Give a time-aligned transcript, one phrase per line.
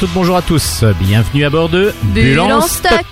[0.00, 0.84] Bonjour à toutes, bonjour à tous.
[0.98, 3.04] Bienvenue à bord de Bulle en stock.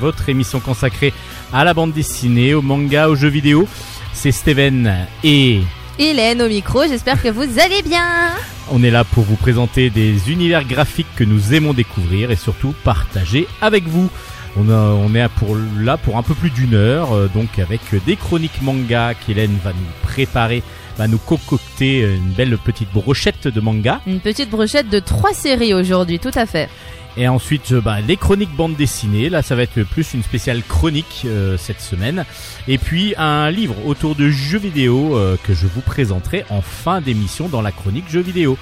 [0.00, 1.12] votre émission consacrée
[1.52, 3.68] à la bande dessinée, au manga, aux jeux vidéo.
[4.14, 5.60] C'est Steven et
[5.98, 8.30] Hélène au micro, j'espère que vous allez bien.
[8.70, 12.74] on est là pour vous présenter des univers graphiques que nous aimons découvrir et surtout
[12.82, 14.08] partager avec vous.
[14.56, 17.80] On, a- on est pour, là pour un peu plus d'une heure, euh, donc avec
[18.06, 20.62] des chroniques manga qu'Hélène va nous préparer,
[20.98, 24.00] va nous concocter une belle petite brochette de manga.
[24.06, 26.68] Une petite brochette de trois séries aujourd'hui, tout à fait.
[27.16, 29.28] Et ensuite, euh, bah, les chroniques bande dessinée.
[29.28, 32.24] Là, ça va être plus une spéciale chronique euh, cette semaine.
[32.68, 37.00] Et puis un livre autour de jeux vidéo euh, que je vous présenterai en fin
[37.00, 38.56] d'émission dans la chronique jeux vidéo.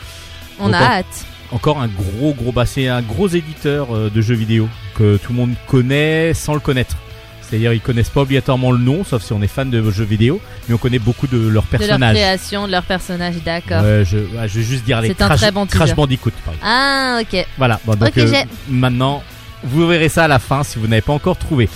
[0.59, 1.27] On a hâte.
[1.53, 5.33] Encore un gros, gros, bah, c'est un gros éditeur euh, de jeux vidéo que tout
[5.33, 6.97] le monde connaît sans le connaître.
[7.51, 10.41] C'est-à-dire, ils connaissent pas obligatoirement le nom, sauf si on est fan de jeux vidéo,
[10.69, 12.15] mais on connaît beaucoup de leurs De leur personnages.
[12.15, 13.83] création, de leur personnage, d'accord.
[13.83, 15.67] Ouais, je, ouais, je vais juste dire les C'est un Crash, très bon.
[15.67, 16.71] Crash Bandicoot, par exemple.
[16.73, 17.47] Ah, ok.
[17.59, 18.33] Voilà, bon, donc Ok, euh,
[18.69, 19.23] maintenant,
[19.65, 21.69] vous verrez ça à la fin si vous n'avez pas encore trouvé.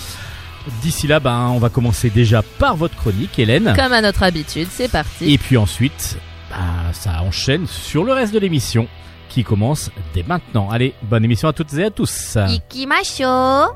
[0.81, 3.73] D'ici là, ben, on va commencer déjà par votre chronique, Hélène.
[3.77, 5.31] Comme à notre habitude, c'est parti.
[5.31, 6.17] Et puis ensuite,
[6.49, 6.55] bah,
[6.93, 8.87] ça enchaîne sur le reste de l'émission
[9.29, 10.69] qui commence dès maintenant.
[10.71, 12.37] Allez, bonne émission à toutes et à tous.
[12.47, 13.75] Ikimasho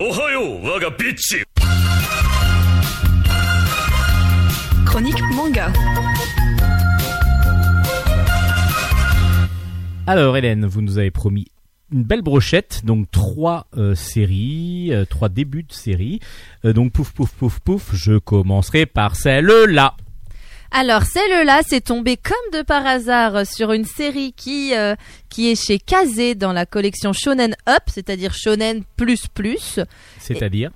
[0.00, 1.42] おはよう我がビッチ
[4.86, 5.72] Chronique manga.
[10.06, 11.46] Alors Hélène, vous nous avez promis
[11.92, 16.20] une belle brochette, donc trois euh, séries, euh, trois débuts de séries.
[16.64, 19.94] Euh, donc pouf pouf pouf pouf, je commencerai par celle-là.
[20.77, 24.93] Alors celle-là, c'est tombé comme de par hasard sur une série qui euh,
[25.29, 29.79] qui est chez Kazé dans la collection Shonen Up, c'est-à-dire Shonen plus plus.
[30.19, 30.71] C'est-à-dire?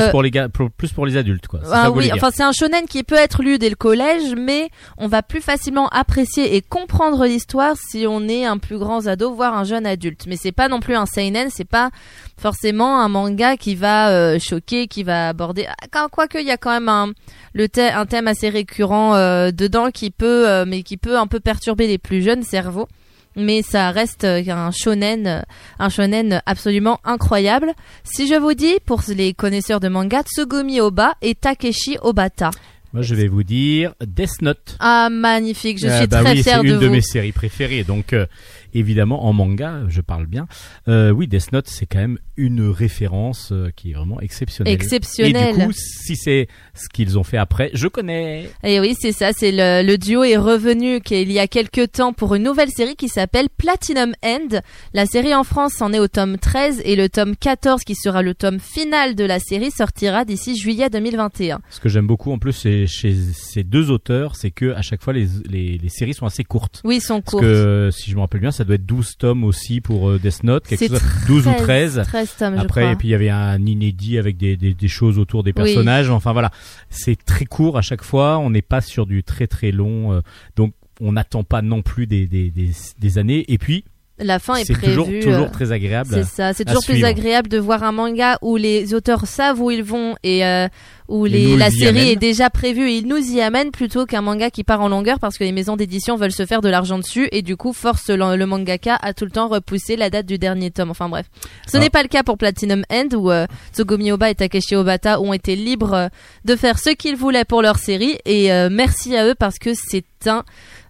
[0.00, 1.60] Plus Euh, pour les gars, pour- plus pour les adultes quoi.
[1.64, 4.68] Ça Ah oui, enfin c'est un shonen qui peut être lu dès le collège, mais
[4.98, 9.32] on va plus facilement apprécier et comprendre l'histoire si on est un plus grand ado,
[9.34, 10.26] voire un jeune adulte.
[10.26, 11.90] Mais c'est pas non plus un seinen, c'est pas
[12.38, 15.66] forcément un manga qui va euh, choquer, qui va aborder.
[15.92, 17.12] Ah, Quoique il y a quand même un
[17.54, 21.86] le un thème assez récurrent euh, dedans qui peut, mais qui peut un peu perturber
[21.86, 22.88] les plus jeunes cerveaux.
[23.36, 25.40] Mais ça reste euh, un shonen, euh,
[25.78, 27.72] un shonen absolument incroyable.
[28.04, 32.50] Si je vous dis, pour les connaisseurs de manga, Tsugumi Oba et Takeshi Obata.
[32.92, 34.76] Moi je vais vous dire Death Note.
[34.78, 36.92] Ah, magnifique, je Euh, suis bah très oui, fière c'est de une de vous.
[36.92, 37.82] mes séries préférées.
[37.82, 38.26] Donc, euh,
[38.74, 40.46] évidemment, en manga, je parle bien.
[40.88, 44.74] Euh, oui, Death Note, c'est quand même une référence euh, qui est vraiment exceptionnelle.
[44.74, 45.54] Exceptionnelle.
[45.54, 48.50] Et du coup, si c'est ce qu'ils ont fait après, je connais.
[48.62, 52.12] Et oui, c'est ça, c'est le, le duo est revenu qu'il y a quelques temps
[52.12, 54.58] pour une nouvelle série qui s'appelle Platinum End.
[54.92, 58.22] La série en France en est au tome 13 et le tome 14 qui sera
[58.22, 61.60] le tome final de la série sortira d'ici juillet 2021.
[61.70, 65.12] Ce que j'aime beaucoup en plus, chez ces deux auteurs, c'est que à chaque fois
[65.12, 66.80] les, les, les séries sont assez courtes.
[66.84, 67.40] Oui, sont Parce courts.
[67.40, 70.42] que si je me rappelle bien, ça doit être 12 tomes aussi pour euh, Death
[70.44, 72.02] Note, quelque chose, 12 ou 13.
[72.06, 72.92] 13 tomes, je Après, crois.
[72.92, 75.54] et puis il y avait un inédit avec des, des, des choses autour des Oui.
[75.54, 76.10] personnages.
[76.10, 76.50] Enfin voilà,
[76.90, 78.38] c'est très court à chaque fois.
[78.38, 80.20] On n'est pas sur du très très long, euh,
[80.56, 83.44] donc on n'attend pas non plus des, des, des, des années.
[83.52, 83.84] Et puis
[84.20, 84.94] La fin est c'est prévue.
[84.94, 86.10] toujours toujours euh, très agréable.
[86.12, 87.08] C'est ça, c'est toujours plus suivre.
[87.08, 90.68] agréable de voir un manga où les auteurs savent où ils vont et euh,
[91.08, 94.50] où les, la série est déjà prévue et ils nous y amènent plutôt qu'un manga
[94.50, 97.28] qui part en longueur parce que les maisons d'édition veulent se faire de l'argent dessus
[97.32, 100.38] et du coup force le, le mangaka à tout le temps repousser la date du
[100.38, 100.90] dernier tome.
[100.92, 101.26] Enfin bref,
[101.68, 101.80] ce Ah.
[101.80, 105.32] n'est pas le cas pour Platinum End où euh, Tsugumi Oba et Takeshi Obata ont
[105.32, 106.08] été libres euh,
[106.44, 109.70] de faire ce qu'ils voulaient pour leur série et euh, merci à eux parce que
[109.74, 110.44] c'est un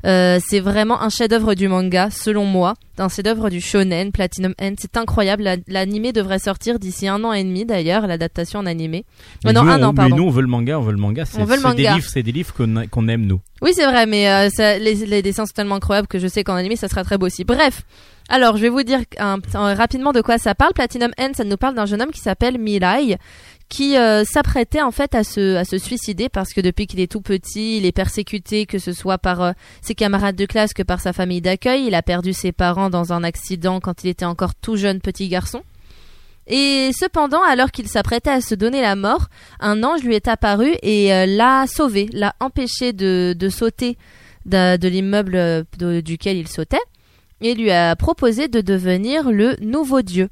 [0.04, 2.74] euh, c'est vraiment un chef-d'œuvre du manga, selon moi.
[2.98, 4.74] Un chef-d'œuvre du shonen, Platinum End.
[4.78, 5.42] C'est incroyable.
[5.42, 9.04] La- L'animé devrait sortir d'ici un an et demi, d'ailleurs, l'adaptation en animé.
[9.44, 10.92] Mais Euh, non, nous, un on, an, mais nous, on veut le manga, on veut
[10.92, 11.24] le manga.
[11.24, 11.38] C'est
[11.74, 12.54] des livres, c'est des livres
[12.90, 13.40] qu'on aime nous.
[13.62, 16.44] Oui, c'est vrai, mais euh, ça- les, les dessins sont tellement incroyables que je sais
[16.44, 17.44] qu'en animé, ça sera très beau aussi.
[17.44, 17.82] Bref.
[18.30, 20.72] Alors, je vais vous dire un- un- rapidement de quoi ça parle.
[20.72, 23.18] Platinum End, ça nous parle d'un jeune homme qui s'appelle Mirai,
[23.74, 27.78] qui euh, s'apprêtait en fait à se, suicider parce que depuis qu'il est tout petit,
[27.78, 31.12] il est persécuté, que ce soit par euh, ses camarades de classe que par sa
[31.12, 31.86] famille d'accueil.
[31.86, 35.28] Il a perdu ses parents dans un accident quand il était encore tout jeune petit
[35.28, 35.62] garçon.
[36.46, 39.26] Et cependant, alors qu'il s'apprêtait à se donner la mort,
[39.58, 43.98] un ange lui est apparu et euh, l'a sauvé, l'a empêché de, sauter
[44.46, 46.78] de, de l'immeuble duquel il sautait
[47.40, 50.28] et lui a proposé de devenir le nouveau dieu.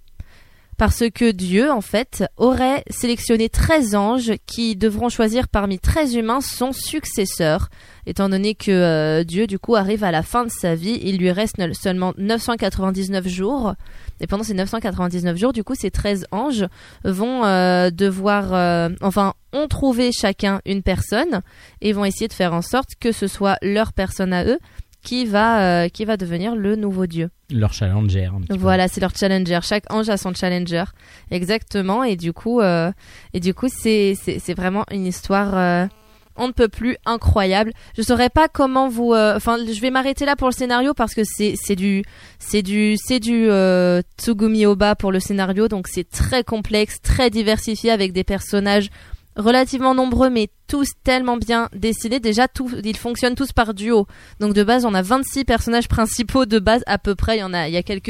[0.79, 6.41] Parce que Dieu, en fait, aurait sélectionné 13 anges qui devront choisir parmi 13 humains
[6.41, 7.69] son successeur.
[8.07, 11.19] Étant donné que euh, Dieu, du coup, arrive à la fin de sa vie, il
[11.19, 13.75] lui reste seulement 999 jours.
[14.21, 16.67] Et pendant ces 999 jours, du coup, ces 13 anges
[17.05, 21.43] vont euh, devoir, euh, enfin, ont trouvé chacun une personne
[21.81, 24.59] et vont essayer de faire en sorte que ce soit leur personne à eux
[25.05, 27.31] qui va, qui va devenir le nouveau dieu.
[27.53, 28.29] Leur challenger.
[28.51, 29.61] Voilà, c'est leur challenger.
[29.63, 30.85] Chaque ange a son challenger,
[31.31, 32.03] exactement.
[32.05, 32.91] Et du coup, euh,
[33.35, 35.57] et du coup, c'est c'est vraiment une histoire.
[35.57, 35.87] euh,
[36.37, 37.73] on ne peut plus incroyable.
[37.95, 39.13] Je saurais pas comment vous.
[39.13, 42.05] euh, Enfin, je vais m'arrêter là pour le scénario parce que c'est du
[42.39, 43.49] c'est du c'est du
[44.19, 45.69] Tsugumi Oba pour le scénario.
[45.69, 48.89] Donc c'est très complexe, très diversifié avec des personnages
[49.37, 52.19] relativement nombreux mais tous tellement bien dessinés.
[52.19, 52.47] Déjà,
[52.83, 54.07] ils fonctionnent tous par duo.
[54.41, 57.37] Donc de base, on a 26 personnages principaux de base à peu près.
[57.37, 58.09] Il y en a, il y a quelques,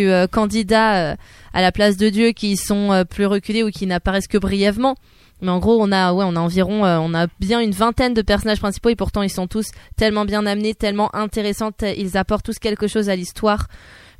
[0.00, 1.16] euh, candidats euh,
[1.52, 4.96] à la place de Dieu qui sont euh, plus reculés ou qui n'apparaissent que brièvement.
[5.42, 8.22] Mais en gros, on a, ouais, on a environ, on a bien une vingtaine de
[8.22, 9.66] personnages principaux et pourtant ils sont tous
[9.96, 11.72] tellement bien amenés, tellement intéressants.
[11.82, 13.66] Ils apportent tous quelque chose à l'histoire.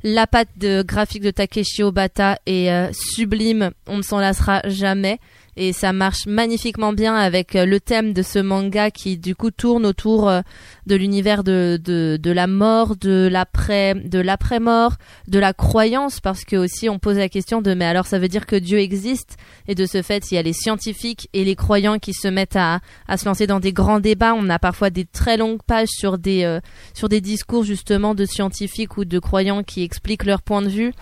[0.03, 3.71] La patte de graphique de Takeshi Obata est sublime.
[3.87, 5.19] On ne s'en lassera jamais
[5.57, 9.51] et ça marche magnifiquement bien avec euh, le thème de ce manga qui du coup
[9.51, 10.41] tourne autour euh,
[10.85, 14.95] de l'univers de, de, de la mort, de l'après, de l'après-mort,
[15.27, 18.27] de la croyance parce que aussi on pose la question de mais alors ça veut
[18.27, 19.37] dire que Dieu existe?
[19.67, 22.55] Et de ce fait il y a les scientifiques et les croyants qui se mettent
[22.55, 24.33] à, à se lancer dans des grands débats.
[24.35, 26.59] On a parfois des très longues pages sur des euh,
[26.93, 30.93] sur des discours justement de scientifiques ou de croyants qui expliquent leur point de vue.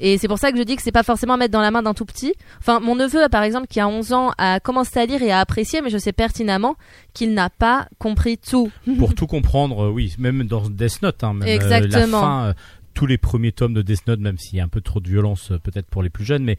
[0.00, 1.82] Et c'est pour ça que je dis que c'est pas forcément mettre dans la main
[1.82, 2.34] d'un tout petit.
[2.58, 5.40] Enfin, mon neveu, par exemple, qui a 11 ans, a commencé à lire et a
[5.40, 6.76] apprécié, mais je sais pertinemment
[7.12, 8.70] qu'il n'a pas compris tout.
[8.98, 12.20] Pour tout comprendre, euh, oui, même dans Death Note, hein, même, euh, la Exactement.
[12.20, 12.52] fin, euh,
[12.94, 15.08] tous les premiers tomes de Death Note, même s'il y a un peu trop de
[15.08, 16.58] violence peut-être pour les plus jeunes, mais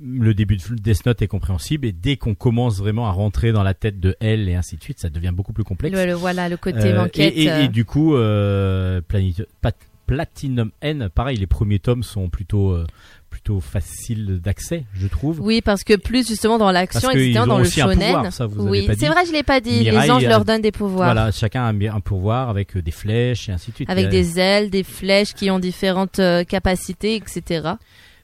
[0.00, 3.62] le début de Death Note est compréhensible et dès qu'on commence vraiment à rentrer dans
[3.62, 5.96] la tête de elle et ainsi de suite, ça devient beaucoup plus complexe.
[5.96, 7.32] Le, le- voilà, le côté Euh, enquête.
[7.36, 9.74] et, et- et du coup, euh, Planit- Pat-
[10.08, 12.86] Platinum N, pareil, les premiers tomes sont plutôt euh,
[13.28, 15.38] plutôt faciles d'accès, je trouve.
[15.40, 18.14] Oui, parce que plus justement dans l'action, etc., dans ont le aussi un shonen.
[18.14, 19.80] pouvoir, ça, vous oui, c'est vrai, je l'ai pas dit.
[19.80, 21.12] Mirai, les anges euh, leur donnent des pouvoirs.
[21.12, 23.90] Voilà, chacun a un, pouvoir avec euh, des flèches et ainsi de suite.
[23.90, 27.74] Avec des ailes, des flèches qui ont différentes euh, capacités, etc.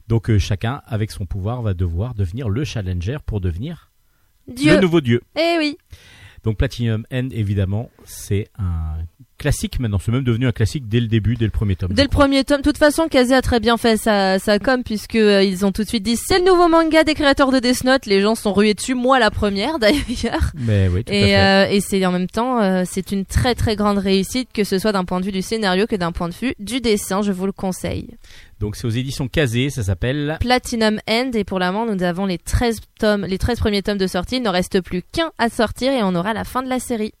[0.07, 3.91] Donc euh, chacun, avec son pouvoir, va devoir devenir le challenger pour devenir
[4.47, 4.73] Dieu.
[4.73, 5.21] le nouveau dieu.
[5.39, 5.77] Eh oui.
[6.43, 8.97] Donc Platinum End, évidemment, c'est un
[9.45, 9.99] classique maintenant.
[9.99, 11.93] C'est même devenu un classique dès le début, dès le premier tome.
[11.93, 14.81] Dès le premier tome, de toute façon, Kaze a très bien fait sa, sa com
[14.83, 17.59] puisque euh, ils ont tout de suite dit c'est le nouveau manga des créateurs de
[17.59, 18.07] Death Note.
[18.07, 20.49] Les gens sont rués dessus, moi la première d'ailleurs.
[20.55, 21.37] Mais oui, tout à Et, fait.
[21.37, 24.79] euh, et c'est en même temps, euh, c'est une très très grande réussite que ce
[24.79, 27.21] soit d'un point de vue du scénario que d'un point de vue du dessin.
[27.21, 28.07] Je vous le conseille.
[28.59, 30.37] Donc c'est aux éditions Kazé, ça s'appelle.
[30.39, 34.07] Platinum End et pour moment nous avons les 13 tomes, les 13 premiers tomes de
[34.07, 34.37] sortie.
[34.37, 37.13] Il n'en reste plus qu'un à sortir et on aura la fin de la série.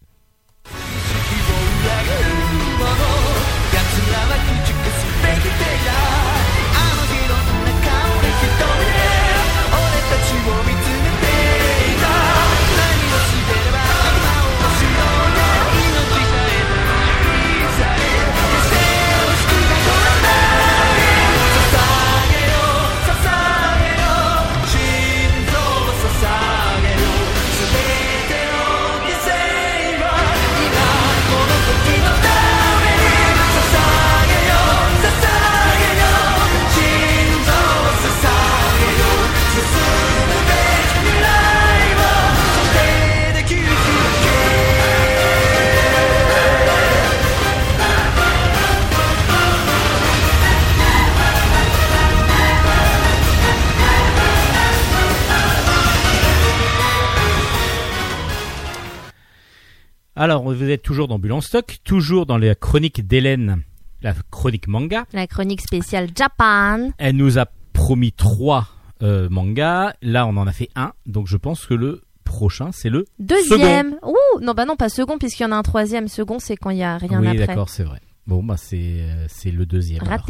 [60.17, 63.63] Alors vous êtes toujours dans Bulle en stock, toujours dans les chroniques d'Hélène,
[64.01, 65.05] la chronique manga.
[65.11, 66.91] La chronique spéciale Japan.
[66.97, 68.69] Elle nous a promis trois
[69.03, 69.93] euh, mangas.
[70.01, 73.97] Là, on en a fait un, donc je pense que le prochain, c'est le Deuxième.
[74.03, 76.07] Ouh, non bah non pas second puisqu'il y en a un troisième.
[76.07, 77.47] Second c'est quand il y a rien oui, après.
[77.47, 77.99] d'accord, c'est vrai.
[78.25, 80.01] Bon, bah c'est euh, c'est le deuxième.
[80.01, 80.25] alors.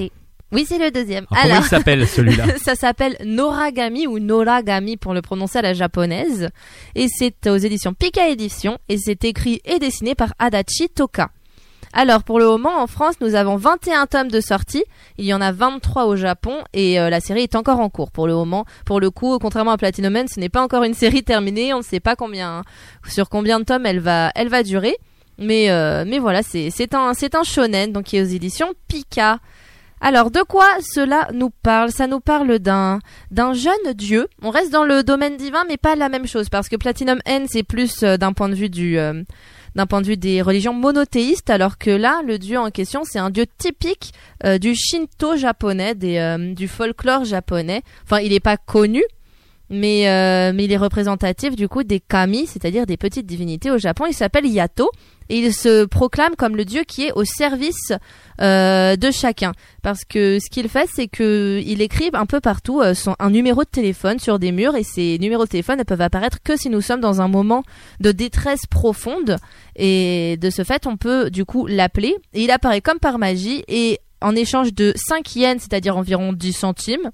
[0.52, 1.26] Oui c'est le deuxième.
[1.32, 5.74] Alors, comment il s'appelle celui-là ça s'appelle Noragami ou Noragami pour le prononcer à la
[5.74, 6.50] japonaise.
[6.94, 11.30] Et c'est aux éditions Pika Édition et c'est écrit et dessiné par Adachi Toka.
[11.94, 14.84] Alors pour le moment en France nous avons 21 tomes de sortie,
[15.18, 18.12] il y en a 23 au Japon et euh, la série est encore en cours
[18.12, 18.66] pour le moment.
[18.86, 21.80] Pour le coup, contrairement à Platinum Man, ce n'est pas encore une série terminée, on
[21.80, 22.64] ne sait pas combien
[23.08, 24.96] sur combien de tomes elle va elle va durer.
[25.38, 28.74] Mais euh, mais voilà, c'est c'est un c'est un shonen donc qui est aux éditions
[28.88, 29.40] Pika.
[30.02, 31.92] Alors, de quoi cela nous parle?
[31.92, 33.00] Ça nous parle d'un
[33.32, 34.28] d'un jeune dieu.
[34.42, 37.46] On reste dans le domaine divin, mais pas la même chose, parce que Platinum N,
[37.50, 39.24] c'est plus euh, d'un point de vue du euh,
[39.76, 43.20] d'un point de vue des religions monothéistes, alors que là, le dieu en question, c'est
[43.20, 44.14] un dieu typique
[44.46, 47.82] euh, du Shinto japonais, du folklore japonais.
[48.04, 49.04] Enfin, il n'est pas connu,
[49.70, 50.04] mais
[50.54, 54.06] mais il est représentatif du coup des kami, c'est-à-dire des petites divinités au Japon.
[54.08, 54.90] Il s'appelle Yato.
[55.30, 57.94] Et il se proclame comme le dieu qui est au service
[58.42, 59.54] euh, de chacun.
[59.82, 63.30] Parce que ce qu'il fait, c'est que il écrit un peu partout euh, son, un
[63.30, 66.58] numéro de téléphone sur des murs et ces numéros de téléphone ne peuvent apparaître que
[66.58, 67.64] si nous sommes dans un moment
[68.00, 69.38] de détresse profonde
[69.76, 73.64] et de ce fait, on peut du coup l'appeler et il apparaît comme par magie
[73.68, 77.12] et en échange de 5 yens, c'est-à-dire environ 10 centimes,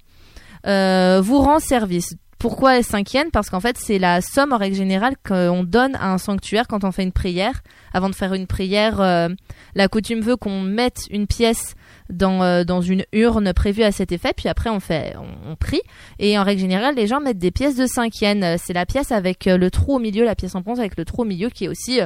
[0.67, 2.15] euh, vous rend service.
[2.41, 6.11] Pourquoi 5 yens Parce qu'en fait, c'est la somme en règle générale qu'on donne à
[6.11, 7.61] un sanctuaire quand on fait une prière.
[7.93, 9.29] Avant de faire une prière, euh,
[9.75, 11.75] la coutume veut qu'on mette une pièce
[12.09, 15.13] dans, euh, dans une urne prévue à cet effet, puis après on fait
[15.47, 15.81] on, prie.
[16.17, 18.43] Et en règle générale, les gens mettent des pièces de 5 yens.
[18.43, 21.05] Euh, C'est la pièce avec le trou au milieu, la pièce en bronze avec le
[21.05, 21.99] trou au milieu qui est aussi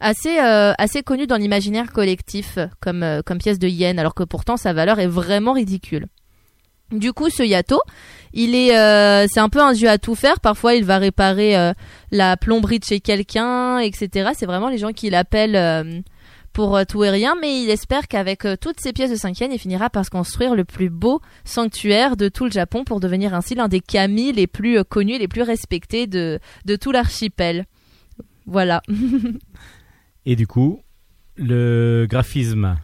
[0.00, 4.72] assez assez connue dans l'imaginaire collectif comme comme pièce de yen, alors que pourtant sa
[4.72, 6.08] valeur est vraiment ridicule.
[6.92, 7.80] Du coup, ce Yato,
[8.32, 10.38] il est, euh, c'est un peu un dieu à tout faire.
[10.40, 11.72] Parfois, il va réparer euh,
[12.12, 14.30] la plomberie de chez quelqu'un, etc.
[14.34, 16.00] C'est vraiment les gens qui l'appellent euh,
[16.52, 19.58] pour tout et rien, mais il espère qu'avec toutes ces pièces de 5 yens, il
[19.58, 23.54] finira par se construire le plus beau sanctuaire de tout le Japon pour devenir ainsi
[23.54, 27.66] l'un des kami les plus connus, les plus respectés de, de tout l'archipel.
[28.46, 28.80] Voilà.
[30.24, 30.80] Et du coup,
[31.36, 32.76] le graphisme.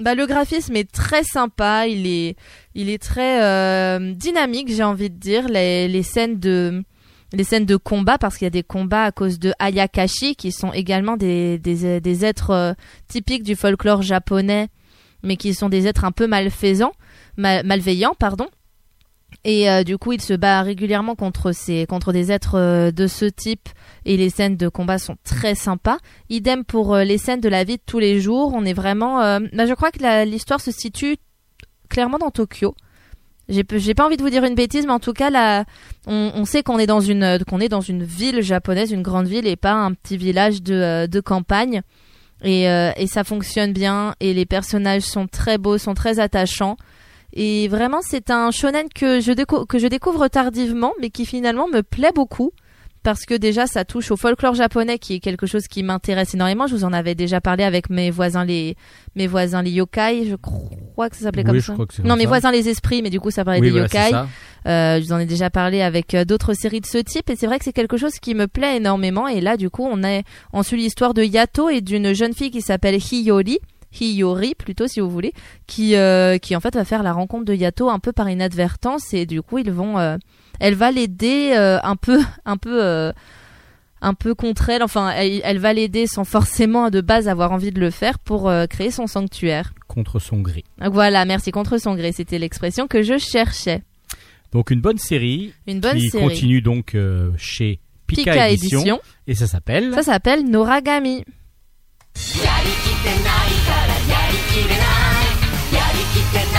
[0.00, 2.36] Bah, le graphisme est très sympa, il est,
[2.74, 5.48] il est très euh, dynamique, j'ai envie de dire.
[5.48, 6.84] Les, les scènes de,
[7.32, 10.52] les scènes de combat, parce qu'il y a des combats à cause de Ayakashi, qui
[10.52, 12.72] sont également des, des, des êtres euh,
[13.08, 14.68] typiques du folklore japonais,
[15.24, 16.92] mais qui sont des êtres un peu malfaisants,
[17.36, 18.46] mal- malveillants, pardon.
[19.44, 23.06] Et euh, du coup, il se bat régulièrement contre ces, contre des êtres euh, de
[23.06, 23.68] ce type,
[24.04, 25.98] et les scènes de combat sont très sympas.
[26.28, 28.52] Idem pour euh, les scènes de la vie de tous les jours.
[28.54, 29.18] On est vraiment.
[29.18, 31.16] bah, je crois que l'histoire se situe
[31.88, 32.74] clairement dans Tokyo.
[33.48, 35.64] J'ai pas envie de vous dire une bêtise, mais en tout cas, là,
[36.06, 39.56] on, sait qu'on est dans une est dans une ville japonaise, une grande ville, et
[39.56, 41.80] pas un petit village de, de campagne.
[42.44, 46.76] Et ça fonctionne bien, et les personnages sont très beaux, sont très attachants.
[47.40, 51.68] Et vraiment, c'est un shonen que je, décou- que je découvre tardivement, mais qui finalement
[51.68, 52.50] me plaît beaucoup.
[53.04, 56.66] Parce que déjà, ça touche au folklore japonais, qui est quelque chose qui m'intéresse énormément.
[56.66, 58.74] Je vous en avais déjà parlé avec mes voisins les,
[59.14, 60.26] mes voisins les yokai.
[60.28, 62.02] Je crois que ça s'appelait Oui, comme ça.
[62.02, 62.28] Non, mes ça.
[62.28, 64.10] voisins les esprits, mais du coup, ça parlait oui, des yokai.
[64.66, 67.36] Euh, je vous en ai déjà parlé avec euh, d'autres séries de ce type et
[67.36, 70.02] c'est vrai que c'est quelque chose qui me plaît énormément et là du coup on
[70.02, 73.60] est on suit l'histoire de Yato et d'une jeune fille qui s'appelle Hiyori
[74.00, 75.32] Hiyori plutôt si vous voulez
[75.66, 79.12] qui euh, qui en fait va faire la rencontre de Yato un peu par inadvertance
[79.14, 80.16] et du coup ils vont euh,
[80.60, 83.12] elle va l'aider euh, un peu un peu euh,
[84.00, 87.72] un peu contre elle enfin elle, elle va l'aider sans forcément de base avoir envie
[87.72, 90.64] de le faire pour euh, créer son sanctuaire Contre son gré.
[90.92, 93.82] voilà merci contre son gré c'était l'expression que je cherchais
[94.52, 98.78] Donc une bonne série une bonne qui série continue donc euh, chez Pika, Pika Édition,
[98.78, 99.00] Édition.
[99.26, 101.24] et ça s'appelle Ça s'appelle Noragami.
[104.48, 104.76] きれない。
[105.74, 106.57] やりきってない。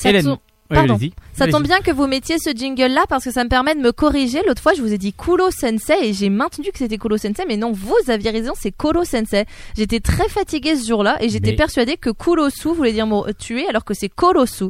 [0.00, 0.36] Ça Hélène.
[0.70, 1.12] Oui.
[1.32, 3.80] Ça tombe bien que vous mettiez ce jingle là parce que ça me permet de
[3.80, 4.40] me corriger.
[4.46, 7.44] L'autre fois, je vous ai dit Kulo Sensei et j'ai maintenu que c'était Kulo Sensei,
[7.48, 9.46] mais non, vous aviez raison, c'est Kolo Sensei.
[9.76, 13.84] J'étais très fatiguée ce jour-là et j'étais Mais- persuadée que Kulosu voulait dire tuer alors
[13.84, 14.66] que c'est Kolosu.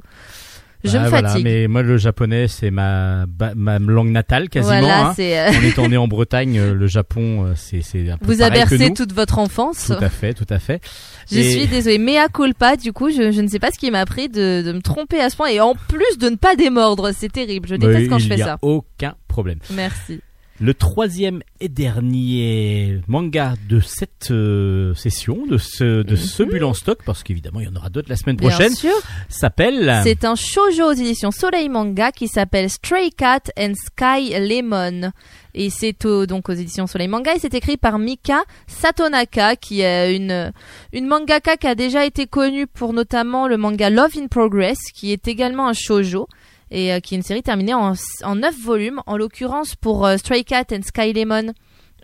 [0.83, 1.45] Je Ah, me voilà, fatigue.
[1.45, 4.79] mais moi le japonais c'est ma ma langue natale quasiment.
[4.81, 5.13] voilà, hein.
[5.15, 5.39] c'est.
[5.39, 8.39] euh, En étant né en Bretagne, euh, le Japon euh, c'est c'est un peu vous
[8.39, 9.87] que bercé toute votre enfance.
[9.87, 10.81] Tout à fait, tout à fait.
[11.31, 12.77] Je Et- suis désolée, mea culpa.
[12.77, 15.21] Du coup, je, je ne sais pas ce qui m'a pris de, de me tromper
[15.21, 17.11] à ce point et en plus de ne pas démordre.
[17.13, 17.69] C'est terrible.
[17.69, 18.59] Je déteste Mais quand je il fais y a ça.
[18.63, 19.59] aucun problème.
[19.75, 20.21] Merci.
[20.63, 26.75] Le troisième et dernier manga de cette euh, session, de ce, de ce bulle en
[26.75, 28.41] stock, parce qu'évidemment il y en aura d'autres la semaine Mhm.
[28.49, 28.73] Prochaine,
[29.29, 35.13] s'appelle C'est un shoujo aux éditions Soleil Manga qui s'appelle Stray Cat and Sky Lemon.
[35.55, 39.81] Et c'est au- donc aux éditions Soleil Manga et c'est écrit par Mika Satonaka qui
[39.81, 40.53] est une,
[40.93, 45.11] une mangaka qui a déjà été connue pour notamment le manga Love in Progress qui
[45.13, 46.29] est également un shoujo
[46.71, 49.01] et euh, qui est une série terminée en, en 9 volumes.
[49.07, 51.53] En l'occurrence pour euh, Stray Cat and Sky Lemon,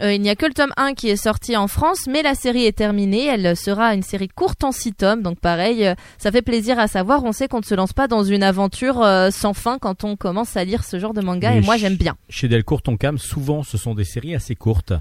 [0.03, 2.35] Euh, il n'y a que le tome 1 qui est sorti en France, mais la
[2.35, 3.25] série est terminée.
[3.29, 7.25] Elle sera une série courte en 6 tomes, donc pareil, ça fait plaisir à savoir.
[7.25, 8.97] On sait qu'on ne se lance pas dans une aventure
[9.31, 11.97] sans fin quand on commence à lire ce genre de manga, Mais et moi j'aime
[11.97, 12.15] bien.
[12.29, 14.93] Chez Delcourt Tonkam, souvent ce sont des séries assez courtes.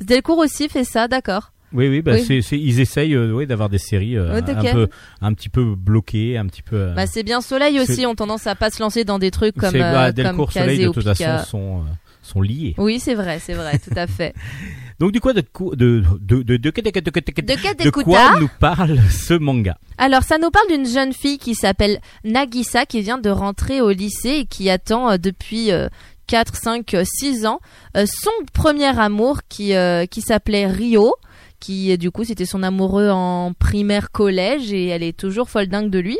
[0.00, 1.52] Delcourt aussi fait ça, d'accord.
[1.74, 2.24] Oui, oui, bah Oui.
[2.24, 4.88] c'est- c'est- ils essayent euh, ouais, d'avoir des séries euh, un, peu,
[5.20, 6.76] un petit peu bloquées, un petit peu.
[6.76, 9.56] euh, Bah, c'est bien Soleil aussi, ont tendance à pas se lancer dans des trucs
[9.56, 11.90] comme, c'est- bah, euh, comme Delcourt, Soleil, de ou toute façon, sont, euh,
[12.22, 12.74] sont liés.
[12.78, 14.34] Oui, c'est vrai, c'est vrai, tout à fait.
[15.00, 19.76] Donc, du coup, de, de, de, de, de, de, de, quoi nous parle ce manga
[19.98, 23.90] Alors, ça nous parle d'une jeune fille qui s'appelle Nagisa, qui vient de rentrer au
[23.90, 25.88] lycée et qui attend euh, depuis euh,
[26.32, 27.60] 4, 5, euh, 6 ans
[27.94, 31.14] euh, son premier amour qui, euh, qui s'appelait Rio,
[31.60, 35.90] qui du coup c'était son amoureux en primaire collège et elle est toujours folle dingue
[35.90, 36.18] de lui.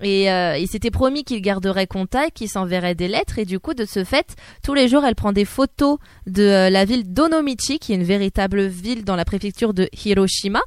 [0.00, 3.74] Et euh, il s'était promis qu'il garderait contact, qu'il s'enverrait des lettres et du coup
[3.74, 7.92] de ce fait, tous les jours elle prend des photos de la ville d'Onomichi, qui
[7.92, 10.62] est une véritable ville dans la préfecture de Hiroshima.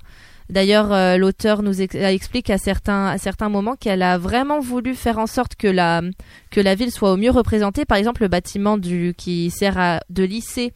[0.50, 4.94] D'ailleurs, euh, l'auteur nous ex- explique à certains, à certains moments qu'elle a vraiment voulu
[4.94, 6.02] faire en sorte que la,
[6.76, 7.86] ville soit au mieux représentée.
[7.86, 10.74] Par exemple, le bâtiment qui sert à, de lycée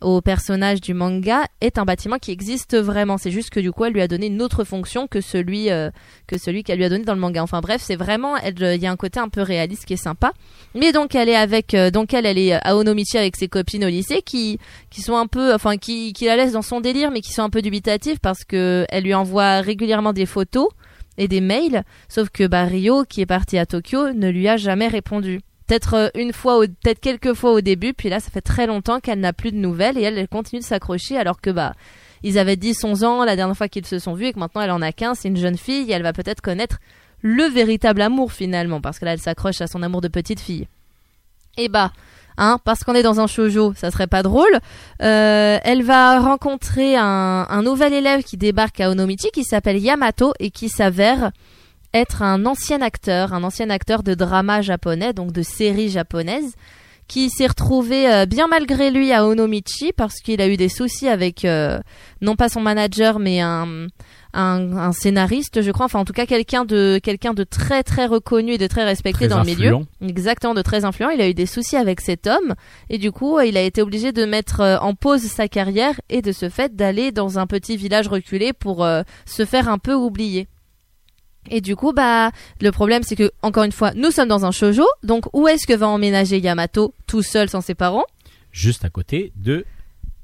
[0.00, 3.18] au personnage du manga est un bâtiment qui existe vraiment.
[3.18, 5.90] C'est juste que du coup, elle lui a donné une autre fonction que celui, euh,
[6.26, 7.42] que celui qu'elle lui a donné dans le manga.
[7.42, 10.02] Enfin bref, c'est vraiment, elle- il y a un côté un peu réaliste qui est
[10.02, 10.32] sympa.
[10.74, 13.84] Mais donc elle est avec, euh, donc elle, elle est à Onomichi avec ses copines
[13.84, 14.58] au lycée qui,
[14.90, 17.42] qui sont un peu, enfin qui, qui la laissent dans son délire, mais qui sont
[17.42, 20.68] un peu dubitatives parce que elle lui envoie régulièrement des photos
[21.18, 21.82] et des mails.
[22.08, 25.40] Sauf que bah, Rio, qui est parti à Tokyo, ne lui a jamais répondu.
[25.70, 28.66] Peut-être euh, une fois, au- peut-être quelques fois au début, puis là, ça fait très
[28.66, 31.74] longtemps qu'elle n'a plus de nouvelles et elle, continue de s'accrocher alors que bah
[32.24, 34.62] ils avaient 10, 11 ans la dernière fois qu'ils se sont vus et que maintenant
[34.62, 36.78] elle en a 15, c'est une jeune fille et elle va peut-être connaître
[37.22, 40.66] le véritable amour finalement parce que là elle s'accroche à son amour de petite fille.
[41.56, 41.92] Et bah,
[42.36, 44.58] hein, parce qu'on est dans un shoujo, ça serait pas drôle.
[45.02, 50.50] Euh, elle va rencontrer un nouvel élève qui débarque à Onomichi qui s'appelle Yamato et
[50.50, 51.30] qui s'avère
[51.94, 56.54] être un ancien acteur, un ancien acteur de drama japonais, donc de série japonaise,
[57.08, 61.08] qui s'est retrouvé euh, bien malgré lui à Onomichi parce qu'il a eu des soucis
[61.08, 61.80] avec euh,
[62.20, 63.88] non pas son manager mais un,
[64.32, 68.06] un, un scénariste, je crois, enfin en tout cas quelqu'un de quelqu'un de très très
[68.06, 69.78] reconnu et de très respecté Très dans le milieu.
[70.00, 71.10] Exactement, de très influent.
[71.10, 72.54] Il a eu des soucis avec cet homme
[72.88, 76.22] et du coup, euh, il a été obligé de mettre en pause sa carrière et
[76.22, 79.94] de ce fait d'aller dans un petit village reculé pour euh, se faire un peu
[79.94, 80.46] oublier.
[81.50, 84.50] Et du coup, bah, le problème, c'est que, encore une fois, nous sommes dans un
[84.52, 88.04] shoujo, donc où est-ce que va emménager Yamato tout seul sans ses parents?
[88.52, 89.64] Juste à côté de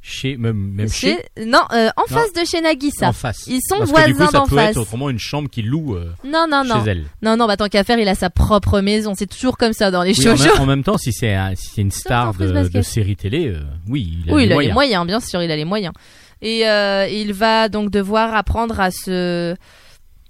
[0.01, 2.07] chez, même, même chez, Chez- Non, euh, en Non.
[2.17, 3.09] face de chez Nagisa.
[3.09, 3.45] en face.
[3.49, 4.71] Ils sont Parce que du coup, voisins ça d'en peut face.
[4.71, 6.85] être autrement une chambre qu'il loue euh, Non, non, non.
[6.85, 7.05] chez elle.
[7.23, 9.15] Non, non, bah, tant qu'à faire, il a sa propre maison.
[9.17, 10.51] C'est toujours comme ça dans les Oui, shoujo.
[10.61, 14.21] en même temps, si c'est un- si une star de, de série télé, euh, oui,
[14.25, 14.71] il a Oui, les il a moyens.
[14.71, 15.93] les moyens, bien sûr, il a les moyens.
[16.41, 19.57] Et euh, il va donc devoir apprendre à se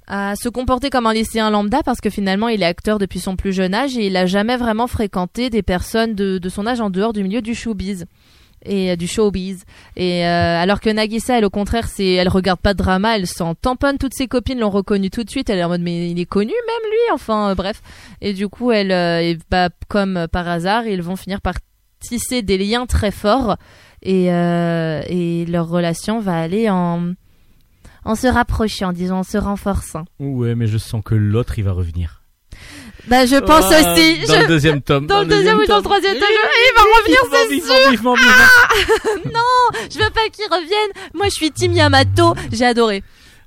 [0.07, 3.37] à se comporter comme un lycéen lambda parce que finalement il est acteur depuis son
[3.37, 6.81] plus jeune âge et il a jamais vraiment fréquenté des personnes de, de son âge
[6.81, 8.07] en dehors du milieu du showbiz
[8.64, 9.64] et euh, du showbiz.
[9.97, 13.27] Et euh, alors que Nagisa elle au contraire c'est elle regarde pas de drama elle
[13.27, 13.99] s'en tamponne.
[13.99, 15.51] Toutes ses copines l'ont reconnu tout de suite.
[15.51, 17.83] Elle est en mode mais il est connu même lui enfin euh, bref.
[18.21, 21.55] Et du coup elle euh, et, bah, comme euh, par hasard ils vont finir par
[22.01, 23.57] tisser des liens très forts
[24.03, 27.12] et, euh, et leur relation va aller en
[28.07, 30.05] en se rapprochant, disons, en se renforçant.
[30.19, 32.23] Ouais, mais je sens que l'autre, il va revenir.
[33.09, 34.27] Bah, je pense Ah, aussi.
[34.27, 35.07] Dans je- le deuxième tome.
[35.07, 38.14] Dans le deuxième ou dans le troisième tome, je- il va revenir, c'est Vivement, vivement,
[38.14, 39.88] vivement, vivement.
[39.92, 41.11] Je veux pas qu'il revienne.
[41.14, 42.35] Moi, je suis Team Yamato.
[42.53, 43.05] J'ai adoré.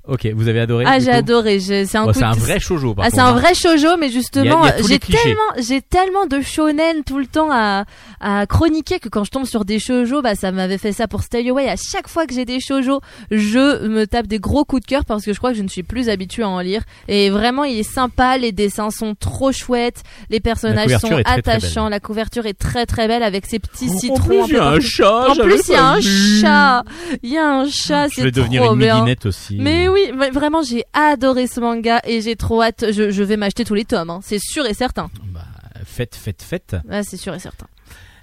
[0.10, 1.60] Ok, vous avez adoré Ah, j'ai adoré.
[1.60, 3.34] C'est un Bon, coup C'est un de- vrai shoujo, Ah, c'est un hein.
[3.34, 7.86] vrai shoujo, mais justement, j'ai tellement, j'ai tellement de shonen tout le temps à,
[8.20, 11.22] à chroniquer que quand je tombe sur des shoujo, bah, ça m'avait fait ça pour
[11.24, 11.70] Stay Away.
[11.70, 15.06] À chaque fois que j'ai des shoujo, je me tape des gros coups de cœur
[15.06, 16.82] parce que je crois que je ne suis plus habituée à en lire.
[17.08, 21.88] Et vraiment, il est sympa, les dessins sont trop chouettes, les personnages sont très attachants,
[21.90, 24.58] la couverture est très très belle avec ses petits En citrons plus, un il y
[24.58, 25.30] a un chat.
[25.30, 26.84] En plus, il y a un chat.
[27.24, 29.58] Il y a un chat, Je vais devenir une aussi.
[29.60, 32.86] Mais oui, mais vraiment, j'ai adoré ce manga et j'ai trop hâte.
[32.92, 34.20] Je, je vais m'acheter tous les tomes, hein.
[34.24, 35.10] c'est sûr et certain.
[35.34, 35.46] Bah,
[35.86, 36.76] faites, faites, faites.
[36.90, 37.68] Ouais, c'est sûr et certain.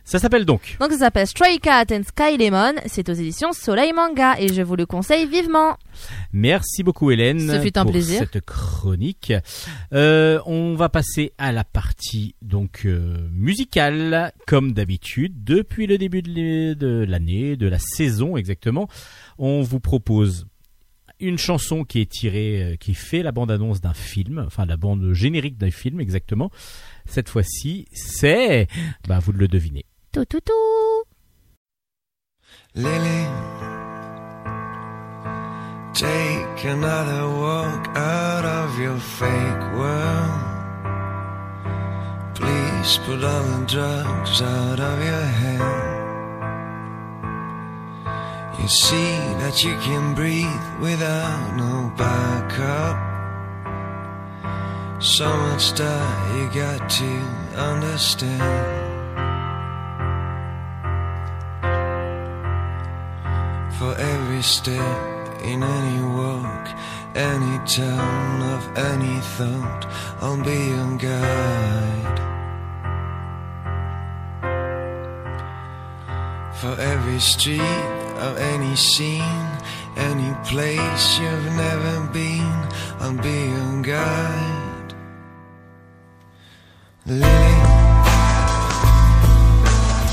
[0.08, 0.76] Ça s'appelle donc.
[0.78, 2.74] Donc ça s'appelle Stray Cat and Sky Lemon.
[2.86, 5.76] C'est aux éditions Soleil Manga et je vous le conseille vivement.
[6.32, 8.20] Merci beaucoup Hélène Ce fut un pour plaisir.
[8.20, 9.32] cette chronique.
[9.92, 16.22] Euh, on va passer à la partie donc euh, musicale comme d'habitude depuis le début
[16.22, 18.86] de l'année, de la saison exactement.
[19.38, 20.46] On vous propose
[21.20, 25.12] une chanson qui est tirée, euh, qui fait la bande-annonce d'un film, enfin la bande
[25.12, 26.50] générique d'un film exactement.
[27.06, 28.68] Cette fois-ci, c'est,
[29.08, 29.84] bah vous le devinez.
[30.12, 30.52] Tout tout tout.
[32.74, 33.26] Lily,
[35.94, 40.56] take another walk out of your fake world.
[42.34, 45.95] Please put all the drugs out of your head.
[48.60, 52.96] You see that you can breathe without no backup.
[55.00, 57.12] So much that you got to
[57.54, 58.86] understand.
[63.78, 66.68] For every step in any walk,
[67.14, 69.86] any turn of any thought,
[70.22, 72.18] I'll be your guide.
[76.60, 79.48] For every street of any scene,
[79.96, 82.56] any place you've never been,
[83.00, 84.94] I'll be your guide.
[87.06, 87.56] Lily,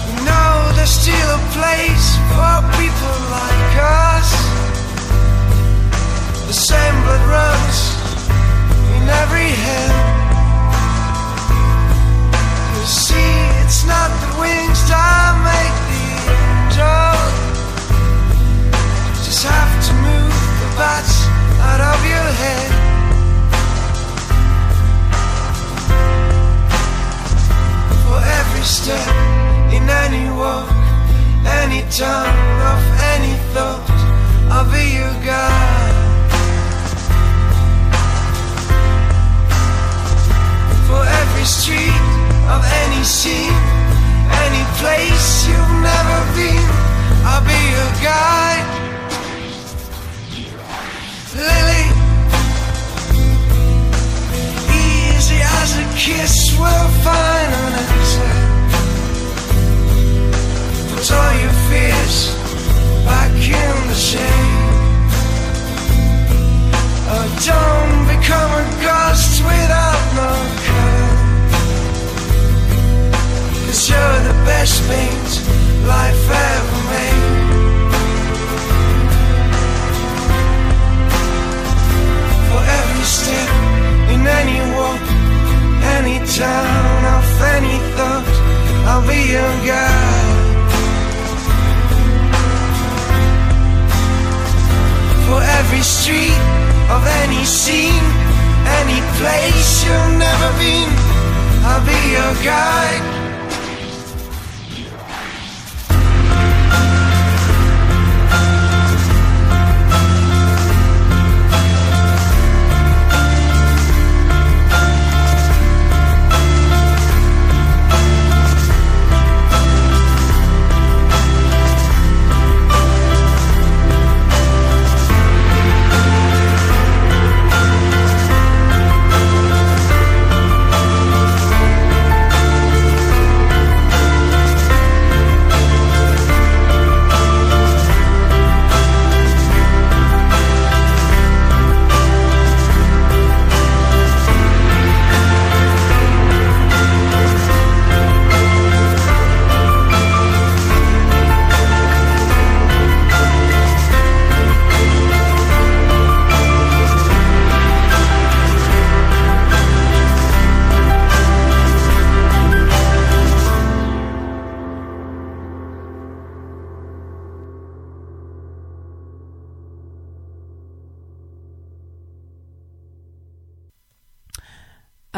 [0.07, 4.29] you know there's still a place for people like us.
[6.47, 7.79] The same blood runs
[8.97, 9.95] in every head.
[12.75, 17.12] You see, it's not the wings that make the angel.
[19.43, 21.27] Have to move the bats
[21.59, 22.71] out of your head.
[28.07, 29.07] For every step
[29.75, 30.71] in any walk,
[31.59, 32.79] any turn of
[33.13, 33.83] any thought,
[34.49, 35.97] I'll be your guide.
[40.87, 41.99] For every street
[42.47, 43.59] of any scene,
[44.45, 46.69] any place you've never been,
[47.27, 48.92] I'll be your guide.
[51.35, 51.85] Lily,
[54.69, 58.33] easy as a kiss, we'll find an answer.
[60.89, 62.17] Put all your fears
[63.03, 64.73] back in the shade.
[67.09, 70.31] Oh, don't become a ghost without no
[70.67, 71.13] color.
[73.65, 75.29] Cause you're the best paint
[75.87, 77.12] life ever made.
[101.75, 103.12] I'll be your guide.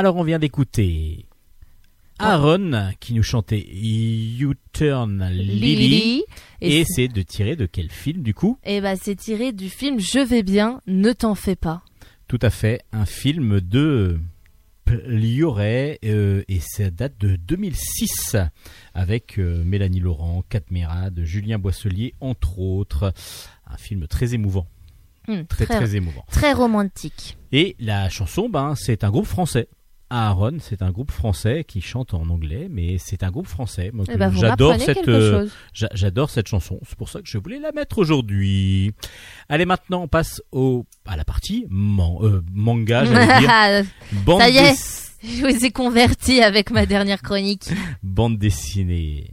[0.05, 1.25] Alors on vient d'écouter
[2.19, 5.75] Aaron qui nous chantait You Turn Lily.
[5.75, 6.23] Lily.
[6.61, 9.67] Et, Et, c'est de tirer de quel film du coup et bah, c'est tiré du
[9.67, 11.81] film Je vais bien, ne t'en fais pas.
[12.27, 14.19] Tout à fait, un film de
[14.85, 18.35] Plioret euh, et ça date de 2006
[18.93, 20.61] avec euh, Mélanie Laurent, Kat
[21.23, 23.11] Julien Boisselier entre autres.
[23.65, 24.67] Un film très émouvant,
[25.27, 26.23] Hmm, très très, très émouvant.
[26.29, 27.37] très romantique.
[27.51, 29.67] Et la chanson, ben, c'est un groupe français.
[30.09, 33.89] Aaron, c'est un groupe français qui chante en anglais, mais c'est un groupe français.
[33.93, 35.47] Moi, Eh que ben, j'adore cette, euh,
[35.93, 36.79] j'adore cette chanson.
[36.87, 38.93] C'est pour ça que je voulais la mettre aujourd'hui.
[39.49, 43.91] Allez, maintenant, on passe au à la partie man- euh, manga, j'allais dire.
[44.23, 47.65] Bande, Ça y est, je vous ai converti avec ma dernière chronique.
[48.03, 49.31] bande dessinée.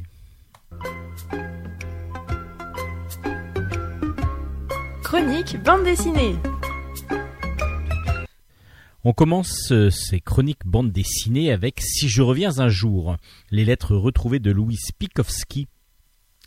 [5.03, 6.37] Chronique bande dessinée.
[9.05, 13.17] On commence euh, ces chroniques bande dessinée avec Si je reviens un jour,
[13.51, 15.67] les lettres retrouvées de Louis Spikowski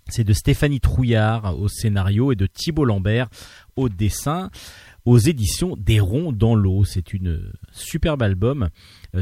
[0.07, 3.27] C'est de Stéphanie Trouillard au scénario et de Thibault Lambert
[3.75, 4.51] au dessin
[5.03, 6.85] aux éditions des Ronds dans l'eau.
[6.85, 8.69] C'est une superbe album,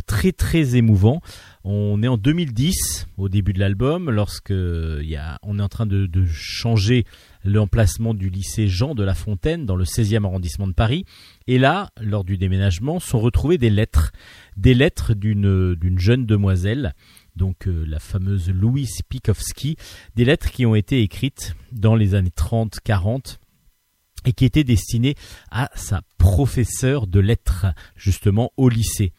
[0.02, 1.22] très très émouvant.
[1.64, 6.26] On est en 2010 au début de l'album, lorsque a, on est en train de,
[6.26, 7.06] changer
[7.44, 11.06] l'emplacement du lycée Jean de La Fontaine dans le 16e arrondissement de Paris.
[11.48, 14.12] Et là, lors du déménagement, sont retrouvées des lettres,
[14.58, 16.94] des lettres d'une d'une jeune demoiselle
[17.36, 19.76] donc euh, la fameuse Louise Pikowski,
[20.16, 23.38] des lettres qui ont été écrites dans les années 30-40
[24.26, 25.16] et qui étaient destinées
[25.52, 29.12] à sa professeure de lettres, justement au lycée.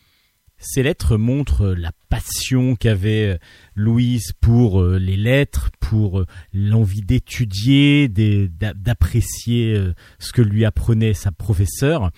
[0.58, 3.38] Ces lettres montrent la passion qu'avait euh,
[3.74, 9.78] Louise pour euh, les lettres, pour l'envie d'étudier, d'apprécier
[10.18, 12.10] ce que lui apprenait sa professeure.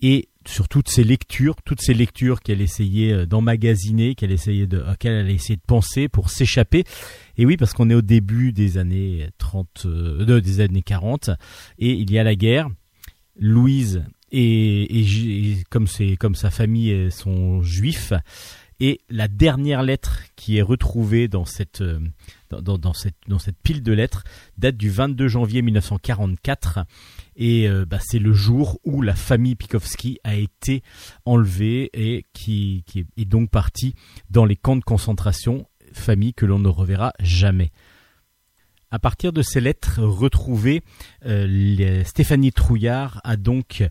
[0.00, 4.78] Et sur toutes ces lectures, toutes ces lectures qu'elle essayait euh, d'emmagasiner, qu'elle essayait de,
[4.78, 6.84] de penser pour s'échapper.
[7.38, 11.30] Et oui, parce qu'on est au début des années 30, euh, de- des années 40,
[11.78, 12.68] et il y a la guerre.
[13.40, 14.04] Louise
[14.36, 18.12] et, comme sa famille sont juifs,
[18.80, 22.00] et la dernière lettre qui est retrouvée dans cette euh,
[23.62, 24.24] pile de lettres
[24.58, 26.80] date du 22 janvier 1944
[27.36, 30.82] et euh, bah, c'est le jour où la famille Pikowski a été
[31.24, 32.84] enlevée et qui,
[33.16, 33.94] est donc partie
[34.30, 37.70] dans les camps de concentration, famille que l'on ne reverra jamais.
[38.90, 40.82] À partir de ces lettres retrouvées,
[41.26, 43.82] euh, Stéphanie Trouillard a donc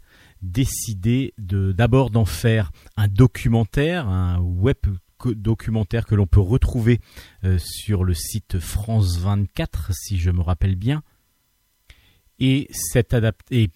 [0.43, 4.77] décidé de d'abord d'en faire un documentaire, un web
[5.25, 6.99] documentaire que l'on peut retrouver
[7.43, 11.01] euh, sur le site France 24 si je me rappelle bien.
[12.39, 13.15] Et cette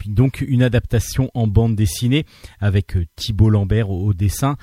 [0.08, 2.25] donc une adaptation en bande dessinée
[2.60, 4.58] avec euh, Thibault Lambert au, dessin.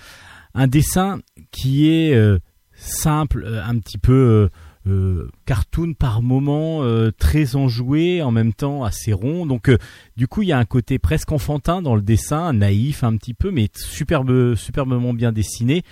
[0.53, 1.21] Un dessin
[1.53, 2.39] qui est euh,
[2.75, 4.51] simple un petit peu
[4.87, 9.47] euh, cartoon par moment euh, très enjoué en même temps assez rond.
[9.47, 9.79] Donc euh,
[10.17, 13.35] du coup il y a un côté presque enfantin dans le dessin naïf un petit
[13.35, 15.83] peu mais superbe superbement bien dessiné.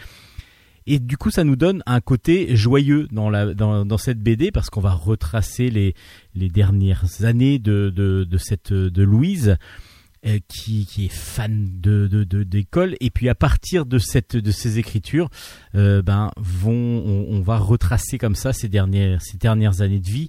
[0.85, 4.51] Et du coup, ça nous donne un côté joyeux dans, la, dans, dans cette BD
[4.51, 5.95] parce qu'on va retracer les,
[6.35, 9.59] les dernières années de, de, de cette de Louise
[10.49, 12.95] qui, qui est fan de de- de- d'école.
[13.01, 15.29] Et puis à partir de cette de ces écritures
[15.75, 16.73] euh, ben vont
[17.29, 20.29] on, va retracer comme ça ces dernières ces dernières années de vie.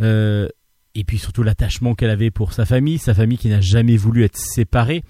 [0.00, 0.48] Euh,
[0.94, 2.98] et puis surtout l'attachement qu'elle avait pour sa famille.
[2.98, 5.02] Sa famille qui n'a jamais voulu être séparée.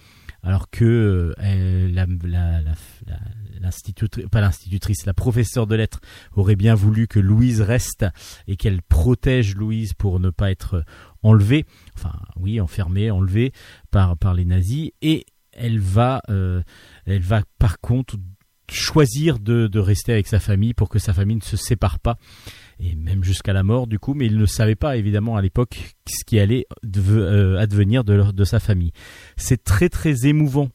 [0.44, 3.18] Alors que euh, elle- la, la, la,
[3.60, 6.00] l'institutrice, pas l'institutrice, la professeure de lettres
[6.36, 8.06] aurait bien voulu que Louise reste
[8.46, 10.84] et qu'elle protège Louise pour ne pas être
[11.24, 13.52] enlevée, enfin oui, enfermée, enlevée
[13.90, 16.62] par par les nazis, et elle va, euh,
[17.06, 18.16] elle va par contre
[18.70, 22.18] choisir de, de rester avec sa famille pour que sa famille ne se sépare pas.
[22.80, 25.94] Et même jusqu'à la mort du coup mais il ne savait pas évidemment à l'époque
[26.06, 26.66] ce qui allait
[27.08, 28.92] euh, advenir de, de sa famille.
[29.36, 30.68] C'est très très émouvant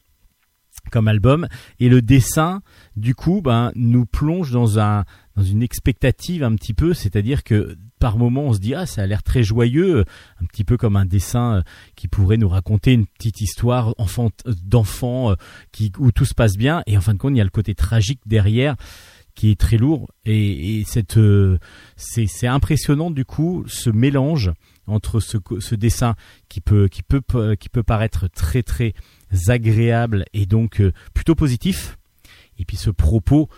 [0.90, 1.46] comme album
[1.80, 2.60] et le dessin
[2.96, 5.04] du coup ben nous plonge dans un
[5.36, 9.02] dans une expectative un petit peu c'est-à-dire que par moment on se dit ah ça
[9.02, 10.04] a l'air très joyeux
[10.40, 11.62] un petit peu comme un dessin euh,
[11.96, 14.30] qui pourrait nous raconter une petite histoire enfant
[14.64, 15.34] d'enfant euh,
[15.72, 16.82] qui où tout se passe bien.
[16.86, 18.76] Et en fin de compte il y a le côté tragique derrière
[19.34, 20.08] qui est très lourd.
[20.24, 21.58] Et, et cette euh,
[21.96, 24.52] c'est impressionnant du coup ce mélange
[24.86, 26.14] entre ce dessin
[26.48, 27.22] qui peut qui peut
[27.56, 28.94] qui peut paraître très très
[29.48, 31.98] agréable et donc euh, plutôt positif
[32.58, 33.48] et puis ce propos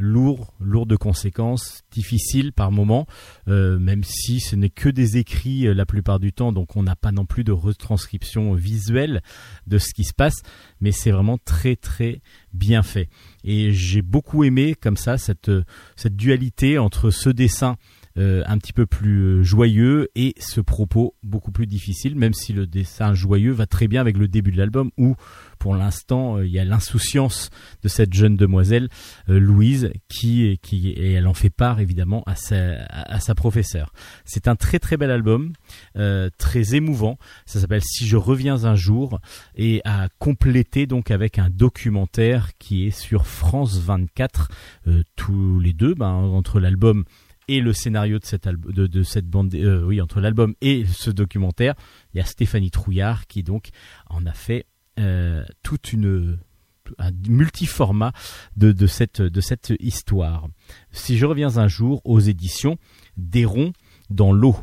[0.00, 3.06] lourd lourd de conséquences difficile par moment
[3.48, 6.52] euh, même si ce n'est que des écrits euh, la plupart du temps.
[6.52, 9.22] Donc on n'a pas non plus de retranscription visuelle
[9.66, 10.42] de ce qui se passe
[10.80, 12.22] mais c'est vraiment très très
[12.54, 13.08] bien fait.
[13.44, 15.64] Et j'ai beaucoup aimé comme ça cette euh,
[15.96, 17.76] cette dualité entre ce dessin
[18.18, 22.52] euh, un petit peu plus euh, joyeux et ce propos beaucoup plus difficile, même si
[22.52, 25.14] le dessin joyeux va très bien avec le début de l'album où,
[25.58, 27.50] pour l'instant, euh, il y a l'insouciance
[27.82, 28.88] de cette jeune demoiselle
[29.28, 33.92] Louise qui, qui et elle en fait part évidemment à sa, à, sa professeure.
[34.24, 35.52] C'est un très très bel album,
[36.38, 37.18] très émouvant.
[37.46, 39.20] Ça s'appelle Si je reviens un jour
[39.54, 44.48] et à compléter donc avec un documentaire qui est sur France 24
[44.86, 47.04] euh, tous les deux, ben, entre l'album
[47.50, 51.74] et le scénario de cette, de, cette bande, euh, oui, entre l'album et ce documentaire,
[52.14, 53.70] il y a Stéphanie Trouillard qui donc
[54.08, 54.66] en a fait
[55.00, 56.38] euh, toute une
[56.98, 58.12] un multiformat
[58.56, 60.48] de, de cette de cette histoire.
[60.92, 62.78] Si je reviens un jour aux éditions
[63.16, 63.72] des ronds
[64.10, 64.56] dans l'eau.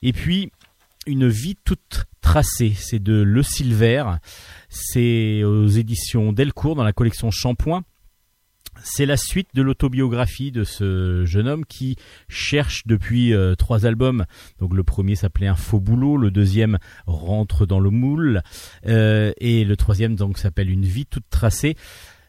[0.00, 0.50] Et puis
[1.06, 4.04] une vie toute tracée, c'est de Le Silver,
[4.70, 7.82] c'est aux éditions Delcourt dans la collection Shampoing.
[8.82, 11.96] C'est la suite de l'autobiographie de ce jeune homme qui
[12.28, 14.24] cherche depuis euh, trois albums.
[14.60, 18.42] Donc le premier s'appelait Un faux boulot, le deuxième Rentre dans le moule,
[18.86, 21.76] euh, et le troisième donc s'appelle Une vie toute tracée.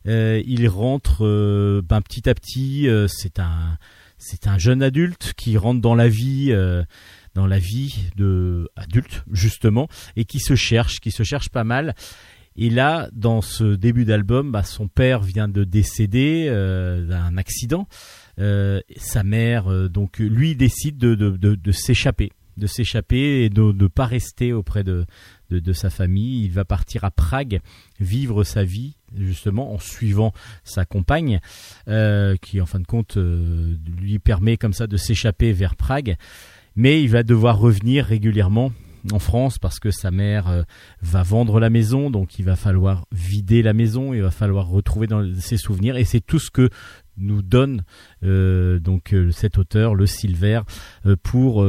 [0.08, 2.88] Euh, il rentre euh, ben, petit à petit.
[2.88, 3.78] euh, c'est un
[4.18, 6.54] c'est un jeune adulte qui rentre dans la vie.
[7.36, 11.96] dans la vie de adulte justement et qui se cherche qui se cherche pas mal
[12.56, 17.88] et là, dans ce début d'album, bah, son père vient de décéder euh, d'un accident.
[18.40, 24.06] Euh, sa mère, euh, donc lui, décide de, s'échapper, de s'échapper et de ne pas
[24.06, 25.06] rester auprès de,
[25.50, 26.46] de, sa famille.
[26.46, 27.60] Il va partir à Prague,
[28.00, 31.40] vivre sa vie justement en suivant sa compagne,
[31.88, 36.18] euh, qui en fin de compte lui permet comme ça de s'échapper vers Prague.
[36.76, 38.72] Mais il va devoir revenir régulièrement
[39.12, 40.64] en France parce que sa mère euh,
[41.02, 45.08] va vendre la maison, donc il va falloir vider la maison, il va falloir retrouver
[45.08, 46.70] dans ses souvenirs, et c'est tout ce que
[47.18, 47.84] nous donne
[48.24, 50.62] euh, donc euh, cet auteur, le Silver,
[51.22, 51.66] pour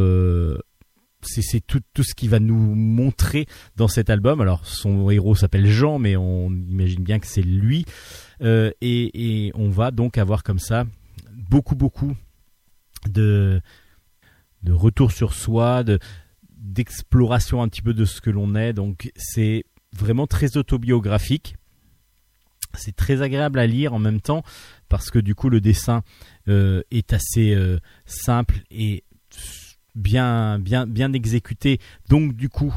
[1.23, 4.41] c'est tout, ce qui va nous montrer dans cet album.
[4.41, 7.87] Alors son héros s'appelle Jean, mais on imagine bien que c'est lui,
[8.41, 10.85] et, et on va donc avoir comme ça
[11.51, 12.15] beaucoup beaucoup
[13.09, 13.61] de
[14.63, 15.99] de retour sur soi, de
[16.65, 18.73] d'exploration un petit peu de ce que l'on est.
[18.73, 21.57] Donc c'est vraiment très autobiographique.
[22.77, 24.43] C'est très agréable à lire en même temps
[24.89, 26.03] parce que du coup le dessin
[26.49, 29.05] euh, est assez euh, simple et
[29.95, 31.79] bien bien bien exécuté.
[32.09, 32.75] Donc du coup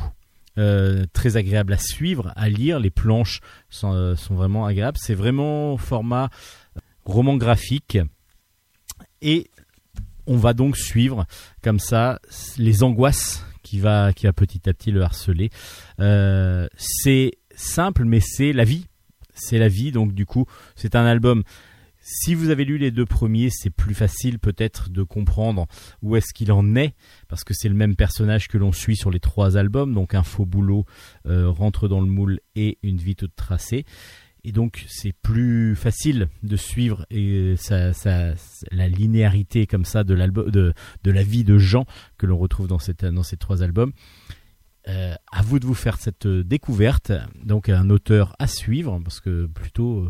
[0.60, 2.80] euh, très agréable à suivre, à lire.
[2.80, 4.97] Les planches sont, sont vraiment agréables.
[5.02, 6.30] C'est vraiment format
[7.06, 7.97] roman graphique
[9.21, 9.50] et
[10.28, 11.26] on va donc suivre
[11.63, 12.19] comme ça
[12.58, 15.49] les angoisses qui va qui petit à petit le harceler.
[15.99, 18.86] Euh, c'est simple, mais c'est la vie.
[19.34, 21.43] C'est la vie, donc du coup, c'est un album.
[22.01, 25.67] Si vous avez lu les deux premiers, c'est plus facile peut-être de comprendre
[26.01, 26.95] où est-ce qu'il en est,
[27.27, 30.23] parce que c'est le même personnage que l'on suit sur les trois albums, donc un
[30.23, 30.86] faux boulot,
[31.25, 33.84] euh, rentre dans le moule et une vie toute tracée.
[34.47, 37.91] Et donc c'est plus facile de suivre et ça,
[38.71, 41.86] la linéarité comme ça de, de, de la vie de Jean
[42.17, 43.91] que l'on retrouve dans, cette, dans ces trois albums.
[44.88, 47.12] Euh, à vous de vous faire cette découverte.
[47.43, 50.07] Donc un auteur à suivre parce que plutôt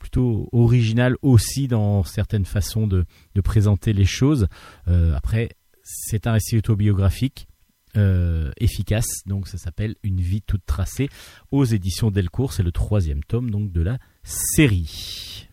[0.00, 3.04] plutôt original aussi dans certaines façons de,
[3.36, 4.48] de présenter les choses.
[4.88, 5.50] Euh, après,
[5.84, 7.47] c'est un récit autobiographique
[7.96, 11.08] euh, efficace, donc ça s'appelle Une vie toute tracée
[11.50, 12.52] aux éditions Delcourt.
[12.52, 15.47] C'est le troisième tome donc de la série.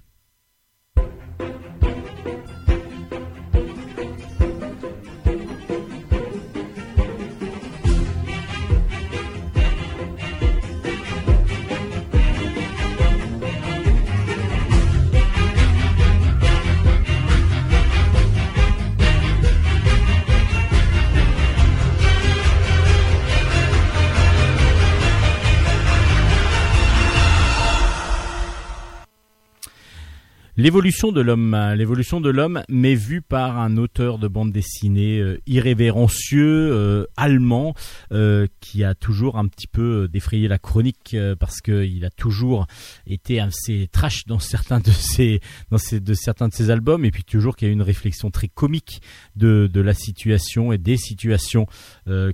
[30.58, 35.38] L'évolution de l'homme, l'évolution de l'homme, mais vue par un auteur de bande dessinée euh,
[35.48, 37.76] irrévérencieux, euh, allemand,
[38.14, 42.68] euh, qui a toujours un petit peu défrayé la chronique parce qu'il a toujours
[43.06, 45.42] été assez trash dans certains de ses,
[45.72, 48.32] dans ses, de certains de ses albums, et puis toujours qu'il y a une réflexion
[48.32, 49.02] très comique
[49.36, 51.68] de, de la situation et des situations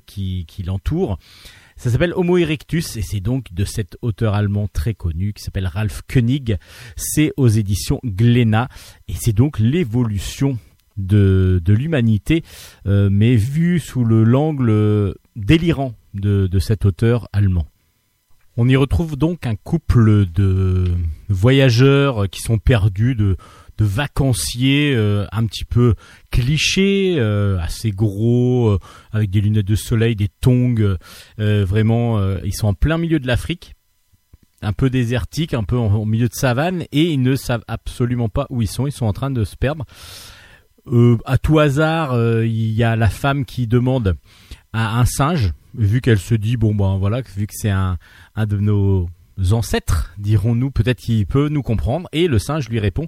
[0.06, 1.18] qui, qui l'entourent.
[1.82, 5.66] Ça s'appelle Homo erectus et c'est donc de cet auteur allemand très connu qui s'appelle
[5.66, 6.58] Ralph Koenig.
[6.96, 8.70] C'est aux éditions Glénat
[9.08, 10.60] et c'est donc l'évolution
[10.98, 12.44] de, de l'humanité,
[12.86, 17.66] euh, mais vue sous le l'angle délirant de, de cet auteur allemand.
[18.58, 20.86] On y retrouve donc un couple de
[21.30, 23.38] voyageurs qui sont perdus, de,
[23.78, 25.96] de vacanciers euh, un petit peu
[26.32, 28.80] clichés, euh, assez gros, euh,
[29.12, 30.98] avec des lunettes de soleil, des tongs.
[31.40, 33.74] euh, vraiment, euh, ils sont en plein milieu de l'Afrique,
[34.62, 38.30] un peu désertique, un peu en- au milieu de savane, et ils ne savent absolument
[38.30, 38.86] pas où ils sont.
[38.88, 39.86] Ils sont en train de se perdre.
[41.26, 44.16] À tout hasard, il y a la femme qui demande
[44.74, 47.98] à un singe, vu qu'elle se dit bon ben voilà, vu que c'est un,
[48.36, 49.08] un de nos
[49.52, 52.08] ancêtres, dirons-nous, peut-être qu'il peut nous comprendre.
[52.12, 53.08] Et le singe lui répond.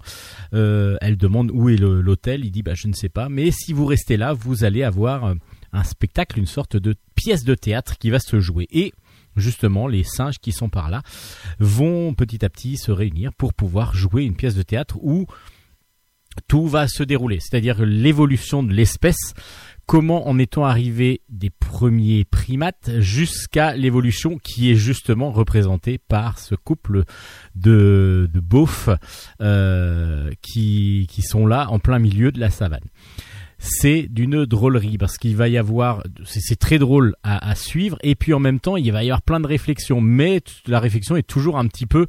[0.53, 2.45] Euh, elle demande où est l'hôtel.
[2.45, 5.25] Il dit bah je ne sais pas, mais si vous restez là, vous allez avoir
[5.25, 5.33] euh,
[5.71, 8.67] un spectacle, une sorte de pièce de théâtre qui va se jouer.
[8.71, 8.93] Et
[9.35, 11.01] justement, les singes qui sont par là
[11.59, 15.27] vont petit à petit se réunir pour pouvoir jouer une pièce de théâtre où
[16.47, 19.33] tout va se dérouler, c'est-à-dire l'évolution de l'espèce
[19.85, 26.55] comment en est-on arrivé des premiers primates jusqu'à l'évolution qui est justement représentée par ce
[26.55, 27.03] couple
[27.55, 28.89] de, beaufs
[29.41, 32.83] euh, qui, sont là en plein milieu de la savane
[33.65, 38.33] c'est d'une drôlerie parce qu'il va y avoir, c'est très drôle à, suivre et puis
[38.33, 41.57] en même temps il va y avoir plein de réflexions, mais la réflexion est toujours
[41.57, 42.07] un petit peu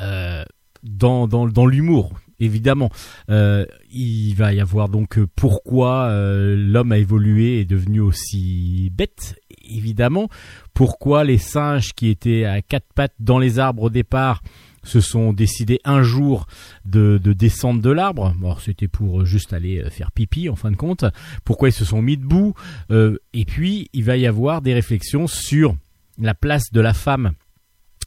[0.00, 0.42] euh,
[0.82, 2.14] dans l'humour.
[2.40, 2.90] Évidemment,
[3.28, 8.00] euh, il va y avoir donc euh, pourquoi euh, l'homme a évolué et est devenu
[8.00, 9.38] aussi bête.
[9.68, 10.28] Évidemment,
[10.72, 14.42] pourquoi les singes qui étaient à quatre pattes dans les arbres au départ
[14.82, 16.46] se sont décidés un jour
[16.86, 18.34] de, de descendre de l'arbre?
[18.38, 21.04] Bon, c'était pour juste aller faire pipi en fin de compte.
[21.44, 22.54] Pourquoi ils se sont mis debout?
[22.90, 25.76] Et puis, il va y avoir des réflexions sur
[26.18, 27.32] la place de la femme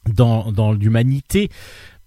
[0.06, 1.48] dans l'humanité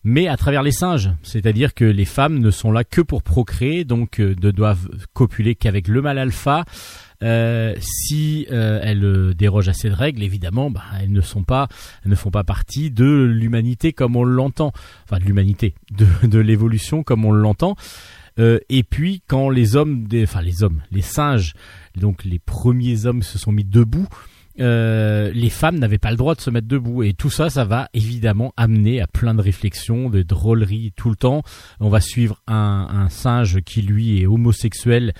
[0.03, 1.09] mais à travers les singes.
[1.23, 5.55] C'est-à-dire que les femmes ne sont là que pour procréer, donc euh, ne doivent copuler
[5.55, 6.65] qu'avec le mâle alpha.
[7.23, 11.67] Euh, si euh, elles dérogent à ces règles, évidemment, bah, elles ne sont pas,
[12.03, 14.71] elles ne font pas partie de l'humanité comme on l'entend,
[15.03, 17.75] enfin de l'humanité, de, l'évolution comme on l'entend.
[18.39, 21.55] Et puis quand les hommes, enfin les hommes, les singes,
[21.95, 24.07] donc les premiers hommes se sont mis debout,
[24.59, 27.03] euh, les femmes n'avaient pas le droit de se mettre debout.
[27.03, 31.15] Et tout ça ça va évidemment amener à plein de réflexions de drôleries tout le
[31.15, 31.43] temps.
[31.79, 35.13] On va suivre un, un singe qui lui est homosexuel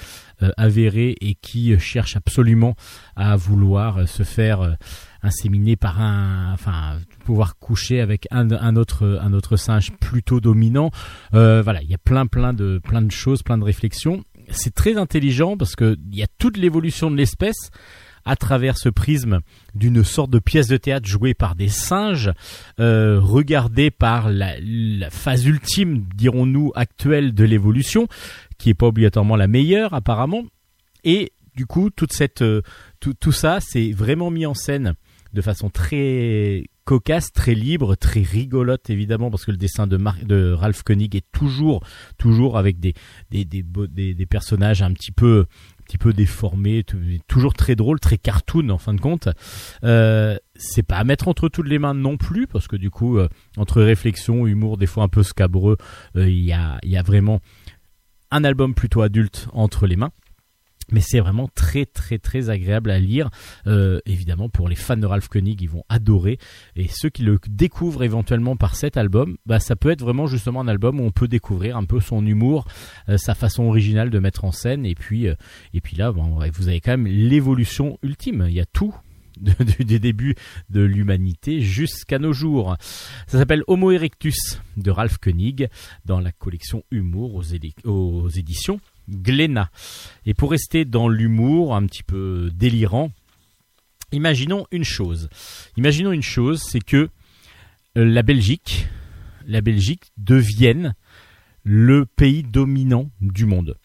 [0.43, 2.75] euh, avéré et qui cherche absolument
[3.15, 4.73] à vouloir euh, se faire euh,
[5.23, 10.91] inséminer par un enfin pouvoir coucher avec un, un autre un autre singe plutôt dominant.
[11.33, 14.23] Euh, voilà il y a plein plein de plein de choses plein de réflexions.
[14.49, 17.71] C'est très intelligent parce que il y a toute l'évolution de l'espèce
[18.27, 19.39] à travers ce prisme
[19.73, 22.31] d'une sorte de pièce de théâtre jouée par des singes,
[22.79, 24.53] euh, regardée par la,
[25.09, 28.07] phase ultime, dirons-nous, actuelle de l'évolution,
[28.57, 30.43] qui est pas obligatoirement la meilleure apparemment.
[31.03, 32.61] Et du coup, toute cette, euh,
[32.99, 34.93] tout, tout ça, c'est vraiment mis en scène
[35.33, 40.53] de façon très cocasse, très libre, très rigolote évidemment parce que le dessin de, de
[40.53, 41.83] Ralph Koenig est toujours,
[42.17, 42.93] toujours avec des,
[43.29, 43.63] des, des,
[44.13, 45.45] des personnages un petit peu
[45.87, 46.83] petit peu déformé,
[47.27, 49.29] toujours très drôle, très cartoon en fin de compte.
[49.83, 53.17] Euh, c'est pas à mettre entre toutes les mains non plus, parce que du coup,
[53.17, 55.77] euh, entre réflexion, humour, des fois un peu scabreux,
[56.17, 57.39] euh, il y, a, y a vraiment
[58.31, 60.11] un album plutôt adulte entre les mains
[60.91, 63.29] mais c'est vraiment très très très agréable à lire.
[63.67, 66.37] Euh, évidemment, pour les fans de Ralph Koenig, ils vont adorer.
[66.75, 70.61] Et ceux qui le découvrent éventuellement par cet album, bah ça peut être vraiment justement
[70.61, 72.65] un album où on peut découvrir un peu son humour,
[73.09, 74.85] euh, sa façon originale de mettre en scène.
[74.85, 75.35] Et puis euh,
[75.73, 78.45] et puis là, vous avez quand même l'évolution ultime.
[78.47, 78.95] Il y a tout
[79.37, 80.35] du, du début
[80.69, 82.75] de l'humanité jusqu'à nos jours.
[83.27, 85.67] Ça s'appelle Homo erectus de Ralph Koenig
[86.05, 88.79] dans la collection Humour aux éditions
[89.09, 89.69] Glénat.
[90.25, 93.11] Et pour rester dans l'humour un petit peu délirant,
[94.11, 95.29] imaginons une chose.
[95.77, 97.09] Imaginons une chose, c'est que
[97.95, 98.87] la Belgique,
[99.45, 100.93] la Belgique devienne
[101.63, 103.75] le pays dominant du monde.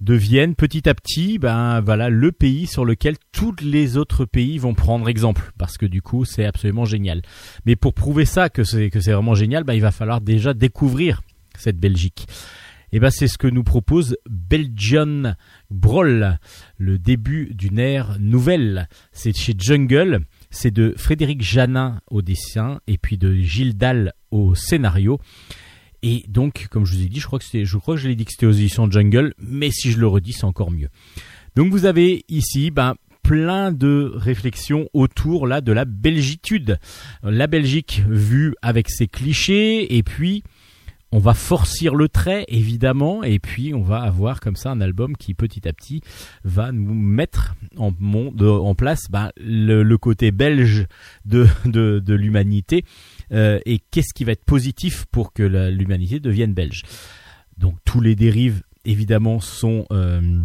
[0.00, 4.74] Devienne petit à petit, ben voilà, le pays sur lequel tous les autres pays vont
[4.74, 7.20] prendre exemple, parce que du coup, c'est absolument génial.
[7.66, 10.54] Mais pour prouver ça que c'est que c'est vraiment génial, ben il va falloir déjà
[10.54, 11.20] découvrir
[11.58, 12.28] cette Belgique.
[12.92, 15.34] Et ben c'est ce que nous propose Belgian
[15.70, 16.38] Brawl,
[16.78, 18.88] le début d'une ère nouvelle.
[19.12, 20.20] C'est chez Jungle,
[20.50, 25.18] c'est de Frédéric Janin au dessin et puis de Gilles Dalle au scénario.
[26.02, 28.52] Et donc, comme je vous ai dit, je crois que c'était, crois que je aux
[28.52, 30.88] éditions Jungle, mais si je le redis, c'est encore mieux.
[31.56, 36.78] Donc vous avez ici, ben, plein de réflexions autour de la belgitude.
[37.22, 40.44] La Belgique vue avec ses clichés et puis
[41.10, 45.16] on va forcir le trait évidemment et puis on va avoir comme ça un album
[45.16, 46.02] qui petit à petit
[46.44, 47.92] va nous mettre en,
[48.74, 50.86] place bah, le, côté belge
[51.24, 52.84] de, de, de l'humanité
[53.32, 56.82] euh, et qu'est-ce qui va être positif pour que l'humanité devienne belge.
[57.56, 60.40] Donc tous les dérives évidemment sont euh,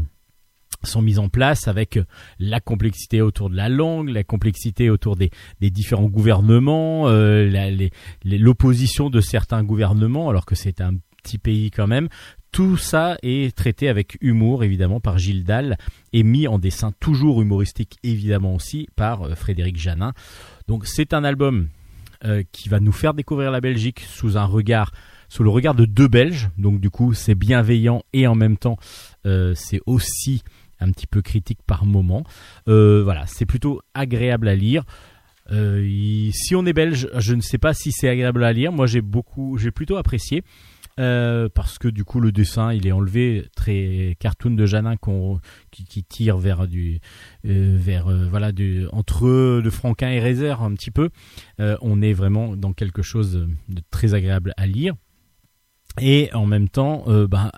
[0.84, 2.00] sont mises en place avec
[2.40, 5.32] la complexité autour de la langue, la complexité autour des,
[5.62, 7.90] différents gouvernements, euh,
[8.24, 12.10] l'opposition de certains gouvernements, alors que c'est un petit pays quand même.
[12.52, 15.78] Tout ça est traité avec humour, évidemment, par Gilles Dalle
[16.12, 20.14] et mis en dessin toujours humoristique, évidemment aussi, par euh, Frédéric Janin.
[20.68, 21.70] Donc c'est un album
[22.26, 26.50] euh, qui va nous faire découvrir la Belgique sous le regard de deux Belges.
[26.58, 28.78] Donc du coup, c'est bienveillant et en même temps,
[29.26, 30.44] euh, c'est aussi
[30.84, 32.24] un petit peu critique par moment.
[32.68, 34.84] Euh, voilà, c'est plutôt agréable à lire.
[35.52, 38.72] Euh, si on est belge, je ne sais pas si c'est agréable à lire.
[38.72, 40.44] Moi, j'ai beaucoup, j'ai plutôt apprécié.
[41.00, 44.94] Euh, parce que du coup le dessin il est enlevé très cartoon de Janin
[45.72, 47.00] qui, tire vers du
[47.44, 51.10] vers voilà du entre de Franquin et Rézer un petit peu
[51.58, 54.94] on est vraiment dans quelque chose de très agréable à lire
[56.00, 57.50] et en même temps ben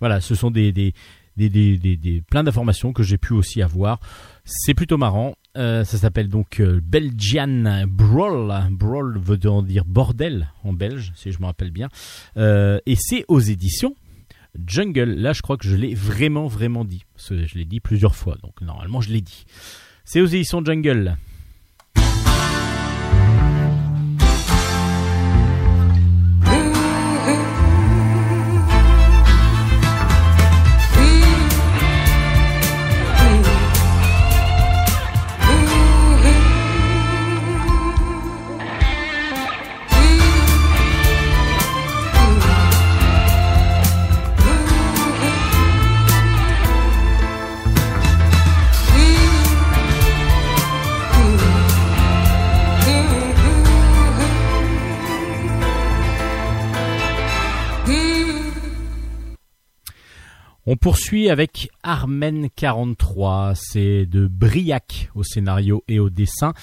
[0.00, 0.92] voilà ce sont des des
[1.36, 4.00] des, des, des, des- plein d'informations que j'ai pu aussi avoir
[4.44, 10.72] c'est plutôt marrant Euh, ça s'appelle donc euh, Belgian Brawl Brawl veut dire bordel en
[10.72, 11.88] belge si je me rappelle bien
[12.36, 13.94] euh, et c'est aux éditions
[14.66, 15.10] Jungle.
[15.14, 17.04] Là, je crois que je l'ai vraiment, vraiment dit.
[17.28, 19.44] Que je l'ai dit plusieurs fois, donc normalement, je l'ai dit.
[20.04, 21.16] C'est aux éditions Jungle.
[60.72, 63.54] On poursuit avec Armen 43.
[63.56, 66.54] C'est de Briac au scénario et au dessin.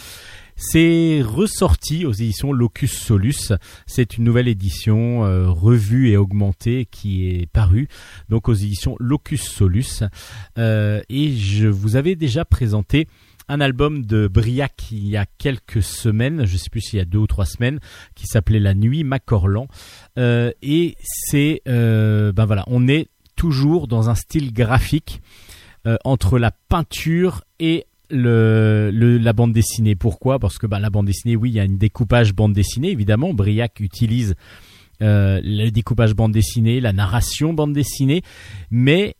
[0.55, 3.51] C'est ressorti aux éditions Locus Solus.
[3.85, 7.89] C'est une nouvelle édition euh, revue et augmentée qui est parue
[8.29, 10.03] donc aux éditions Locus Solus.
[10.57, 13.09] Euh, et je vous avais déjà présenté
[13.49, 17.05] un album de Briac il y a quelques semaines, je sais plus s'il y a
[17.05, 17.79] deux ou trois semaines,
[18.15, 19.67] qui s'appelait La Nuit Macorlan.
[20.17, 25.21] Euh, et c'est ben voilà, on est toujours dans un style graphique
[25.85, 29.95] euh, entre la peinture et la bande dessinée.
[29.95, 30.39] Pourquoi?
[30.39, 33.33] Parce que bah, la bande dessinée, oui, il y a une découpage bande dessinée, évidemment.
[33.33, 34.35] Briac utilise
[35.01, 38.23] euh, le découpage bande dessinée, la narration bande dessinée,
[38.71, 39.15] mais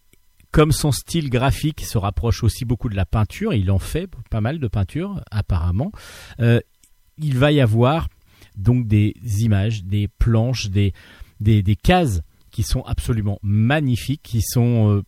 [0.52, 4.42] comme son style graphique se rapproche aussi beaucoup de la peinture, il en fait pas
[4.42, 5.92] mal de peinture apparemment,
[6.40, 6.60] euh,
[7.18, 8.08] il va y avoir
[8.56, 10.94] donc des images, des planches, des
[11.84, 12.22] cases
[12.58, 15.04] qui sont absolument magnifiques, qui sont euh,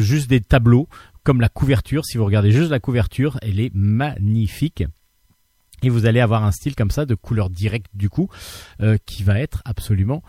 [0.00, 0.88] juste des tableaux,
[1.22, 2.04] comme la couverture.
[2.04, 4.82] Si vous regardez juste la couverture, elle est magnifique.
[5.84, 8.28] Et vous allez avoir un style comme ça, de couleur directe du coup,
[8.80, 10.24] euh, qui va être absolument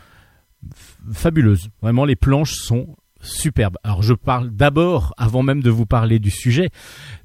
[1.11, 1.69] fabuleuse.
[1.81, 3.77] Vraiment, les planches sont superbes.
[3.83, 6.69] Alors je parle d'abord, avant même de vous parler du sujet,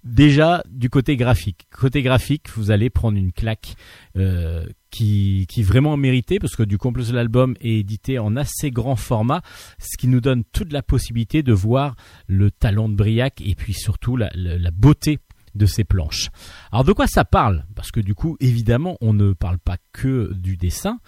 [0.03, 1.67] déjà du côté graphique.
[1.71, 3.75] Côté graphique, vous allez prendre une claque
[4.17, 8.71] euh, qui, qui vraiment méritée, parce que du en plus, l'album est édité en assez
[8.71, 9.43] grand format,
[9.79, 13.73] ce qui nous donne toute la possibilité de voir le talent de Briac et puis
[13.73, 14.31] surtout la
[14.73, 15.19] beauté
[15.55, 16.31] de ces planches.
[16.73, 17.65] Alors de quoi ça parle?
[17.75, 20.99] Parce que du coup, évidemment, on ne parle pas que du dessin,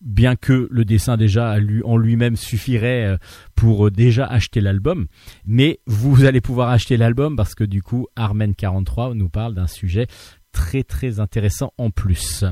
[0.00, 3.16] bien que le dessin déjà en lui-même suffirait euh,
[3.54, 5.06] pour euh, déjà acheter l'album,
[5.46, 9.66] mais vous allez pouvoir acheter l'album parce que du coup, Armen 43 nous parle d'un
[9.66, 10.06] sujet
[10.52, 12.44] très très intéressant en plus.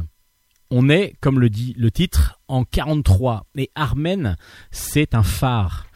[0.70, 4.36] On est, comme le dit le titre, en 43 et Armen,
[4.70, 5.86] c'est un phare.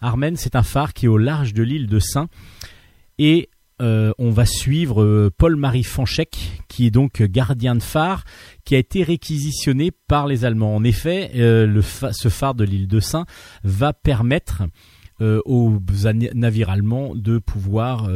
[0.00, 2.28] Armen, c'est un phare qui est au large de l'île de Saint
[3.18, 3.48] et
[3.82, 8.24] euh, on va suivre euh, Paul-Marie Fanchek, qui est donc gardien de phare,
[8.64, 10.74] qui a été réquisitionné par les Allemands.
[10.74, 13.26] En effet, euh, ce phare de l'île de Saint
[13.64, 14.62] va permettre
[15.18, 15.78] aux
[16.34, 18.10] navires allemands de pouvoir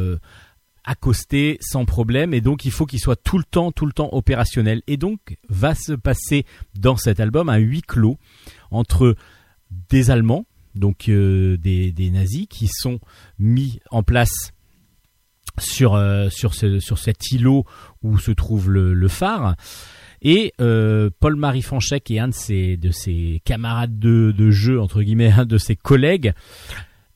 [0.83, 4.09] accoster sans problème, et donc il faut qu'il soit tout le temps, tout le temps
[4.11, 4.83] opérationnel.
[4.85, 6.45] Et donc va se passer
[6.75, 8.19] dans cet album un huis clos
[8.69, 9.15] entre
[9.89, 10.45] des Allemands,
[10.75, 12.99] donc des nazis, qui sont
[13.39, 14.53] mis en place
[15.59, 17.65] sur euh, sur ce, sur cet îlot
[18.03, 19.55] où se trouve le, phare.
[20.21, 25.01] Et euh, Paul-Marie Fanchek est un de ses de ses camarades de, de jeu entre
[25.01, 26.33] guillemets un de ses collègues.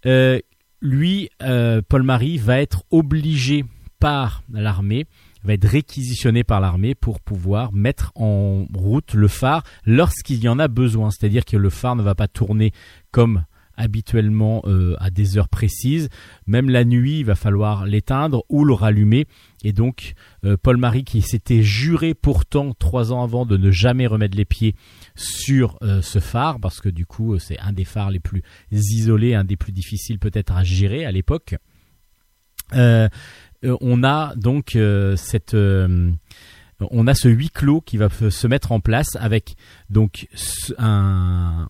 [0.05, 0.39] Euh,
[0.81, 3.65] lui Paul-Marie va être obligé
[3.99, 5.07] par l'armée
[5.45, 10.59] va être réquisitionné par l'armée pour pouvoir mettre en route le phare lorsqu'il y en
[10.59, 11.11] a besoin.
[11.11, 12.71] C'est-à-dire que le phare ne va pas tourner
[13.11, 13.45] comme
[13.77, 16.09] habituellement euh, à des heures précises.
[16.47, 19.27] Même la nuit, il va falloir l'éteindre ou le rallumer.
[19.63, 20.13] Et donc,
[20.43, 24.75] euh, Paul-Marie, qui s'était juré pourtant trois ans avant de ne jamais remettre les pieds
[25.15, 29.33] sur euh, ce phare, parce que du coup, c'est un des phares les plus isolés,
[29.33, 31.55] un des plus difficiles peut-être à gérer à l'époque.
[32.73, 34.77] On a donc
[35.15, 35.55] cette...
[35.55, 39.55] on a ce huis clos qui va se mettre en place avec
[39.89, 40.27] donc
[40.77, 41.67] un,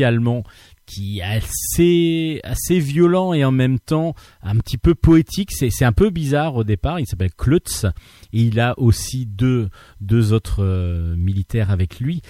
[0.00, 0.44] allemand
[0.86, 5.52] qui est assez, assez violent et en même temps un petit peu poétique.
[5.52, 7.00] C'est, un peu bizarre au départ.
[7.00, 7.84] Il s'appelle Klutz
[8.32, 9.68] et il a aussi deux,
[10.00, 12.22] deux autres euh, militaires avec lui.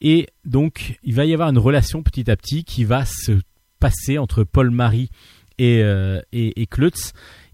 [0.00, 3.32] Et donc, il va y avoir une relation petit à petit qui va se
[3.80, 5.10] passer entre Paul-Marie
[5.58, 7.12] et, euh, et, et Klutz.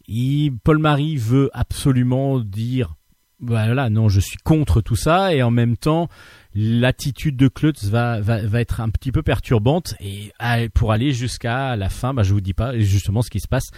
[0.09, 2.95] Et Paul-Marie veut absolument dire,
[3.41, 6.09] voilà, non, je suis contre tout ça, et en même temps,
[6.55, 11.13] l'attitude de Klutz va, va, va être un petit peu perturbante, et ah, pour aller
[11.13, 13.71] jusqu'à la fin, bah, je vous dis pas justement ce qui se passe.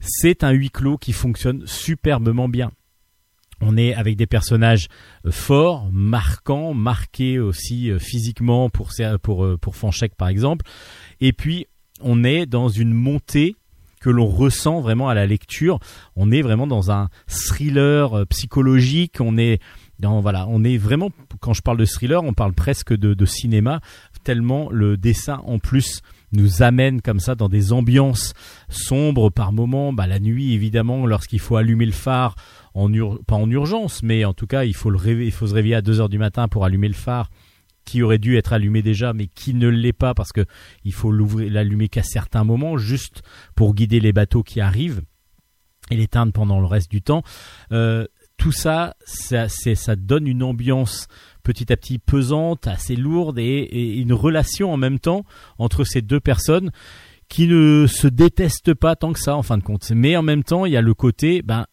[0.00, 2.72] C'est un huis clos qui fonctionne superbement bien.
[3.60, 4.88] On est avec des personnages
[5.26, 8.90] euh, forts, marquants, marqués aussi euh, physiquement pour
[9.22, 10.64] pour euh, pour Fanchek par exemple.
[11.20, 11.66] Et puis
[12.00, 13.56] on est dans une montée
[14.00, 15.78] que l'on ressent vraiment à la lecture.
[16.16, 19.16] On est vraiment dans un thriller psychologique.
[19.20, 19.60] On est
[20.02, 23.80] on est vraiment quand je parle de thriller, on parle presque de, cinéma
[24.24, 28.34] tellement le dessin en plus nous amène comme ça dans des ambiances
[28.68, 29.92] sombres par moments.
[29.92, 32.36] Bah, la nuit, évidemment, lorsqu'il faut allumer le phare,
[32.74, 36.18] pas en urgence, mais en tout cas, il faut, se réveiller à 2 heures du
[36.18, 37.30] matin pour allumer le phare
[37.84, 40.44] qui aurait dû être allumé déjà, mais qui ne l'est pas parce que
[40.84, 43.22] il faut l'allumer qu'à certains moments, juste
[43.56, 45.02] pour guider les bateaux qui arrivent
[45.90, 47.22] et l'éteindre pendant le reste du temps.
[47.72, 48.06] Euh,
[48.40, 51.08] tout ça, ça, donne une ambiance
[51.42, 55.26] petit à petit pesante, assez lourde et, une relation en même temps
[55.58, 56.70] entre ces deux personnes
[57.28, 59.90] qui ne se détestent pas tant que ça en fin de compte.
[59.90, 61.66] Mais en même temps, il y a le côté, ben,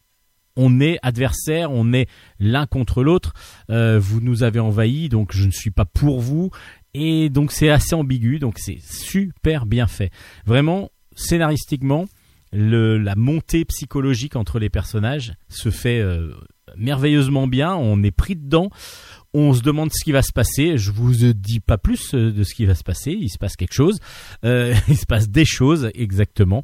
[0.56, 2.06] on est adversaire, on est
[2.38, 3.32] l'un contre l'autre.
[3.70, 6.50] Euh, vous nous avez envahi, donc je ne suis pas pour vous.
[6.92, 10.12] Et donc c'est assez ambigu, donc c'est super bien fait.
[10.44, 12.04] Vraiment, scénaristiquement,
[12.52, 16.34] la montée psychologique entre les personnages se fait euh,
[16.76, 17.74] merveilleusement bien.
[17.74, 18.70] On est pris dedans.
[19.34, 20.78] On se demande ce qui va se passer.
[20.78, 23.12] Je vous dis pas plus euh, de ce qui va se passer.
[23.12, 24.00] Il se passe quelque chose.
[24.44, 26.62] Euh, il se passe des choses exactement.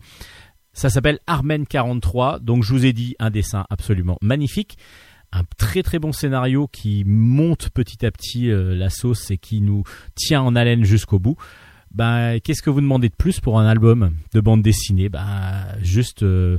[0.73, 2.41] Ça s'appelle Armen 43.
[2.41, 4.79] Donc je vous ai dit un dessin absolument magnifique.
[5.33, 9.61] Un très très bon scénario qui monte petit à petit euh, la sauce et qui
[9.61, 9.83] nous
[10.15, 11.37] tient en haleine jusqu'au bout.
[11.95, 15.09] Ben, qu'est-ce que vous demandez de plus pour un album de bande dessinée?
[15.09, 16.59] Ben, juste euh,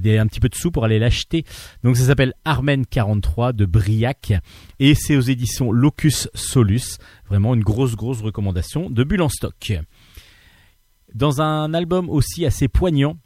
[0.00, 1.44] des, un petit peu de sous pour aller l'acheter.
[1.84, 4.32] Donc ça s'appelle Armen 43 de Briac
[4.78, 6.96] et c'est aux éditions Locus Solus.
[7.28, 9.74] Vraiment une grosse grosse recommandation de Bulle en stock.
[11.14, 13.18] Dans un album aussi assez poignant,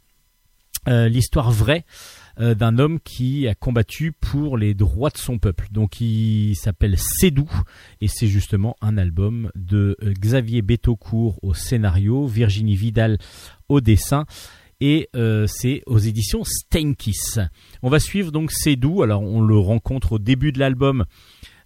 [0.89, 1.85] euh, l'histoire vraie
[2.39, 5.67] euh, d'un homme qui a combattu pour les droits de son peuple.
[5.71, 7.49] Donc il s'appelle Cédou
[8.01, 13.19] et c'est justement un album de euh, Xavier Betaucourt au scénario, Virginie Vidal
[13.69, 14.25] au dessin
[14.81, 17.39] et euh, c'est aux éditions Steinkiss.
[17.81, 21.05] On va suivre donc Cédou, alors on le rencontre au début de l'album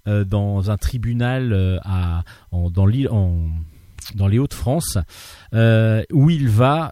[0.05, 1.49] dans un tribunal
[2.51, 2.69] dans
[4.15, 4.97] dans les Hauts-de-France,
[5.53, 6.91] où il va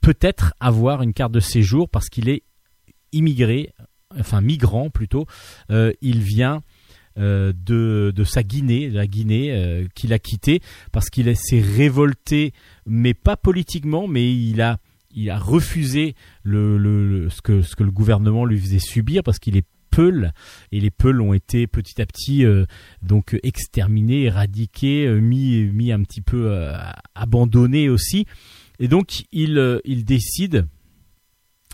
[0.00, 2.42] peut-être avoir une carte de séjour parce qu'il est
[3.14, 3.72] immigré,
[4.18, 5.26] enfin migrant plutôt,
[5.70, 6.62] euh, il vient
[7.18, 10.60] euh, de, sa Guinée, la Guinée euh, qu'il a quitté
[10.92, 12.52] parce qu'il s'est révolté,
[12.86, 14.78] mais pas politiquement, mais il a
[15.16, 20.32] il refusé ce que le gouvernement lui faisait subir parce qu'il est Peul
[20.72, 22.44] et les Peuls ont été petit à petit
[23.00, 26.52] donc exterminés, éradiqués, mis mis un petit peu
[27.14, 28.26] abandonnés aussi.
[28.80, 30.66] Et donc il il décide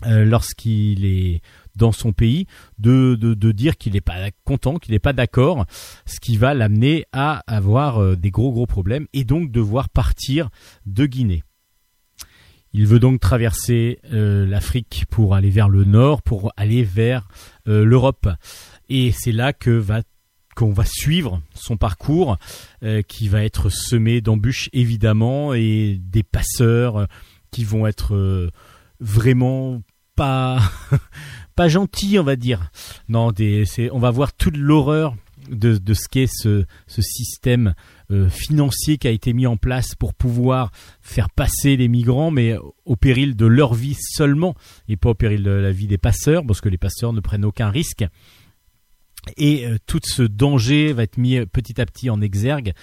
[0.05, 1.41] euh, lorsqu'il est
[1.75, 2.47] dans son pays
[2.79, 3.15] de,
[3.51, 5.65] dire qu'il n'est pas content, qu'il n'est pas d'accord,
[6.05, 10.49] ce qui va l'amener à avoir euh, des gros gros problèmes et donc devoir partir
[10.85, 11.43] de Guinée.
[12.73, 17.27] Il veut donc traverser euh, l'Afrique pour aller vers le nord, pour aller vers
[17.65, 18.29] l'Europe.
[18.89, 20.01] Et c'est là que va
[20.55, 22.37] qu'on va suivre son parcours,
[23.07, 27.07] qui va être semé d'embûches évidemment et des passeurs
[27.51, 28.51] qui vont être
[28.99, 29.81] vraiment
[31.55, 32.71] pas gentil, on va dire.
[33.09, 33.31] Non,
[33.91, 35.15] on va voir toute l'horreur
[35.49, 37.73] de, ce qu'est ce, ce système
[38.11, 42.55] euh, financier qui a été mis en place pour pouvoir faire passer les migrants, mais
[42.85, 44.55] au péril de leur vie seulement,
[44.87, 47.45] et pas au péril de la vie des passeurs, parce que les passeurs ne prennent
[47.45, 48.05] aucun risque.
[49.37, 52.73] Et euh, tout ce danger va être mis petit à petit en exergue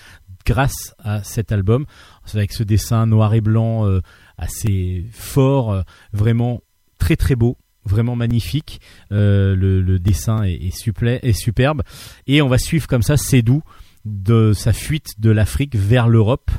[0.47, 1.85] grâce à cet album,
[2.33, 4.01] avec ce dessin noir et blanc euh,
[4.39, 5.83] assez fort,
[6.13, 6.63] vraiment
[6.99, 7.57] très très beau
[7.89, 8.81] vraiment magnifique.
[9.11, 11.83] Euh, le, dessin est, est, superbe.
[12.29, 13.63] Et on va suivre comme ça Cédou
[14.05, 16.51] de sa fuite de l'Afrique vers l'Europe.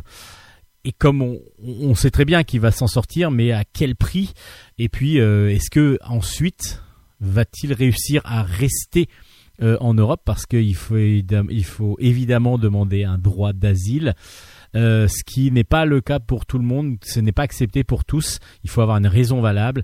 [0.83, 4.33] Et comme on, sait très bien qu'il va s'en sortir, mais à quel prix?
[4.77, 6.81] Et puis, euh, est-ce que ensuite
[7.19, 9.09] va-t-il réussir à rester
[9.61, 10.21] euh, en Europe?
[10.23, 14.15] Parce qu'il faut, il faut évidemment demander un droit d'asile.
[14.73, 18.05] ce qui n'est pas le cas pour tout le monde, ce n'est pas accepté pour
[18.05, 19.83] tous, il faut avoir une raison valable.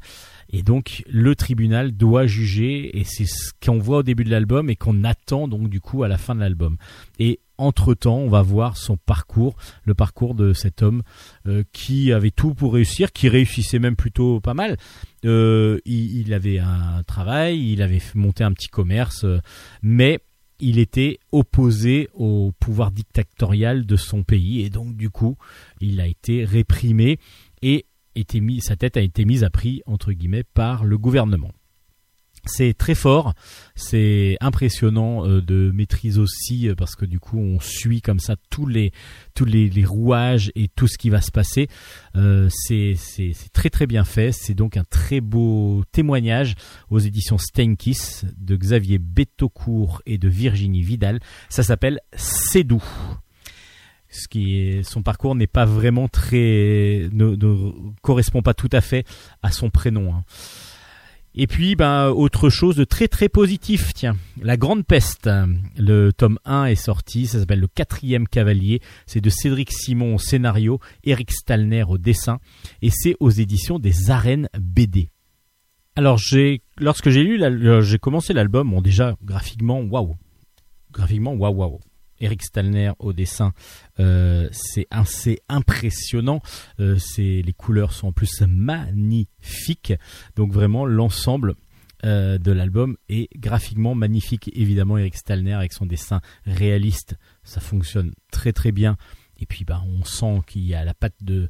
[0.56, 4.70] Et donc le tribunal doit juger, et c'est ce qu'on voit au début de l'album
[4.70, 6.78] et qu'on attend donc du coup à la fin de l'album.
[7.20, 11.04] Et entre-temps, on va voir son parcours, le parcours de cet homme
[11.46, 14.78] euh, qui avait tout pour réussir, qui réussissait même plutôt pas mal.
[15.26, 19.42] Euh, il, avait un travail, il avait monté un petit commerce, euh,
[19.82, 20.20] mais
[20.62, 25.36] il était opposé au pouvoir dictatorial de son pays et donc du coup,
[25.82, 27.20] il a été réprimé
[27.62, 27.86] et
[28.62, 31.52] sa tête a été mise à prix entre guillemets par le gouvernement.
[32.48, 33.34] C'est très fort,
[33.74, 38.36] c'est impressionnant euh, de maîtrise aussi euh, parce que du coup on suit comme ça
[38.52, 38.92] tous les
[39.34, 41.68] tous les, rouages et tout ce qui va se passer.
[42.16, 42.96] Euh, c'est
[43.52, 44.32] très très bien fait.
[44.32, 46.54] C'est donc un très beau témoignage
[46.92, 51.20] aux éditions Steinkiss de Xavier Betaucourt et de Virginie Vidal.
[51.50, 52.84] Ça s'appelle C'est doux.
[54.16, 57.36] Ce qui son parcours n'est pas vraiment très ne,
[58.02, 59.06] correspond pas tout à fait
[59.44, 60.14] à son prénom.
[60.14, 60.24] hein.
[61.38, 65.30] Et puis, ben, autre chose de très très positif, tiens, La Grande Peste.
[65.78, 68.80] Le tome 1 est sorti, ça s'appelle Le Quatrième Cavalier.
[69.06, 72.40] C'est de Cédric Simon au scénario, Eric Stalner au dessin,
[72.82, 75.10] et c'est aux éditions des Arènes BD.
[75.98, 80.16] Alors, j'ai, lorsque j'ai lu, euh, j'ai commencé l'album, déjà, graphiquement, waouh.
[80.94, 81.80] Graphiquement, waouh, waouh.
[82.20, 83.54] Eric Stalner au dessin,
[84.00, 86.42] euh, c'est assez impressionnant.
[86.80, 89.94] Euh, les couleurs sont en plus magnifiques.
[90.36, 91.56] Donc vraiment l'ensemble
[92.06, 94.50] euh, de l'album est graphiquement magnifique.
[94.54, 98.98] Évidemment Eric Stalner avec son dessin réaliste, ça fonctionne très très bien.
[99.38, 101.50] Et puis bah, on sent qu'il y a la patte de,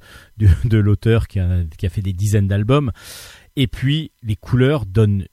[0.72, 2.92] l'auteur qui a, fait des dizaines d'albums.
[3.56, 5.26] Et puis les couleurs donnent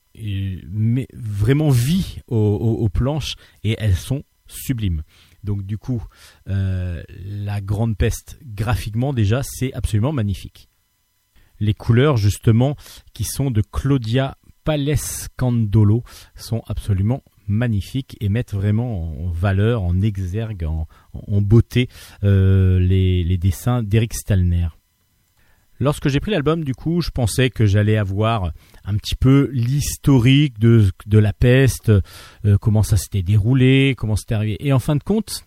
[1.14, 5.03] vraiment vie aux planches et elles sont sublimes.
[5.44, 6.05] Donc du coup,
[6.48, 10.68] euh, la grande peste graphiquement déjà, c'est absolument magnifique.
[11.61, 12.76] Les couleurs justement
[13.12, 20.64] qui sont de Claudia Palescandolo sont absolument magnifiques et mettent vraiment en valeur, en exergue,
[20.64, 21.88] en, beauté
[22.22, 24.68] euh, les, les dessins d'Eric Stalner.
[25.80, 28.53] Lorsque j'ai pris l'album, du coup, je pensais que j'allais avoir
[28.85, 34.35] un petit peu l'historique de, de la peste, euh, comment ça s'était déroulé, comment c'était
[34.35, 34.57] arrivé.
[34.61, 35.45] Et en fin de compte,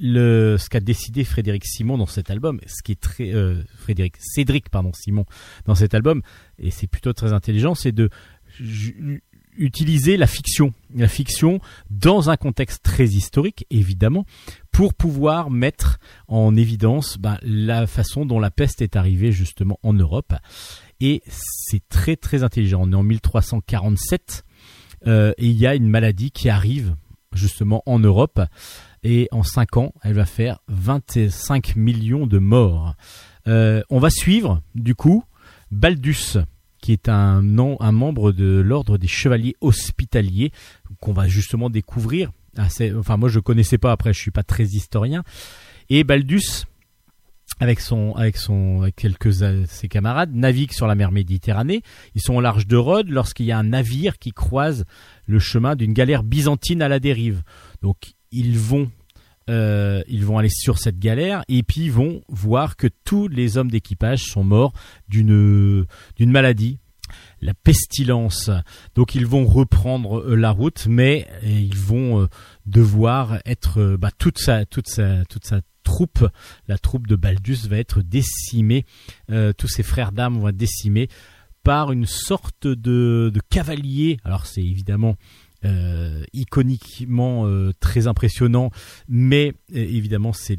[0.00, 4.14] le, ce qu'a décidé Frédéric Simon dans cet album, ce qui est très euh, Frédéric
[4.18, 5.24] Cédric pardon Simon
[5.66, 6.22] dans cet album,
[6.58, 8.10] et c'est plutôt très intelligent, c'est de
[9.56, 11.60] utiliser la fiction, la fiction
[11.90, 14.24] dans un contexte très historique évidemment,
[14.70, 19.92] pour pouvoir mettre en évidence ben, la façon dont la peste est arrivée justement en
[19.92, 20.34] Europe.
[21.00, 22.80] Et c'est très très intelligent.
[22.82, 24.44] On est en 1347
[25.06, 26.96] euh, et il y a une maladie qui arrive
[27.32, 28.40] justement en Europe
[29.04, 32.94] et en 5 ans, elle va faire 25 millions de morts.
[33.46, 35.24] Euh, on va suivre du coup
[35.70, 36.38] Baldus
[36.80, 40.52] qui est un, nom, un membre de l'ordre des chevaliers hospitaliers
[41.00, 42.30] qu'on va justement découvrir.
[42.56, 45.22] Assez, enfin moi je connaissais pas après je suis pas très historien
[45.90, 46.64] et Baldus
[47.60, 51.82] avec son avec son avec quelques de ses camarades navigue sur la mer Méditerranée.
[52.14, 54.84] Ils sont au large de Rhodes lorsqu'il y a un navire qui croise
[55.26, 57.42] le chemin d'une galère byzantine à la dérive.
[57.82, 58.90] Donc ils vont
[59.50, 63.56] euh, ils vont aller sur cette galère et puis ils vont voir que tous les
[63.56, 64.72] hommes d'équipage sont morts
[65.08, 65.86] d'une
[66.16, 66.78] d'une maladie
[67.40, 68.50] la pestilence.
[68.94, 72.26] Donc ils vont reprendre euh, la route, mais euh, ils vont euh,
[72.66, 75.60] devoir être euh, bah, toute sa toute sa toute sa
[76.66, 78.84] la troupe de Baldus va être décimée.
[79.30, 81.08] Euh, tous ses frères d'armes vont être décimés
[81.62, 84.18] par une sorte de, cavalier.
[84.24, 85.16] Alors c'est évidemment
[85.64, 88.70] euh, iconiquement euh, très impressionnant,
[89.08, 90.56] mais évidemment c'est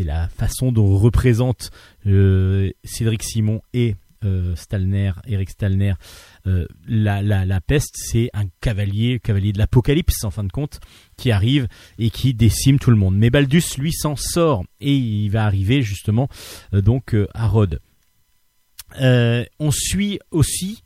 [0.00, 1.70] la façon dont on représente
[2.04, 5.94] Cédric Simon et euh, Stalner, Eric Stalner,
[6.46, 10.80] euh, la, peste, c'est un cavalier, cavalier de l'apocalypse en fin de compte,
[11.16, 11.68] qui arrive
[11.98, 13.16] et qui décime tout le monde.
[13.16, 16.28] Mais Baldus, lui, s'en sort et il va arriver justement
[16.72, 17.80] euh, donc à Rhodes.
[19.00, 20.82] On suit aussi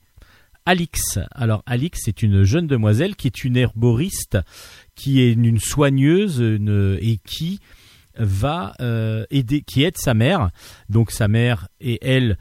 [0.65, 1.19] Alix.
[1.33, 4.39] Alors Alix, c'est une jeune demoiselle qui est une herboriste,
[4.95, 7.61] qui est une soigneuse et qui
[8.17, 8.75] va
[9.31, 10.51] aider, qui aide sa mère.
[10.89, 12.39] Donc sa mère et elle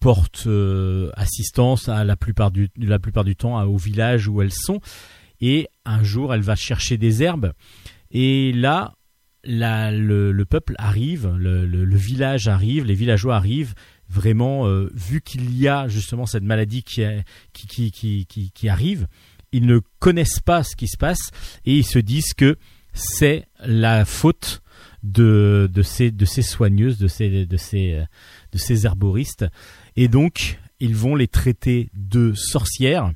[0.00, 4.52] portent euh, assistance à la plupart du la plupart du temps au village où elles
[4.52, 4.80] sont.
[5.40, 7.52] Et un jour, elle va chercher des herbes.
[8.10, 8.94] Et là,
[9.44, 13.74] la- le, le peuple arrive, le, le- village arrive, les villageois arrivent.
[14.08, 17.02] Vraiment, euh, vu qu'il y a justement cette maladie qui,
[17.52, 19.06] qui, qui, qui, qui, qui arrive,
[19.52, 21.30] ils ne connaissent pas ce qui se passe
[21.66, 22.56] et ils se disent que
[22.94, 24.62] c'est la faute
[25.02, 28.02] de, de, ces, de ces soigneuses, de ces, de, ces,
[28.52, 29.46] de ces herboristes.
[30.00, 33.10] Et donc, ils vont les traiter de sorcières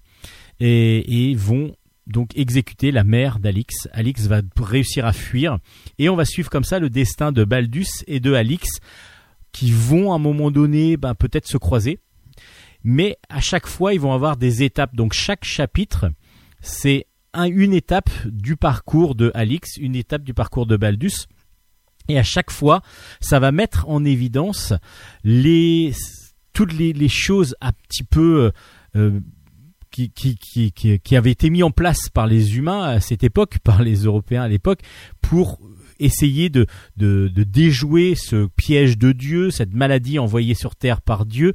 [0.59, 1.77] et, vont
[2.09, 3.87] donc exécuter la mère d'Alix.
[3.93, 5.59] Alix va réussir à fuir
[6.01, 8.69] et on va suivre comme ça le destin de Baldus et de Alix
[9.53, 12.01] qui vont à un moment donné ben, peut-être se croiser.
[12.83, 14.97] Mais à chaque fois, ils vont avoir des étapes.
[14.97, 16.11] Donc chaque chapitre,
[16.63, 21.29] c'est un- une étape du parcours de Alix, une étape du parcours de Baldus.
[22.09, 22.83] Et à chaque fois,
[23.21, 24.75] ça va mettre en évidence
[25.23, 25.93] les
[26.53, 28.53] toutes les, choses un petit peu
[28.97, 29.21] euh,
[29.91, 33.25] qui, qui, qui, qui, qui avaient été mis en place par les humains à cette
[33.25, 34.81] époque, par les Européens à l'époque,
[35.21, 35.61] pour
[35.99, 41.55] essayer de, de, déjouer ce piège de Dieu, cette maladie envoyée sur Terre par Dieu,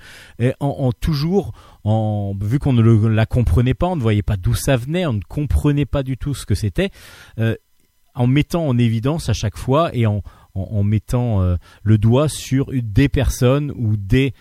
[0.59, 4.77] en, toujours, en, vu qu'on ne la comprenait pas, on ne voyait pas d'où ça
[4.77, 6.91] venait, on ne comprenait pas du tout ce que c'était,
[7.39, 7.55] euh,
[8.15, 10.23] en mettant en évidence à chaque fois et en,
[10.55, 14.33] en, mettant euh, le doigt sur des personnes ou des,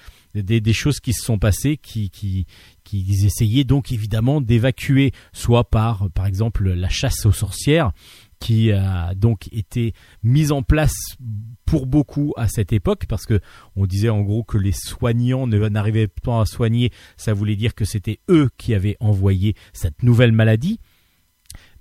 [0.43, 2.47] des, choses qui se sont passées qui, qui,
[2.85, 7.93] qui essayaient donc évidemment d'évacuer, soit par, par exemple, la chasse aux sorcières,
[8.39, 10.95] qui a donc été mise en place
[11.65, 13.41] pour beaucoup à cette époque, parce que
[13.77, 17.85] on disait en gros que les soignants n'arrivaient pas à soigner, ça voulait dire que
[17.85, 20.81] c'était eux qui avaient envoyé cette nouvelle maladie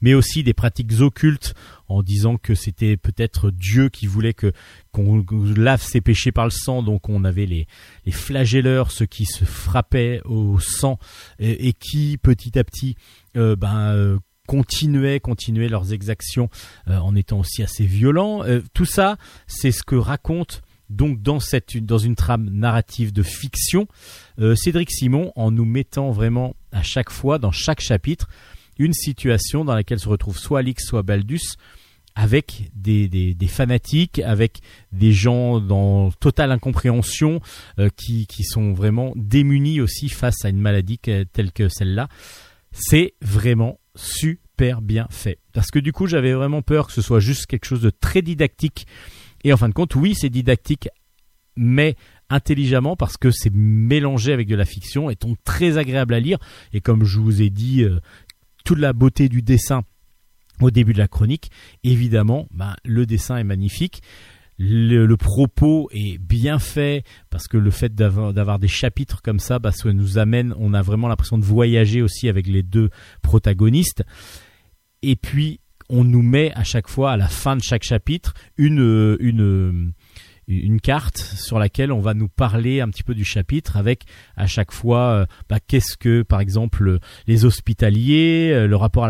[0.06, 1.56] mais aussi des pratiques occultes
[1.88, 4.52] en disant que c'était peut-être Dieu qui voulait que
[4.92, 5.26] qu'on
[5.58, 7.68] lave ses péchés par le sang, donc on avait les,
[8.12, 11.00] flagelleurs, ceux qui se frappaient au sang
[11.40, 12.96] et, qui petit à petit
[13.36, 16.50] euh, ben, euh, continuaient, continuaient leurs exactions
[16.88, 18.44] euh, en étant aussi assez violents.
[18.76, 21.40] Tout ça, c'est ce que raconte donc dans
[21.98, 23.88] une trame narrative de fiction
[24.54, 28.28] Cédric Simon en nous mettant vraiment à chaque fois dans chaque chapitre
[28.78, 31.56] une situation dans laquelle se retrouve soit Alix, soit Baldus,
[32.16, 34.60] avec des, des, fanatiques, avec
[34.94, 37.42] des gens dans totale incompréhension,
[37.78, 42.08] euh, qui, qui sont vraiment démunis aussi face à une maladie telle que celle-là.
[42.72, 45.40] C'est vraiment super bien fait.
[45.54, 48.22] Parce que du coup, j'avais vraiment peur que ce soit juste quelque chose de très
[48.22, 48.88] didactique.
[49.44, 50.88] Et en fin de compte, oui, c'est didactique,
[51.58, 51.96] mais
[52.30, 56.40] intelligemment parce que c'est mélangé avec de la fiction et donc très agréable à lire.
[56.74, 58.00] Et comme je vous ai dit, euh,
[58.66, 59.84] toute la beauté du dessin
[60.60, 61.52] au début de la chronique.
[61.84, 64.02] Évidemment, ben, le dessin est magnifique.
[64.58, 69.72] Le, propos est bien fait parce que le fait d'avoir des chapitres comme ça, bah,
[69.72, 72.90] ça nous amène, on a vraiment l'impression de voyager aussi avec les deux
[73.22, 74.04] protagonistes.
[75.02, 75.60] Et puis,
[75.90, 79.94] on nous met à chaque fois, à la fin de chaque chapitre, une,
[80.48, 84.04] une carte sur laquelle on va nous parler un petit peu du chapitre avec
[84.36, 89.08] à chaque fois euh, bah, qu'est-ce que par exemple les hospitaliers, euh, le rapport à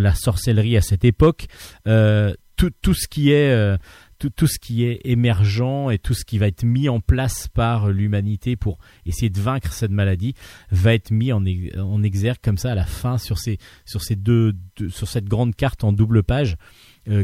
[0.00, 1.46] la, sorcellerie à cette époque,
[1.86, 3.78] euh, tout, tout ce qui est
[4.18, 7.46] tout, tout ce qui est émergent et tout ce qui va être mis en place
[7.46, 10.34] par l'humanité pour essayer de vaincre cette maladie
[10.72, 11.44] va être mis en,
[11.78, 14.54] en exergue comme ça à la fin sur ces sur ces deux,
[14.88, 16.56] sur cette grande carte en double page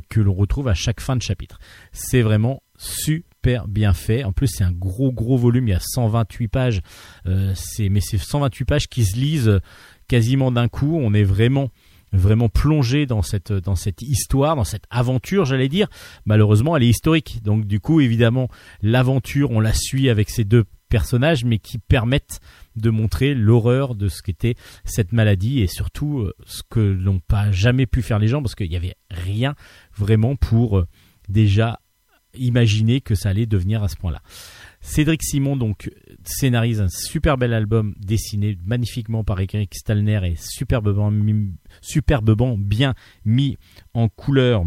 [0.09, 1.59] que l'on retrouve à chaque fin de chapitre.
[1.93, 3.34] C'est vraiment super
[3.69, 4.25] bien fait.
[4.25, 5.69] En plus, c'est un gros gros volume.
[5.69, 6.81] Il y a 128 pages.
[7.27, 9.61] Euh, c'est mais c'est 128 pages qui se lisent euh,
[10.09, 10.99] quasiment d'un coup.
[11.01, 11.71] On est vraiment
[12.13, 15.89] vraiment plongé dans cette dans cette histoire, dans cette aventure, j'allais dire.
[16.27, 17.41] Malheureusement, elle est historique.
[17.43, 18.49] Donc du coup, évidemment,
[18.83, 22.41] l'aventure, on la suit avec ces deux personnages, mais qui permettent
[22.77, 27.51] de montrer l'horreur de ce qu'était cette maladie et surtout euh, ce que n'ont pas
[27.51, 29.57] jamais pu faire les gens parce qu'il n'y avait rien
[29.97, 30.87] vraiment pour euh,
[31.29, 31.81] déjà
[32.37, 34.23] imaginer que ça allait devenir à ce point-là.
[34.81, 35.91] Cédric Simon donc
[36.25, 41.11] scénarise un super bel album dessiné magnifiquement par Eric Stalner et superbement,
[42.59, 43.57] bien mis
[43.95, 44.65] en couleur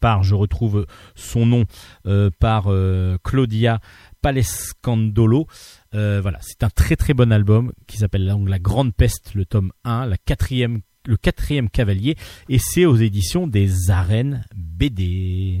[0.00, 1.64] par, je retrouve son nom,
[2.06, 3.80] euh, par euh, Claudia
[4.20, 5.46] Palescandolo.
[5.94, 9.72] Euh, voilà, c'est un très très bon album qui s'appelle La Grande Peste, le tome
[9.84, 12.16] 1, la quatrième, le quatrième cavalier,
[12.48, 15.60] et c'est aux éditions des Arènes BD.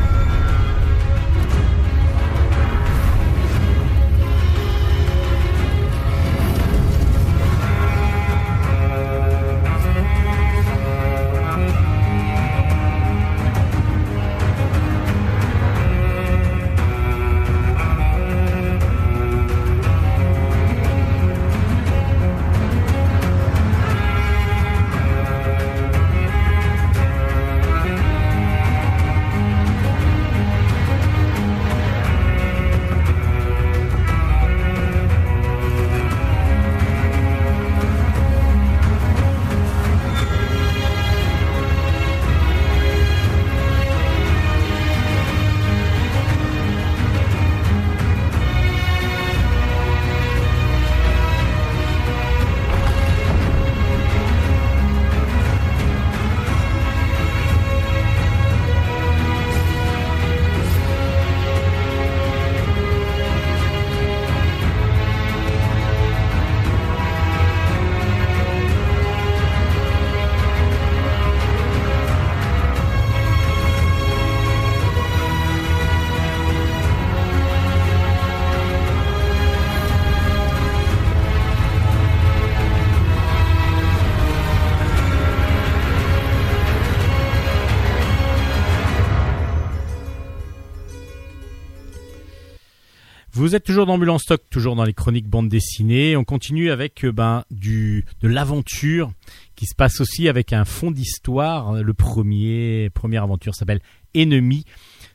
[93.51, 96.15] Vous êtes toujours dans en stock, toujours dans les chroniques bande dessinée.
[96.15, 99.11] On continue avec euh, ben du de l'aventure
[99.57, 101.73] qui se passe aussi avec un fond d'histoire.
[101.73, 103.81] Le premier première aventure s'appelle
[104.13, 104.63] Ennemi.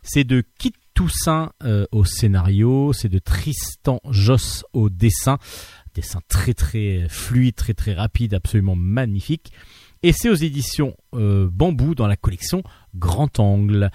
[0.03, 5.39] C'est de Kit Toussaint euh, au scénario, c'est de Tristan Joss au dessin.
[5.95, 9.51] Dessin très très fluide, très très rapide, absolument magnifique.
[10.03, 12.62] Et c'est aux éditions euh, Bambou dans la collection
[12.95, 13.91] Grand Angle.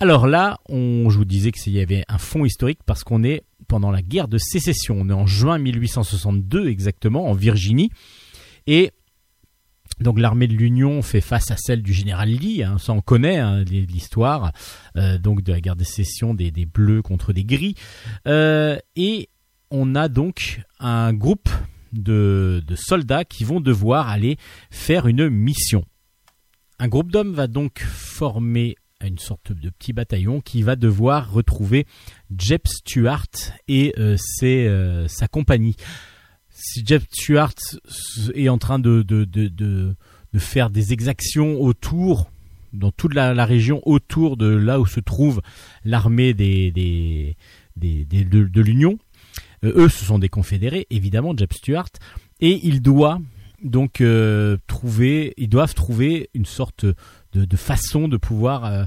[0.00, 3.42] Alors là, on, je vous disais qu'il y avait un fond historique parce qu'on est
[3.68, 4.96] pendant la guerre de sécession.
[4.98, 7.90] On est en juin 1862 exactement, en Virginie.
[8.66, 8.90] Et
[10.00, 13.38] donc l'armée de l'Union fait face à celle du général Lee, hein, ça on connaît
[13.38, 14.52] hein, l'histoire,
[14.96, 17.74] euh, donc de la guerre de sécession des, bleus contre des gris.
[18.26, 19.28] Euh, et
[19.70, 21.50] on a donc un groupe
[21.92, 24.36] de soldats qui vont devoir aller
[24.70, 25.84] faire une mission.
[26.78, 28.76] Un groupe d'hommes va donc former
[29.06, 31.86] une sorte de petit bataillon qui va devoir retrouver
[32.36, 33.28] Jeb Stuart
[33.68, 35.76] et euh, euh, sa compagnie.
[36.50, 37.54] Si Jeb Stuart
[38.34, 39.94] est en train de, de, de, de,
[40.38, 42.30] faire des exactions autour,
[42.72, 45.40] dans toute la, région autour de là où se trouve
[45.84, 47.36] l'armée des, des,
[47.76, 48.98] des, des, de, de l'Union,
[49.64, 51.90] euh, eux ce sont des confédérés, évidemment, Jeb Stuart,
[52.40, 53.20] et il doit
[53.62, 56.86] donc euh, trouver, ils doivent trouver une sorte
[57.46, 58.84] de, façon de pouvoir, euh,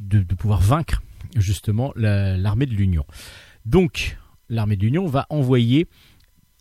[0.00, 1.02] de, pouvoir vaincre
[1.36, 3.04] justement l'armée de l'Union.
[3.64, 4.18] Donc,
[4.48, 5.86] l'armée de l'Union va envoyer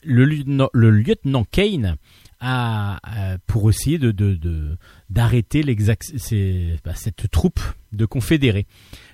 [0.03, 1.95] le lieutenant, Kane
[2.39, 2.99] à,
[3.47, 4.78] pour essayer de
[5.09, 5.63] d'arrêter
[6.84, 7.61] bah, cette troupe
[7.93, 8.67] de confédérés.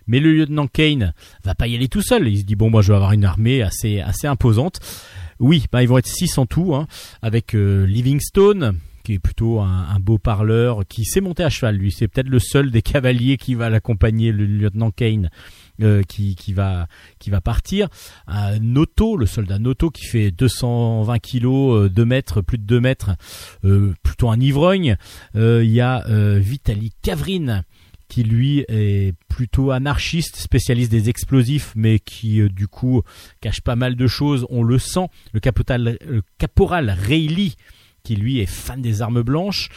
[0.07, 2.27] Mais le lieutenant Kane va pas y aller tout seul.
[2.27, 4.79] Il se dit bon moi je vais avoir une armée assez assez imposante.
[5.39, 6.85] Oui, bah, ils vont être six en tout, hein,
[7.21, 8.77] avec euh, Livingstone,
[9.09, 11.77] qui est plutôt un, beau parleur, qui sait monter à cheval.
[11.77, 15.31] Lui, c'est peut-être le seul des cavaliers qui va l'accompagner, le lieutenant Kane,
[15.81, 16.85] euh, qui, qui, va,
[17.17, 17.87] qui va partir.
[18.27, 22.79] Un Noto, le soldat Noto, qui fait 220 kilos, 2 euh, mètres, plus de 2
[22.79, 23.15] mètres,
[23.65, 24.95] euh, plutôt un ivrogne.
[25.35, 26.03] Euh, il y a
[26.37, 27.63] Vitali Kavrin,
[28.09, 33.01] qui lui est plutôt anarchiste, spécialiste des explosifs, mais qui du coup
[33.41, 34.45] cache pas mal de choses.
[34.51, 35.07] On le sent.
[35.33, 37.55] Le, caporal, le caporal Rayleigh,
[38.09, 39.69] qui lui est fan des armes blanches.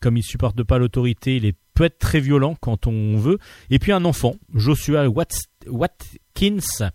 [0.00, 3.36] Comme il supporte pas l'autorité, il est, peut être très violent quand on veut.
[3.68, 6.90] Et puis un enfant, Joshua Watkins,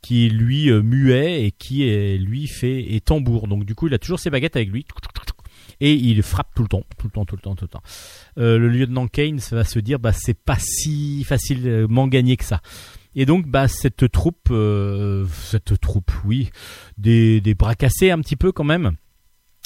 [0.00, 3.48] qui est lui euh, muet et qui est, lui fait est tambour.
[3.48, 4.86] Donc du coup, il a toujours ses baguettes avec lui
[5.80, 7.82] et il frappe tout le temps, tout le temps, tout le temps, tout le temps.
[8.38, 12.62] Euh, le lieutenant Kane va se dire, bah c'est pas si facilement gagné que ça.
[13.14, 16.48] Et donc, bah cette troupe, euh, cette troupe, oui,
[16.96, 18.96] des, des bras cassés un petit peu quand même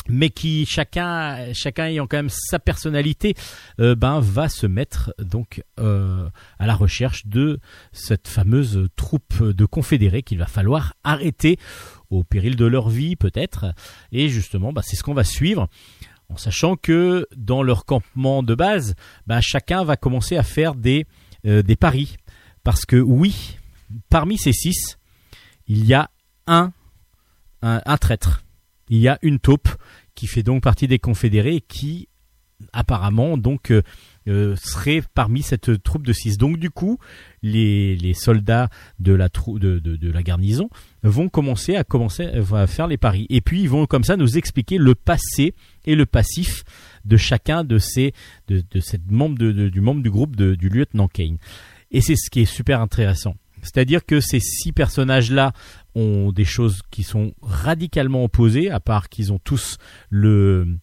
[0.09, 3.35] mais qui chacun chacun ayant quand même sa personnalité
[3.81, 6.29] euh, ben va se mettre donc euh,
[6.59, 7.61] à la recherche de
[7.93, 11.59] cette fameuse troupe de confédérés qu'il va falloir arrêter
[12.11, 13.67] au péril de leur vie peut-être.
[14.13, 15.69] Et justement bah, c'est ce qu'on va suivre
[16.31, 18.95] en sachant que dans leur campement de base
[19.27, 21.07] bah, chacun va commencer à faire des
[21.47, 22.17] euh, des paris.
[22.65, 23.59] Parce que oui
[24.09, 24.99] parmi ces six
[25.67, 26.11] il y a
[26.47, 26.73] un
[28.01, 28.43] traître
[28.91, 29.69] il y a une taupe
[30.15, 32.09] qui fait donc partie des confédérés qui
[32.73, 33.83] apparemment donc euh,
[34.27, 36.39] euh serait parmi cette troupe de 6.
[36.39, 36.99] Donc du coup,
[37.43, 38.69] les, les soldats
[38.99, 40.69] de la, trou de, de, la garnison
[41.03, 43.27] vont commencer à commencer à faire les paris.
[43.31, 46.65] Et puis ils vont comme ça nous expliquer le passé et le passif
[47.05, 48.13] de chacun de ces
[48.49, 51.39] de, de cette membre de, du membre du groupe du lieutenant Kane.
[51.91, 53.35] Et c'est ce qui est super intéressant.
[53.63, 55.53] C'est-à-dire que ces six personnages-là
[55.99, 59.79] ont des choses qui sont radicalement opposées, à part qu'ils ont tous
[60.11, 60.79] le,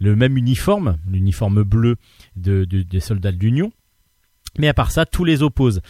[0.00, 1.96] même uniforme, l'uniforme bleu
[2.36, 3.72] de, de, des soldats de l'Union.
[4.58, 5.80] Mais à part ça, tous les opposent.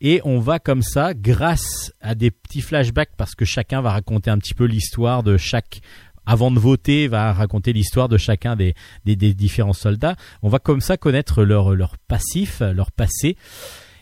[0.00, 4.30] Et on va comme ça, grâce à des petits flashbacks, parce que chacun va raconter
[4.30, 5.80] un petit peu l'histoire de chaque
[6.28, 8.74] avant de voter, va raconter l'histoire de chacun des,
[9.06, 10.14] différents soldats.
[10.42, 13.36] On va comme ça connaître leur, leur passif, leur passé.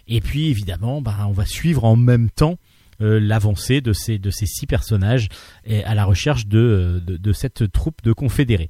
[0.08, 2.58] Et puis évidemment, bah, on va suivre en même temps
[3.00, 5.28] euh, l'avancée de ces, de ces six personnages
[5.84, 8.68] à la recherche de, de, de, cette troupe de confédérés.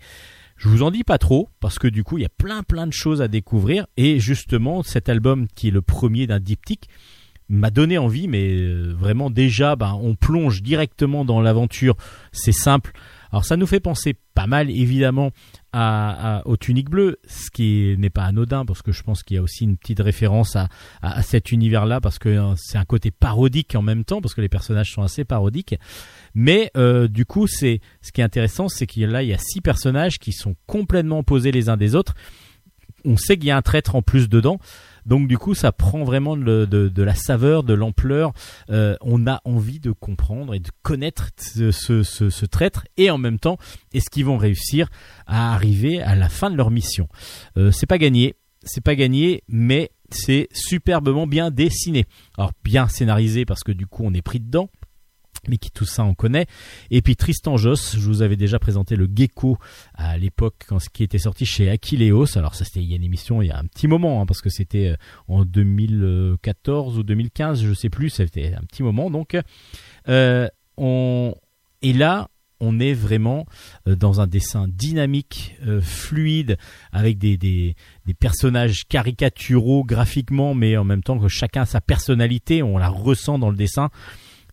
[0.56, 2.86] Je vous en dis pas trop parce que du coup il y a plein plein
[2.86, 3.86] de choses à découvrir.
[3.96, 6.88] Et justement cet album qui est le premier d'un diptyque
[7.48, 11.96] m'a donné envie mais euh, vraiment déjà bah, on plonge directement dans l'aventure.
[12.32, 12.92] C'est simple.
[13.30, 15.32] Alors ça nous fait penser pas mal évidemment
[16.46, 19.42] aux tuniques bleues, ce qui n'est pas anodin parce que je pense qu'il y a
[19.42, 20.68] aussi une petite référence à,
[21.02, 24.40] à, cet univers-là parce que euh, c'est un côté parodique en même temps parce que
[24.40, 25.74] les personnages sont assez parodiques.
[26.34, 29.28] Mais euh, du coup, c'est ce qui est intéressant, c'est qu'il y a là il
[29.28, 32.14] y a six personnages qui sont complètement opposés les uns des autres.
[33.04, 34.58] On sait qu'il y a un traître en plus dedans.
[35.06, 38.32] Donc du coup, ça prend vraiment de, la saveur, de l'ampleur.
[38.70, 43.58] Euh, on a envie de comprendre et de connaître ce traître et en même temps,
[43.94, 44.88] est-ce qu'ils vont réussir
[45.26, 47.08] à arriver à la fin de leur mission?
[47.56, 52.06] Euh, C'est pas gagné, c'est pas gagné, mais c'est superbement bien dessiné.
[52.36, 54.68] Alors bien scénarisé parce que du coup on est pris dedans.
[55.48, 56.46] Mais qui tout ça on connaît.
[56.90, 59.58] Et puis Tristan Joss, je vous avais déjà présenté le Gecko
[59.94, 62.36] à l'époque quand ce qui était sorti chez Aquileos.
[62.36, 64.26] Alors ça c'était il y a une émission il y a un petit moment hein,
[64.26, 64.96] parce que c'était euh,
[65.28, 69.10] en 2014 ou 2015, je sais plus, c'était un petit moment.
[69.10, 69.36] Donc
[70.08, 71.34] euh, on
[71.82, 72.28] et là
[72.58, 73.44] on est vraiment
[73.86, 76.56] euh, dans un dessin dynamique, fluide,
[76.90, 77.74] avec des, des
[78.18, 83.38] personnages caricaturaux graphiquement, mais en même temps que chacun a sa personnalité, on la ressent
[83.38, 83.90] dans le dessin.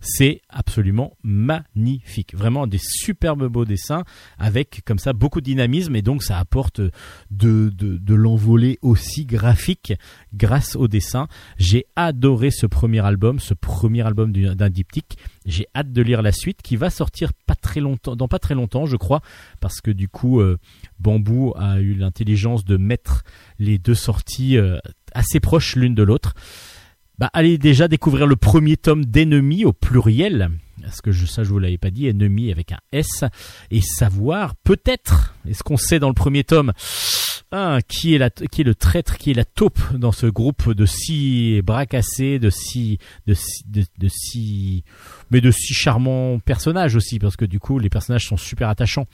[0.05, 2.35] C'est absolument magnifique.
[2.35, 4.03] Vraiment des superbes beaux dessins
[4.37, 6.91] avec comme ça beaucoup de dynamisme et donc ça apporte de,
[7.31, 9.93] de, de l'envolée aussi graphique
[10.33, 11.29] grâce au dessin.
[11.57, 15.17] J'ai adoré ce premier album, ce premier album du- d'un diptyque.
[15.45, 18.55] J'ai hâte de lire la suite qui va sortir pas très longtemps, dans pas très
[18.55, 19.21] longtemps, je crois,
[19.61, 20.57] parce que du coup, euh,
[20.99, 23.23] Bambou a eu l'intelligence de mettre
[23.57, 24.79] les deux sorties euh,
[25.13, 26.33] assez proches l'une de l'autre.
[27.19, 30.49] Bah, allez déjà découvrir le premier tome d'Ennemi au pluriel,
[30.81, 33.23] parce que je, ça je vous l'avais pas dit, Ennemi avec un S,
[33.69, 36.73] et savoir peut-être, est-ce qu'on sait dans le premier tome,
[37.87, 40.87] qui est la, qui est le traître, qui est la taupe dans ce groupe de
[40.87, 42.97] six bras cassés, de six,
[43.27, 43.79] de six, de,
[45.29, 49.05] mais de six charmants personnages aussi, parce que du coup les personnages sont super attachants.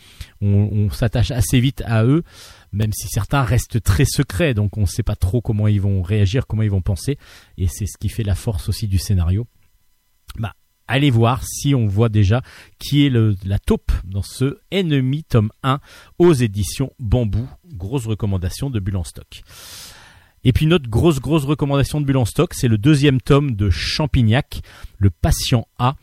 [0.42, 2.24] On s'attache assez vite à eux,
[2.72, 6.02] même si certains restent très secrets, donc on ne sait pas trop comment ils vont
[6.02, 7.18] réagir, comment ils vont penser,
[7.58, 9.48] et c'est ce qui fait la force aussi du scénario.
[10.38, 10.54] Bah,
[10.88, 12.42] allez voir si on voit déjà
[12.80, 15.80] qui est la taupe dans ce Ennemi tome 1
[16.18, 17.48] aux éditions Bambou.
[17.74, 19.42] Grosse recommandation de Bulle en stock.
[20.44, 23.70] Et puis notre grosse grosse recommandation de Bulle en stock, c'est le deuxième tome de
[23.70, 24.62] Champignac,
[24.98, 25.96] le patient A.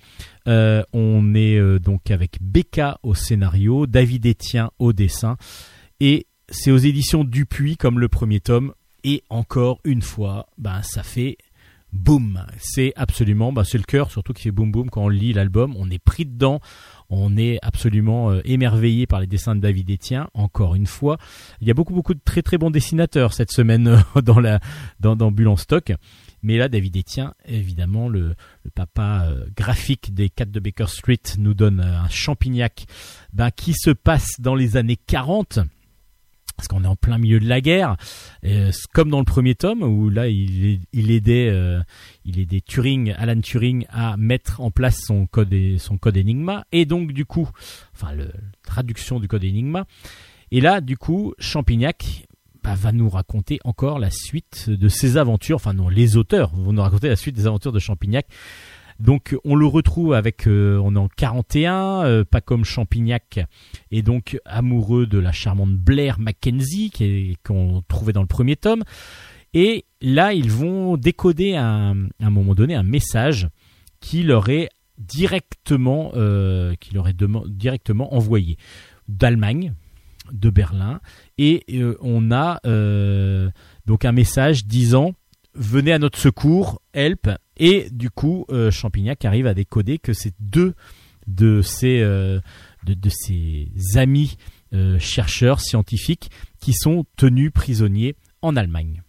[0.46, 5.36] Euh, on est euh, donc avec Becca au scénario, David Etienne au dessin,
[6.00, 8.72] et c'est aux éditions Dupuis comme le premier tome.
[9.04, 11.38] Et encore une fois, ben ça fait
[11.92, 12.44] boum.
[12.58, 15.74] C'est absolument, ben, c'est le cœur surtout qui fait boum boum quand on lit l'album.
[15.76, 16.60] On est pris dedans,
[17.08, 20.26] on est absolument euh, émerveillé par les dessins de David Etienne.
[20.34, 21.18] Encore une fois,
[21.60, 24.60] il y a beaucoup beaucoup de très très bons dessinateurs cette semaine euh, dans la
[25.00, 25.92] dans, dans Bulle en stock.
[26.42, 28.34] Mais là, David Etienne, évidemment, le,
[28.64, 32.86] le papa euh, graphique des 4 de Baker Street, nous donne un champignac
[33.32, 35.60] ben, qui se passe dans les années 40
[36.56, 37.96] parce qu'on est en plein milieu de la guerre,
[38.44, 41.80] euh, comme dans le premier tome où là il, aidait, euh,
[42.24, 46.84] il aidait Turing, Alan Turing à mettre en place son code, son code Enigma et
[46.84, 47.48] donc du coup,
[47.94, 48.30] enfin le
[48.64, 49.86] traduction du code Enigma.
[50.50, 52.26] Et là du coup, Champignac
[52.62, 55.56] bah, va nous raconter encore la suite de ses aventures.
[55.56, 58.26] Enfin non, les auteurs vont nous raconter la suite des aventures de Champignac.
[58.98, 63.40] Donc on le retrouve avec, euh, on est en 41, euh, pas comme Champignac
[63.90, 68.82] et donc amoureux de la charmante Blair Mackenzie qu'on trouvait dans le premier tome.
[69.54, 73.48] Et là, ils vont décoder un- à un moment donné un message
[74.00, 77.16] qui leur est directement, euh, qui leur est
[77.48, 78.56] directement envoyé
[79.08, 79.74] d'Allemagne,
[80.32, 81.00] de Berlin,
[81.38, 81.64] et
[82.00, 82.60] on a
[83.86, 85.12] donc un message disant
[85.56, 90.34] venez à notre secours, help, et du coup euh, Champignac arrive à décoder que c'est
[90.40, 90.74] deux
[91.26, 92.40] de ces euh,
[92.84, 94.36] de, de ses amis
[94.72, 96.30] euh, chercheurs scientifiques
[96.60, 99.02] qui sont tenus prisonniers en Allemagne.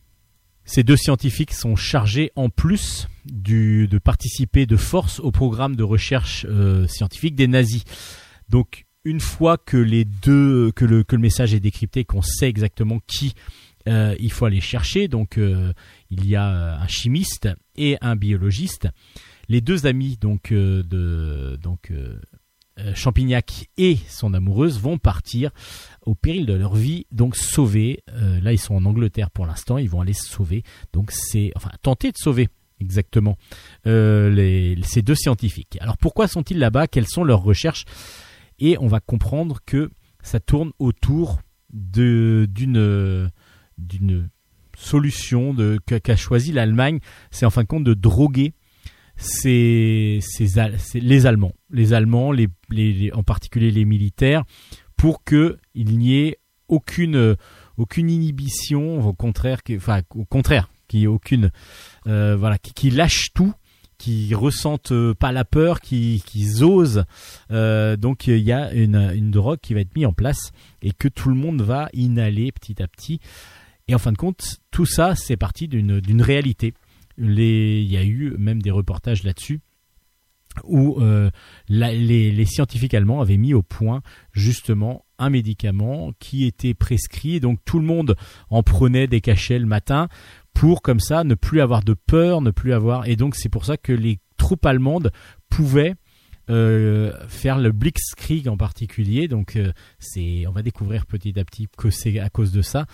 [0.66, 6.46] Ces deux scientifiques sont chargés en plus de participer de force au programme de recherche
[6.88, 7.86] scientifique des nazis.
[8.50, 12.50] Donc une fois que les deux que le, que le message est décrypté, qu'on sait
[12.50, 13.34] exactement qui
[13.88, 15.74] euh, il faut aller chercher, donc euh,
[16.10, 18.90] il y a euh, un chimiste et un biologiste.
[19.50, 21.58] Les deux amis donc de
[22.94, 25.52] Champignac et son amoureuse vont partir
[26.06, 28.04] au péril de leur vie, donc sauver.
[28.42, 30.64] là, ils sont en Angleterre pour l'instant, ils vont aller sauver.
[30.92, 32.50] Donc, c'est enfin tenter de sauver
[32.82, 33.38] exactement
[33.86, 35.78] ces deux scientifiques.
[35.80, 36.88] Alors, pourquoi sont-ils là-bas?
[36.88, 37.86] Quelles sont leurs recherches?
[38.60, 39.90] Et on va comprendre que
[40.22, 41.40] ça tourne autour
[41.72, 43.32] de d'une
[43.78, 44.30] d'une
[44.78, 45.56] solution
[46.04, 47.00] qu'a choisi l'Allemagne.
[47.32, 48.54] C'est en fin de compte de droguer
[50.94, 52.32] les Allemands, les Allemands,
[53.14, 54.44] en particulier les militaires,
[54.96, 56.38] pour que il n'y ait
[56.68, 57.36] aucune
[58.10, 60.26] inhibition, au contraire, qui- enfin au
[61.08, 61.52] aucune
[62.08, 63.54] euh, voilà, qui, lâchent tout,
[63.98, 67.04] qui ressentent euh, pas la peur, qui qui osent.
[67.52, 70.52] Euh, donc il y a une drogue qui va être mise en place
[70.82, 73.20] et que tout le monde va inhaler petit à petit.
[73.88, 76.74] Et en fin de compte, tout ça, c'est parti d'une réalité.
[77.18, 79.62] Il y a eu même des reportages là-dessus
[80.64, 81.30] où euh,
[81.70, 84.02] les, scientifiques allemands avaient mis au point
[84.32, 87.40] justement un médicament qui était prescrit.
[87.40, 88.16] Donc tout le monde
[88.50, 90.08] en prenait des cachets le matin
[90.54, 93.08] pour comme ça ne plus avoir de peur, ne plus avoir.
[93.08, 95.12] Et donc c'est pour ça que les troupes allemandes
[95.50, 95.96] pouvaient
[96.50, 99.28] euh, faire le Blitzkrieg en particulier.
[99.28, 102.86] Donc euh, c'est, on va découvrir petit à petit que c'est à cause de ça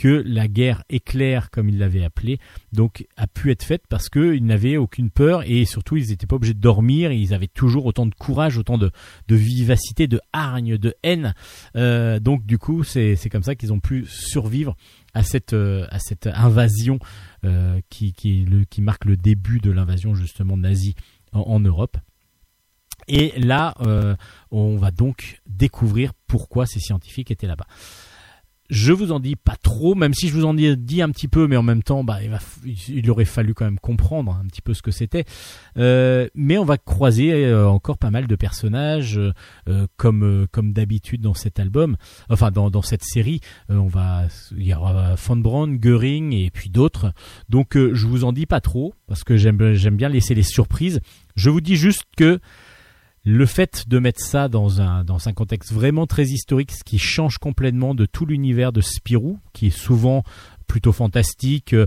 [0.00, 2.38] que la guerre éclair, comme ils l'avaient appelé,
[2.72, 6.36] donc a pu être faite parce qu'ils n'avaient aucune peur et surtout ils n'étaient pas
[6.36, 7.12] obligés de dormir.
[7.12, 8.90] Ils avaient toujours autant de courage, autant de,
[9.28, 11.34] vivacité, de hargne, de haine.
[11.76, 14.74] Euh, donc du coup c'est comme ça qu'ils ont pu survivre
[15.12, 15.86] à cette euh,
[16.24, 16.98] invasion
[17.44, 18.46] euh, qui
[18.78, 20.94] marque le début de l'invasion justement nazie
[21.32, 21.98] en, Europe.
[23.06, 23.74] Et là,
[24.50, 27.66] on va donc découvrir pourquoi ces scientifiques étaient là-bas.
[28.70, 31.28] Je vous en dis pas trop, même si je vous en ai dit un petit
[31.28, 32.18] peu, mais en même temps, bah,
[32.88, 35.24] il, aurait fallu quand même comprendre un petit peu ce que c'était.
[35.76, 40.72] Euh, mais on va croiser euh, encore pas mal de personnages, euh, comme euh, comme
[40.72, 41.96] d'habitude dans cet album,
[42.28, 43.40] enfin dans, dans cette série.
[43.70, 44.26] Euh, on va,
[44.56, 47.12] il y aura Von Braun, Göring et puis d'autres.
[47.48, 51.00] Donc je vous en dis pas trop parce que j'aime j'aime bien laisser les surprises.
[51.34, 52.38] Je vous dis juste que
[53.24, 56.98] le fait de mettre ça dans un, dans un contexte vraiment très historique, ce qui
[56.98, 60.24] change complètement de tout l'univers de Spirou, qui est souvent
[60.66, 61.86] plutôt fantastique, euh,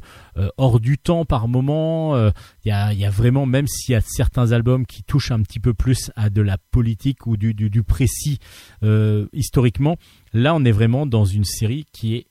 [0.57, 2.15] hors du temps par moment.
[2.15, 2.31] euh,
[2.65, 2.72] Il y,
[3.05, 6.30] a, vraiment, même s'il y a certains albums qui touchent un petit peu plus à
[6.30, 8.39] de la politique ou du, du, du précis
[8.84, 9.97] euh, historiquement,
[10.34, 12.27] là on est vraiment dans une série qui est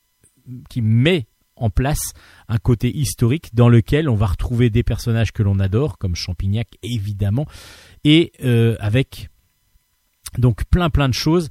[0.69, 1.27] qui met
[1.71, 2.13] place
[2.49, 6.69] un côté historique dans lequel on va retrouver des personnages que l'on adore, comme Champignac
[6.83, 7.47] évidemment,
[8.05, 9.29] et euh, avec
[10.39, 11.49] donc plein plein de choses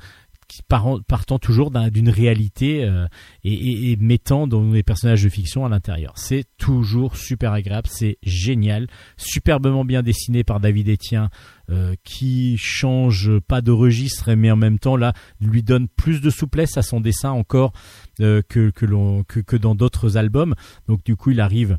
[0.68, 3.06] partant toujours d'un- d'une réalité euh,
[3.44, 6.14] et, et- et mettant dans les personnages de fiction à l'intérieur.
[6.18, 8.88] C'est toujours super agréable, c'est génial,
[9.18, 11.30] superbement bien dessiné par David Etienne,
[11.69, 16.30] euh, qui change pas de registre, mais en même temps là lui donne plus de
[16.30, 17.72] souplesse à son dessin encore
[18.19, 20.56] euh, que que, dans d'autres albums.
[20.88, 21.78] Donc du coup il arrive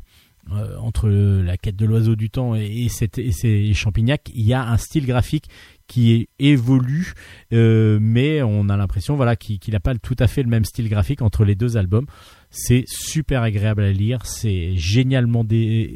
[0.81, 5.05] entre la quête de l'oiseau du temps et, ces- Champignac, il y a un style
[5.05, 5.45] graphique
[5.87, 7.13] qui évolue,
[7.51, 10.89] euh, mais on a l'impression voilà qu'il n'a pas tout à fait le même style
[10.89, 12.05] graphique entre les deux albums.
[12.49, 15.45] C'est super agréable à lire, c'est génialement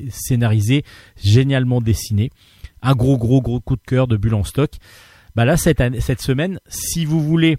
[0.09, 0.83] scénarisé,
[1.23, 2.31] génialement dessiné.
[2.81, 4.71] Un gros gros gros coup de cœur de Bulle en stock.
[5.35, 7.57] Bah là cette année, cette semaine, si vous voulez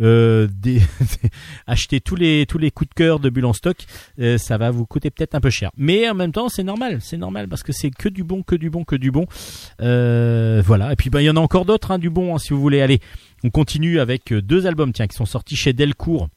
[0.00, 0.80] euh, des-
[1.66, 3.76] acheter tous les tous les coups de cœur de Bulle en stock,
[4.20, 5.70] euh, ça va vous coûter peut-être un peu cher.
[5.76, 8.54] Mais en même temps, c'est normal, c'est normal parce que c'est que du bon, que
[8.54, 9.26] du bon, que du bon.
[9.80, 10.92] Euh, voilà.
[10.92, 12.60] Et puis bah il y en a encore d'autres, hein, du bon, hein, si vous
[12.60, 12.80] voulez.
[12.80, 13.00] Allez,
[13.44, 16.28] on continue avec euh, deux albums, tiens, qui sont sortis chez Delcourt.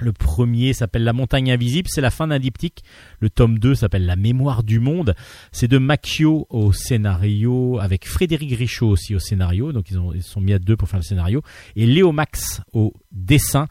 [0.00, 2.82] Le premier s'appelle La montagne invisible, c'est la fin d'un diptyque.
[3.20, 5.14] Le tome 2 s'appelle La mémoire du monde.
[5.52, 9.72] C'est de Macchio au scénario, avec Frédéric Richaud aussi au scénario.
[9.72, 11.42] Donc ils, ils sont mis à deux pour faire le scénario.
[11.76, 13.66] Et Léo Max au dessin.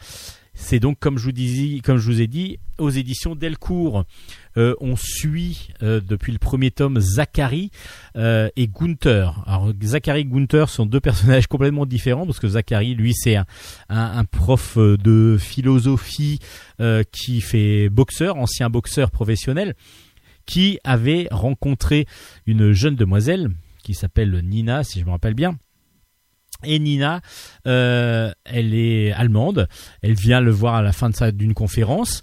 [0.59, 4.05] C'est donc, comme je vous disais, comme je vous ai dit, aux éditions Delcourt.
[4.57, 7.69] Euh, on suit euh, depuis le premier tome Zachary
[8.15, 9.43] euh, et Gunther.
[9.45, 13.45] Alors Zachary et Gunther sont deux personnages complètement différents parce que Zachary, lui, c'est un,
[13.89, 16.39] un, prof euh, de philosophie
[17.11, 19.75] qui fait boxeur, ancien boxeur professionnel,
[20.45, 22.05] qui avait rencontré
[22.45, 23.49] une jeune demoiselle
[23.83, 25.57] qui s'appelle Nina, si je me rappelle bien.
[26.63, 27.21] Et Nina,
[27.65, 29.67] euh, elle est allemande.
[30.01, 32.21] Elle vient le voir à la fin de d'une conférence.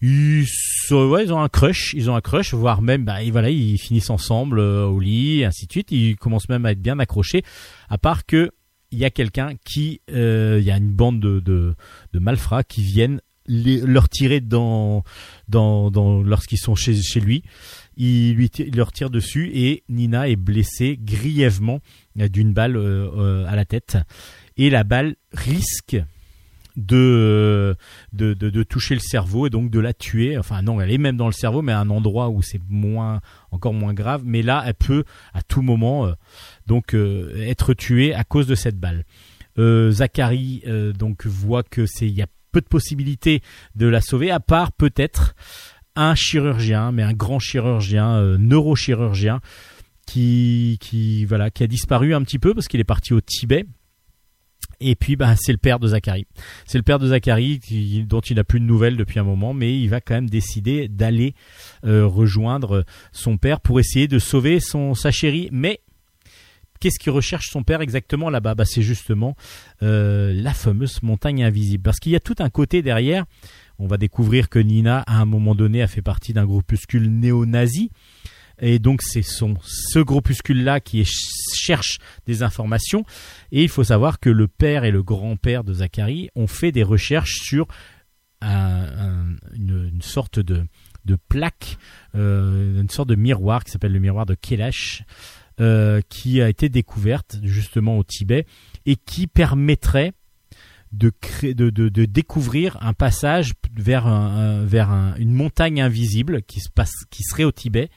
[0.00, 0.46] Ils,
[0.92, 4.60] ont un crush, ils ont un crush, voire même, bah, et voilà, ils finissent ensemble
[4.60, 5.90] euh, au lit, et ainsi de suite.
[5.90, 7.42] Ils commencent même à être bien accrochés.
[7.88, 8.50] À part que
[8.90, 12.82] il y a quelqu'un qui, euh, il y a une bande de, de, malfrats qui
[12.82, 15.04] viennent leur tirer dans,
[15.48, 17.42] dans, dans lorsqu'ils sont chez, chez lui.
[18.00, 21.80] Il lui leur tire dessus et Nina est blessée grièvement
[22.20, 23.98] euh, d'une balle euh, euh, à la tête.
[24.56, 25.96] Et la balle risque
[26.76, 27.76] de,
[28.68, 30.38] toucher le cerveau et donc de la tuer.
[30.38, 33.20] Enfin non, elle est même dans le cerveau, mais à un endroit où c'est moins,
[33.50, 34.22] encore moins grave.
[34.24, 35.02] Mais là, elle peut
[35.34, 36.08] à tout moment
[36.68, 39.04] donc être tuée à cause de cette balle.
[39.58, 40.62] Zachary
[40.96, 43.42] donc voit que c'est il y a peu de possibilités
[43.74, 45.34] de la sauver, à part peut-être
[45.98, 49.40] un chirurgien, mais un grand chirurgien, euh, neurochirurgien,
[50.06, 50.78] qui,
[51.30, 53.66] a disparu un petit peu parce qu'il est parti au Tibet.
[54.80, 56.26] Et puis, bah, c'est le père de Zachary.
[56.64, 59.52] C'est le père de Zachary qui- dont il n'a plus de nouvelles depuis un moment,
[59.52, 61.34] mais il va quand même décider d'aller
[61.84, 65.48] euh, rejoindre son père pour essayer de sauver son sa chérie.
[65.50, 65.80] Mais
[66.80, 68.54] qu'est-ce qu'il recherche son père exactement là-bas?
[68.54, 69.36] Bah, C'est justement
[69.82, 71.82] euh, la fameuse montagne invisible.
[71.82, 73.24] Parce qu'il y a tout un côté derrière.
[73.78, 77.90] On va découvrir que Nina, à un moment donné, a fait partie d'un groupuscule néo-nazi.
[78.60, 81.04] Et donc c'est son ce groupuscule-là qui
[81.54, 83.04] cherche des informations.
[83.52, 86.82] Et il faut savoir que le père et le grand-père de Zachary ont fait des
[86.82, 87.68] recherches sur
[88.40, 90.64] un- un- une, sorte de,
[91.04, 91.76] de plaque,
[92.16, 95.04] euh, une sorte de miroir qui s'appelle le miroir de Kailash,
[95.60, 98.44] euh, qui a été découverte justement au Tibet
[98.86, 100.12] et qui permettrait
[100.92, 106.42] de, créer, de, de, de découvrir un passage vers, un, vers un- une montagne invisible
[106.42, 107.90] qui, se passe, qui serait au Tibet.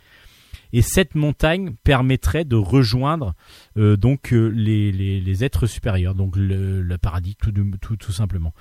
[0.73, 3.33] Et cette montagne permettrait de rejoindre
[3.77, 7.51] euh, donc euh, les, les, les êtres supérieurs, donc le, le paradis tout,
[7.81, 8.53] tout, tout simplement.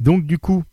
[0.00, 0.64] Donc du coup,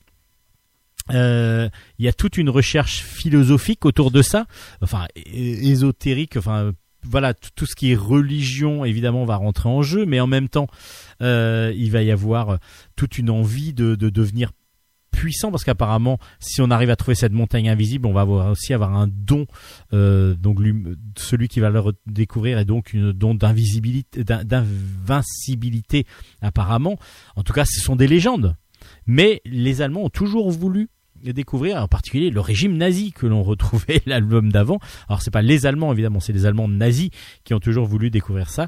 [1.10, 1.68] euh,
[2.00, 4.46] il y a toute une recherche philosophique autour de ça,
[4.82, 6.72] enfin ésotérique, enfin
[7.04, 10.68] voilà tout ce qui est religion évidemment va rentrer en jeu, mais en même temps
[11.22, 12.58] euh, il va y avoir
[12.96, 14.52] toute une envie de, de devenir
[15.12, 18.96] puissant parce qu'apparemment si on arrive à trouver cette montagne invisible on va aussi avoir
[18.96, 19.46] un don
[19.94, 20.74] euh, donc lui-
[21.18, 26.06] celui qui va le découvrir est donc une don d'invisibilité d'in- d'invincibilité
[26.42, 26.98] apparemment.
[27.36, 28.56] En tout cas ce sont des légendes.
[29.06, 30.90] Mais les Allemands ont toujours voulu
[31.22, 35.66] découvrir en particulier le régime nazi que l'on retrouvait l'album d'avant alors c'est pas les
[35.66, 37.10] Allemands évidemment c'est les Allemands nazis
[37.44, 38.68] qui ont toujours voulu découvrir ça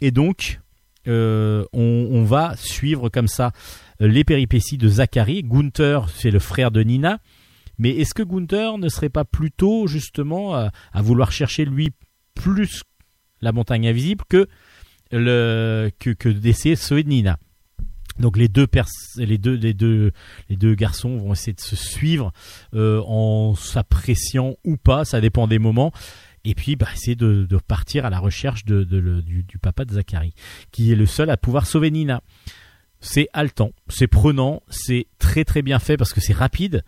[0.00, 0.60] et donc
[1.08, 3.52] euh, on, va suivre comme ça
[4.00, 5.42] euh, les péripéties de Zachary.
[5.42, 7.18] Gunther, c'est le frère de Nina.
[7.78, 11.90] Mais est-ce que Gunther ne serait pas plutôt justement à, à vouloir chercher lui
[12.34, 12.82] plus
[13.40, 14.46] la montagne invisible que
[15.10, 17.38] le que, que d'essayer de sauver Nina?
[18.18, 18.66] Donc les deux,
[20.74, 22.32] garçons vont essayer de se suivre
[22.74, 25.92] euh, en s'appréciant ou pas, ça dépend des moments.
[26.44, 30.34] Et puis bah, essayer de, partir à la recherche du papa de Zachary,
[30.72, 32.22] qui est le seul à pouvoir sauver Nina
[33.02, 36.84] c'est haletant, c'est prenant, c'est très très bien fait parce que c'est rapide.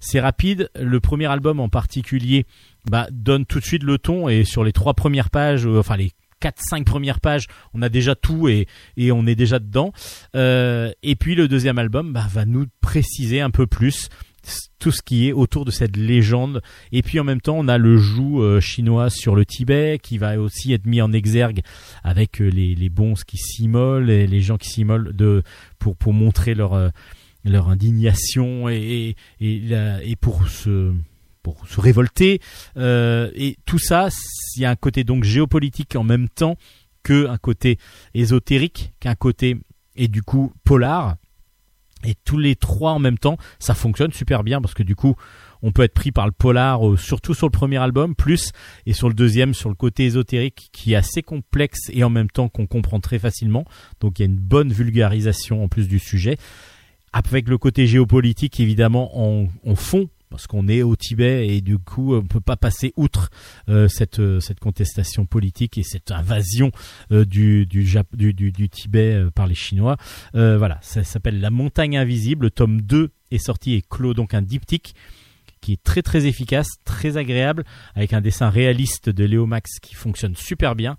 [0.00, 0.68] C'est rapide.
[0.74, 2.44] Le premier album en particulier
[2.90, 5.96] bah, donne tout de suite le ton et sur les trois premières pages, euh, enfin
[5.96, 6.10] les
[6.42, 8.66] quatre cinq premières pages, on a déjà tout et,
[8.96, 9.92] et on est déjà dedans.
[10.34, 14.08] Euh, et puis le deuxième album bah, va nous préciser un peu plus
[14.80, 17.78] tout ce qui est autour de cette légende et puis en même temps on a
[17.78, 21.60] le joug euh, chinois sur le Tibet qui va aussi être mis en exergue
[22.02, 25.44] avec euh, les, les bons qui s'immolent et les gens qui s'immolent de
[25.78, 26.90] pour pour montrer leur
[27.44, 30.92] leur indignation et et pour se
[31.42, 32.40] pour se révolter.
[32.76, 34.08] Euh, et tout ça
[34.56, 36.56] il y a un côté donc géopolitique en même temps
[37.02, 37.78] que un côté
[38.14, 39.56] ésotérique qu'un côté
[39.96, 41.16] et du coup polar.
[42.04, 45.14] Et tous les trois en même temps ça fonctionne super bien parce que du coup
[45.62, 48.50] on peut être pris par le polar euh, surtout sur le premier album plus
[48.86, 52.28] et sur le deuxième sur le côté ésotérique qui est assez complexe et en même
[52.28, 53.64] temps qu'on comprend très facilement.
[54.00, 56.38] Donc il y a une bonne vulgarisation en plus du sujet.
[57.12, 61.78] Avec le côté géopolitique évidemment en, en fond parce qu'on est au Tibet et du
[61.78, 63.28] coup on peut pas passer outre
[63.68, 66.72] euh, cette euh, cette contestation politique et cette invasion
[67.12, 67.68] euh, du
[68.70, 69.96] Tibet par les Chinois.
[70.32, 72.46] Voilà ça s'appelle La Montagne Invisible.
[72.46, 74.94] Le tome 2 est sorti et clos donc un diptyque
[75.60, 77.64] qui est très très efficace très agréable
[77.94, 80.96] avec un dessin réaliste de Léo Max qui fonctionne super bien.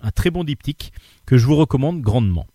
[0.00, 0.92] Un très bon diptyque
[1.26, 2.46] que je vous recommande grandement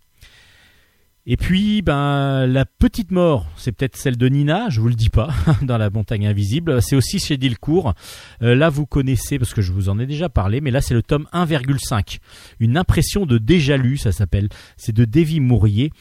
[1.26, 5.10] et puis, ben, la petite mort, c'est peut-être celle de Nina, je vous le dis
[5.10, 5.30] pas,
[5.62, 6.82] dans la montagne invisible.
[6.82, 7.94] C'est aussi chez Delcourt.
[8.42, 10.94] Euh, là, vous connaissez, parce que je vous en ai déjà parlé, mais là, c'est
[10.94, 12.20] le tome 1,5.
[12.60, 14.50] Une impression de déjà lu, ça s'appelle.
[14.78, 15.92] C'est de Davy Mourier.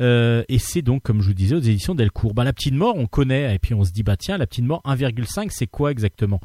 [0.00, 2.34] Euh, et c'est donc, comme je vous disais, aux éditions Delcourt.
[2.34, 4.64] Ben, la petite mort, on connaît, et puis on se dit, bah tiens, la petite
[4.64, 6.40] mort 1,5, c'est quoi exactement?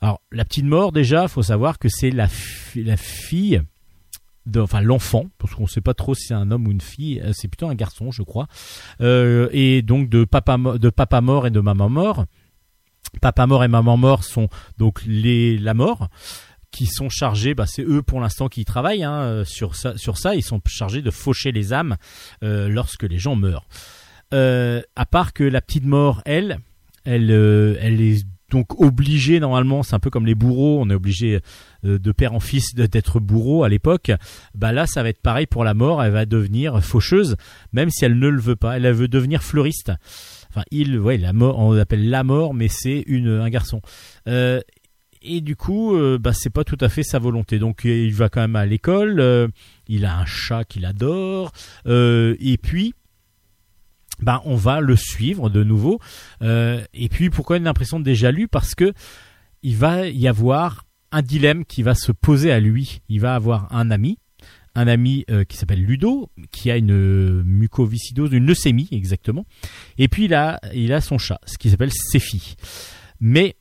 [0.00, 2.28] Alors, la petite mort, déjà, faut savoir que c'est la,
[2.76, 3.62] la fille
[4.56, 7.20] enfin l'enfant, parce qu'on ne sait pas trop si c'est un homme ou une fille,
[7.20, 8.46] euh, c'est plutôt un garçon, je crois,
[9.00, 12.24] Euh, et donc de papa, mort et de maman mort.
[13.20, 14.48] Papa mort et maman mort sont
[14.78, 16.08] donc les la mort
[16.70, 20.18] qui sont chargés, bah, c'est eux pour l'instant qui travaillent hein, euh, sur ça, sur
[20.18, 21.96] ça, ils sont chargés de faucher les âmes
[22.42, 23.66] lorsque les gens meurent.
[24.32, 26.58] À part que la petite mort, elle,
[27.04, 27.30] elle,
[27.80, 31.40] elle est donc obligée normalement, c'est un peu comme les bourreaux, on est obligé
[31.84, 34.12] euh, de père en fils d'être bourreau à l'époque.
[34.54, 37.36] Bah là, ça va être pareil pour la mort, elle va devenir faucheuse,
[37.72, 38.76] même si elle ne le veut pas.
[38.76, 39.92] Elle veut devenir fleuriste.
[40.50, 43.80] Enfin, il, ouais, la mort, on l'appelle la mort, mais c'est un garçon.
[44.28, 44.60] Euh,
[45.22, 47.58] et du coup, euh, bah, c'est pas tout à fait sa volonté.
[47.58, 49.50] Donc, il va quand même à l'école.
[49.88, 51.52] il a un chat qu'il adore.
[51.86, 52.94] et puis,
[54.20, 56.00] bah, on va le suivre de nouveau.
[56.42, 58.48] Euh, et puis, pourquoi une impression déjà lu?
[58.48, 58.92] Parce que
[59.62, 63.00] il va y avoir un dilemme qui va se poser à lui.
[63.08, 64.18] Il va avoir un ami,
[64.74, 69.46] un ami euh, qui s'appelle Ludo, qui a une mucoviscidose, une leucémie exactement.
[69.98, 72.56] Et puis il a, il a son chat, ce qui s'appelle Sefi.
[73.18, 73.56] Mais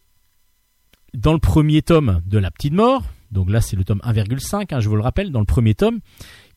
[1.14, 4.80] dans le premier tome de La Petite Mort, donc là c'est le tome 1,5, hein,
[4.80, 6.00] je vous le rappelle, dans le premier tome,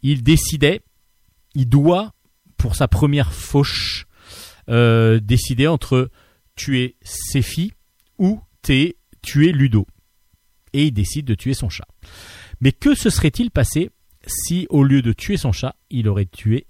[0.03, 0.81] il décidait,
[1.55, 2.13] il doit,
[2.59, 4.07] pour sa première fauche,
[4.69, 6.11] euh, décider entre
[6.55, 7.73] tuer Sefi
[8.19, 8.41] ou
[9.23, 9.87] tuer Ludo.
[10.75, 11.89] Et il décide de tuer son chat.
[12.61, 13.91] Mais que se serait-il passé
[14.27, 16.67] si, au lieu de tuer son chat, il aurait tué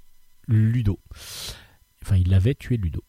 [0.47, 1.01] Ludo?
[2.05, 3.03] Enfin, il avait tué Ludo.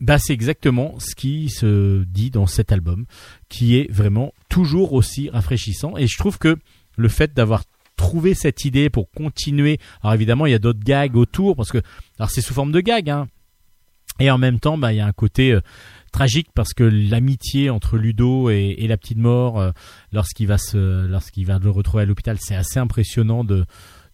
[0.00, 3.06] Bah, c'est exactement ce qui se dit dans cet album,
[3.48, 5.96] qui est vraiment toujours aussi rafraîchissant.
[5.96, 6.58] Et je trouve que
[6.96, 7.62] le fait d'avoir
[8.02, 11.78] trouvé cette idée pour continuer, alors évidemment, il y a d'autres gags autour, parce que,
[12.18, 13.28] alors c'est sous forme de gag, hein,
[14.18, 15.60] et en même temps, bah, il y a un côté euh,
[16.12, 19.70] tragique parce que l'amitié entre Ludo et, la petite mort, euh,
[20.12, 23.64] lorsqu'il va se, lorsqu'il va le retrouver à l'hôpital, c'est assez impressionnant de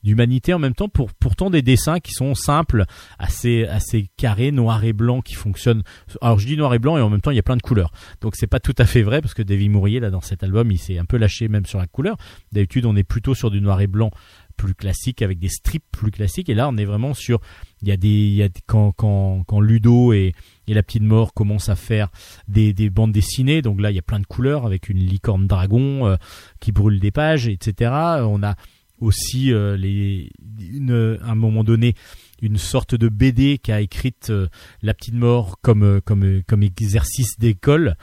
[0.03, 2.85] d'humanité en même temps pour pourtant des dessins qui sont simples
[3.19, 5.83] assez assez carrés noir et blanc qui fonctionnent.
[6.23, 7.63] Alors je dis noir et blanc et en même temps il y a plein de
[7.63, 7.93] couleurs.
[8.21, 10.71] Donc c'est pas tout à fait vrai parce que David Mourier là dans cet album
[10.71, 12.17] il s'est un peu lâché même sur la couleur.
[12.53, 14.11] D'habitude on est plutôt sur du noir et blanc
[14.57, 16.49] plus classique avec des strips plus classiques.
[16.49, 17.41] Et là on est vraiment sur
[17.83, 20.33] il y a des il y a quand quand quand Ludo et
[20.67, 22.09] et la petite mort commencent à faire
[22.47, 23.63] des, des bandes dessinées.
[23.63, 26.17] Donc là il y a plein de couleurs avec une licorne dragon euh,
[26.61, 28.55] qui brûle des pages etc on a
[29.01, 29.77] aussi euh,
[30.59, 31.95] une, à un moment donné
[32.43, 34.49] une sorte de BD qu'a écrite euh,
[34.83, 37.97] la petite mort comme euh, comme comme exercice d'école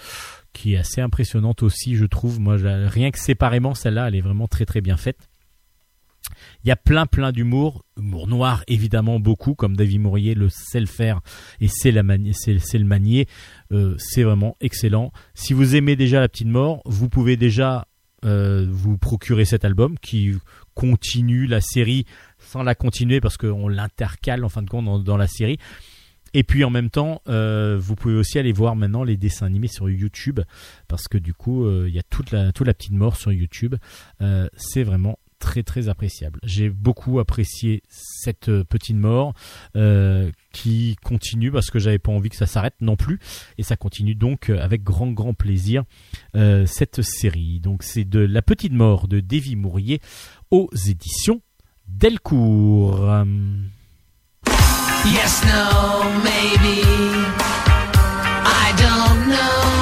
[0.53, 4.47] qui est assez impressionnante aussi je trouve moi rien que séparément celle-là elle est vraiment
[4.47, 5.29] très très bien faite
[6.63, 10.79] il y a plein plein d'humour, humour noir évidemment beaucoup, comme David Mourier le sait
[10.79, 11.21] le faire
[11.61, 13.27] et c'est le manier.
[13.99, 15.11] C'est vraiment excellent.
[15.35, 17.87] Si vous aimez déjà La Petite Mort, vous pouvez déjà
[18.23, 20.33] vous procurer cet album qui
[20.75, 22.05] continue la série
[22.39, 25.57] sans la continuer parce qu'on l'intercale en fin de compte dans, la série.
[26.33, 29.69] Et puis en même temps, euh, vous pouvez aussi aller voir maintenant les dessins animés
[29.69, 30.41] sur YouTube
[30.87, 33.31] parce que du coup, euh, il y a toute la toute la petite mort sur
[33.31, 33.75] YouTube.
[34.21, 36.39] Euh, c'est vraiment très très appréciable.
[36.43, 39.33] J'ai beaucoup apprécié cette petite mort
[40.51, 43.19] qui continue parce que j'avais pas envie que ça s'arrête non plus
[43.57, 45.83] et ça continue donc avec grand grand plaisir
[46.33, 47.59] cette série.
[47.59, 50.01] Donc c'est de la petite mort de Davy Mourier
[50.51, 51.41] aux éditions
[51.87, 53.23] Delcourt.
[55.05, 56.81] Yes, no, maybe.
[58.43, 59.74] I don't know.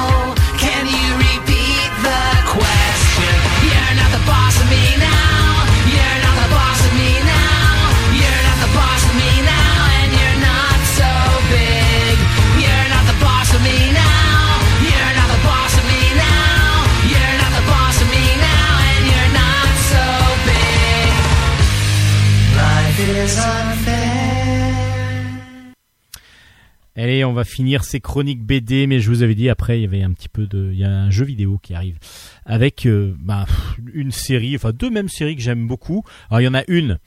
[26.96, 29.84] Allez, on va finir ces chroniques BD, mais je vous avais dit après, il y
[29.84, 31.98] avait un petit peu de, il y a un jeu vidéo qui arrive
[32.46, 33.46] avec euh, bah,
[33.92, 36.04] une série, enfin deux mêmes séries que j'aime beaucoup.
[36.30, 36.98] Alors il y en a une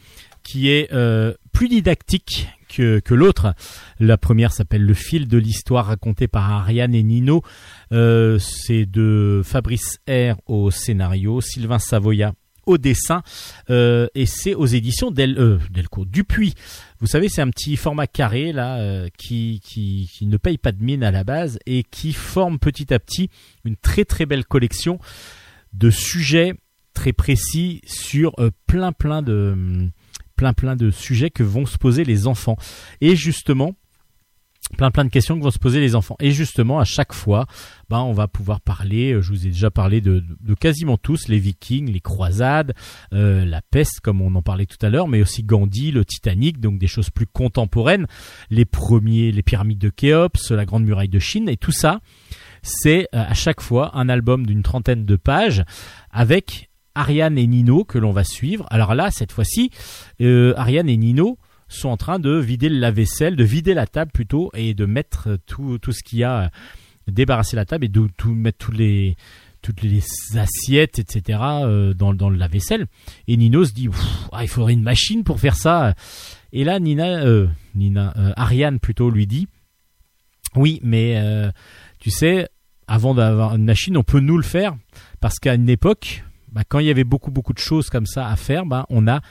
[0.44, 3.56] qui est euh, plus didactique que, l'autre.
[4.00, 7.42] La première s'appelle Le fil de l'histoire raconté par Ariane et Nino.
[7.92, 12.34] Euh, C'est de Fabrice R au scénario, Sylvain Savoya
[12.68, 13.24] au dessin,
[13.72, 16.54] euh, et c'est aux éditions Del, euh, Delcourt Dupuis.
[17.00, 20.72] Vous savez, c'est un petit format carré là euh, qui, qui, qui ne paye pas
[20.72, 23.30] de mine à la base et qui forme petit à petit
[23.66, 25.00] une très très belle collection
[25.74, 26.54] de sujets
[26.94, 28.36] très précis sur
[28.66, 29.90] plein plein de
[30.36, 32.58] plein plein de sujets que vont se poser les enfants.
[33.02, 33.76] Et justement,
[34.76, 36.16] plein plein de questions que vont se poser les enfants.
[36.20, 37.46] Et justement, à chaque fois,
[37.90, 41.28] ben, on va pouvoir parler, euh, je vous ai déjà parlé de, de quasiment tous,
[41.28, 42.74] les vikings, les croisades,
[43.14, 46.60] euh, la peste, comme on en parlait tout à l'heure, mais aussi Gandhi, le Titanic,
[46.60, 48.08] donc des choses plus contemporaines,
[48.50, 52.02] les premiers, les pyramides de Khéops, la grande muraille de Chine, et tout ça,
[52.62, 55.64] c'est euh, à chaque fois un album d'une trentaine de pages
[56.12, 58.66] avec Ariane et Nino que l'on va suivre.
[58.70, 59.70] Alors là, cette fois-ci,
[60.20, 61.38] Ariane et Nino
[61.68, 65.38] sont en train de vider le lave-vaisselle, de vider la table plutôt, et de mettre
[65.46, 66.48] tout, tout ce qu'il y a, euh,
[67.08, 69.16] débarrasser la table et de mettre tous les
[69.64, 70.04] toutes les
[70.36, 71.40] assiettes, etc.
[71.42, 72.86] euh, dans, dans le lave-vaisselle.
[73.28, 73.90] Et Nino se dit,
[74.32, 75.94] ah, il faudrait une machine pour faire ça.
[76.54, 79.48] Et là, Nina, euh, Nina, Ariane plutôt lui dit,
[80.56, 81.22] oui, mais
[82.00, 82.48] tu sais,
[82.88, 84.76] avant d'avoir une machine, on peut nous le faire
[85.20, 88.28] parce qu'à une époque, bah, quand il y avait beaucoup beaucoup de choses comme ça
[88.28, 89.22] à faire, bah, on a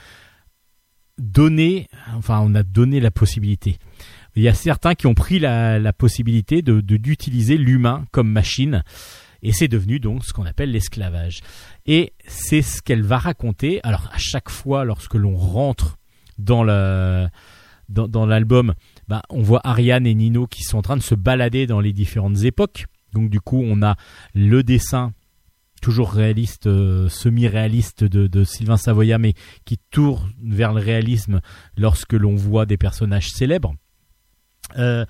[1.17, 3.77] donné, enfin, on a donné la possibilité.
[4.35, 8.83] Il y a certains qui ont pris la, possibilité de d'utiliser l'humain comme machine.
[9.41, 11.41] et c'est devenu donc ce qu'on appelle l'esclavage.
[11.85, 13.79] Et c'est ce qu'elle va raconter.
[13.83, 15.97] Alors à chaque fois, lorsque l'on rentre
[16.37, 16.63] dans,
[17.89, 18.73] dans l'album,
[19.07, 21.93] bah, on voit Ariane et Nino qui sont en train de se balader dans les
[21.93, 22.85] différentes époques.
[23.13, 23.95] Donc du coup, on a
[24.35, 25.13] le dessin
[25.81, 29.33] toujours réaliste, euh, semi-réaliste de, Sylvain Savoya, mais
[29.65, 31.41] qui tourne vers le réalisme
[31.77, 33.75] lorsque l'on voit des personnages célèbres.
[34.77, 35.05] Euh,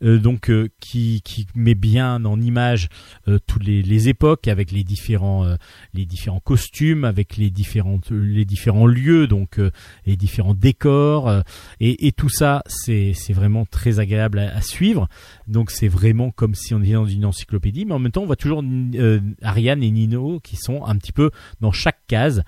[0.00, 1.22] donc euh, qui,
[1.54, 2.88] met bien en image
[3.28, 5.56] euh, toutes les, époques avec les différents euh,
[5.94, 9.70] les différents costumes avec les différentes les différents lieux donc euh,
[10.06, 11.40] les différents décors euh,
[11.80, 15.08] et, tout ça c'est c'est vraiment très agréable à, suivre.
[15.46, 18.26] Donc c'est vraiment comme si on était dans une encyclopédie mais en même temps on
[18.26, 22.42] voit toujours euh, Ariane et Nino qui sont un petit peu dans chaque case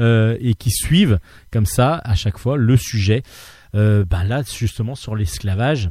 [0.00, 1.18] euh, et qui suivent
[1.50, 3.22] comme ça à chaque fois le sujet.
[3.74, 5.90] Euh, ben là justement sur l'esclavage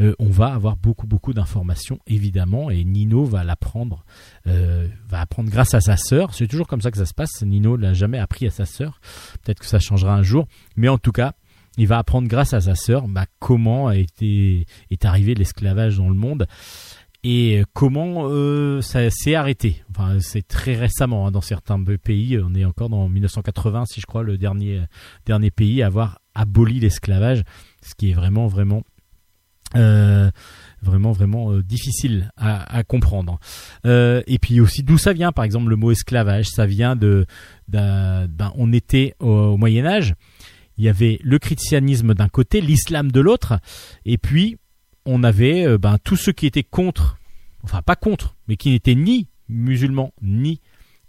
[0.00, 4.04] euh, on va avoir beaucoup beaucoup d'informations évidemment et Nino va l'apprendre
[4.46, 7.42] euh, va apprendre grâce à sa sœur c'est toujours comme ça que ça se passe
[7.42, 9.00] Nino l'a jamais appris à sa sœur
[9.42, 10.46] peut-être que ça changera un jour
[10.76, 11.32] mais en tout cas
[11.76, 16.08] il va apprendre grâce à sa sœur bah, comment a été est arrivé l'esclavage dans
[16.08, 16.46] le monde
[17.26, 19.82] et comment euh, ça s'est arrêté.
[19.90, 22.38] Enfin, c'est très récemment hein, dans certains pays.
[22.38, 24.82] On est encore dans 1980, si je crois, le dernier
[25.24, 27.42] dernier pays à avoir aboli l'esclavage,
[27.80, 28.82] ce qui est vraiment vraiment
[29.76, 30.30] euh,
[30.82, 33.38] vraiment vraiment euh, difficile à, à comprendre.
[33.86, 37.26] Euh, et puis aussi d'où ça vient, par exemple le mot esclavage, ça vient de,
[37.68, 40.14] d'un- on était au, au Moyen Âge,
[40.76, 43.58] il y avait le christianisme d'un côté, l'islam de l'autre,
[44.04, 44.58] et puis
[45.06, 47.16] on avait euh, ben, tous ceux qui étaient contre,
[47.62, 50.60] enfin pas contre, mais qui n'étaient ni musulmans ni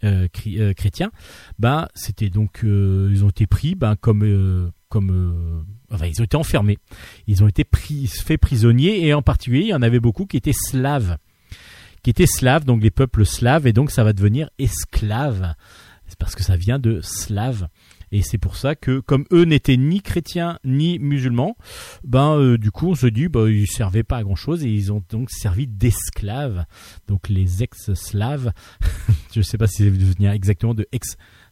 [0.04, 0.28] euh,
[0.76, 1.12] chrétiens,
[1.58, 6.78] ben c'était donc ils ont été pris ben comme comme enfin ils ont été enfermés,
[7.28, 10.38] ils ont été pris faits prisonniers et en particulier il y en avait beaucoup qui
[10.38, 11.18] étaient slaves,
[12.04, 15.54] qui étaient slaves donc les peuples slaves et donc ça va devenir esclaves,
[16.08, 17.68] c'est parce que ça vient de slave.
[18.12, 21.58] Et c'est pour ça que, comme eux n'étaient ni chrétiens ni musulmans,
[22.04, 24.70] ben euh, du coup on se dit bah ils servaient pas à grand chose et
[24.70, 26.66] ils ont donc servi d'esclaves.
[27.08, 28.52] Donc les ex-slaves,
[29.36, 30.88] je sais pas si ça veut venir exactement de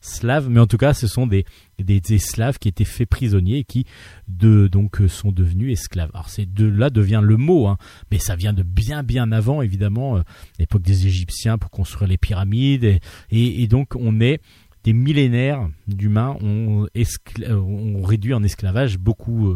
[0.03, 1.45] ex-slaves, mais en tout cas ce sont des,
[1.79, 3.85] des, des slaves qui étaient faits prisonniers et qui
[4.27, 6.11] de, donc euh, sont devenus esclaves.
[6.13, 7.77] Alors c'est de là devient le mot, hein,
[8.11, 10.21] mais ça vient de bien bien avant évidemment, euh,
[10.59, 12.99] l'époque des Égyptiens pour construire les pyramides
[13.31, 14.41] et, donc on est
[14.83, 19.55] des millénaires d'humains ont, euh, ont réduit en esclavage beaucoup,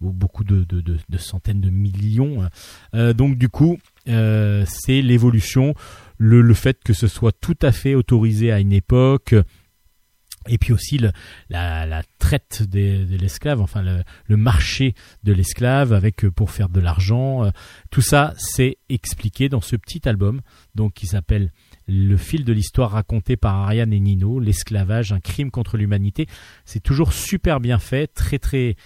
[0.00, 2.48] beaucoup de, de- centaines de millions.
[2.94, 5.74] Donc du coup, c'est l'évolution,
[6.16, 9.34] le, le fait que ce soit tout à fait autorisé à une époque.
[10.48, 10.98] Et puis aussi
[11.48, 16.80] la, traite de l'esclave, enfin le, le marché de l'esclave avec euh, pour faire de
[16.80, 17.44] l'argent.
[17.44, 17.50] euh,
[17.90, 20.40] tout ça, c'est expliqué dans ce petit album,
[20.74, 21.50] donc qui s'appelle
[21.86, 26.26] le fil de l'histoire raconté par Ariane et Nino, l'esclavage, un crime contre l'humanité.
[26.64, 28.76] C'est toujours super bien fait, très très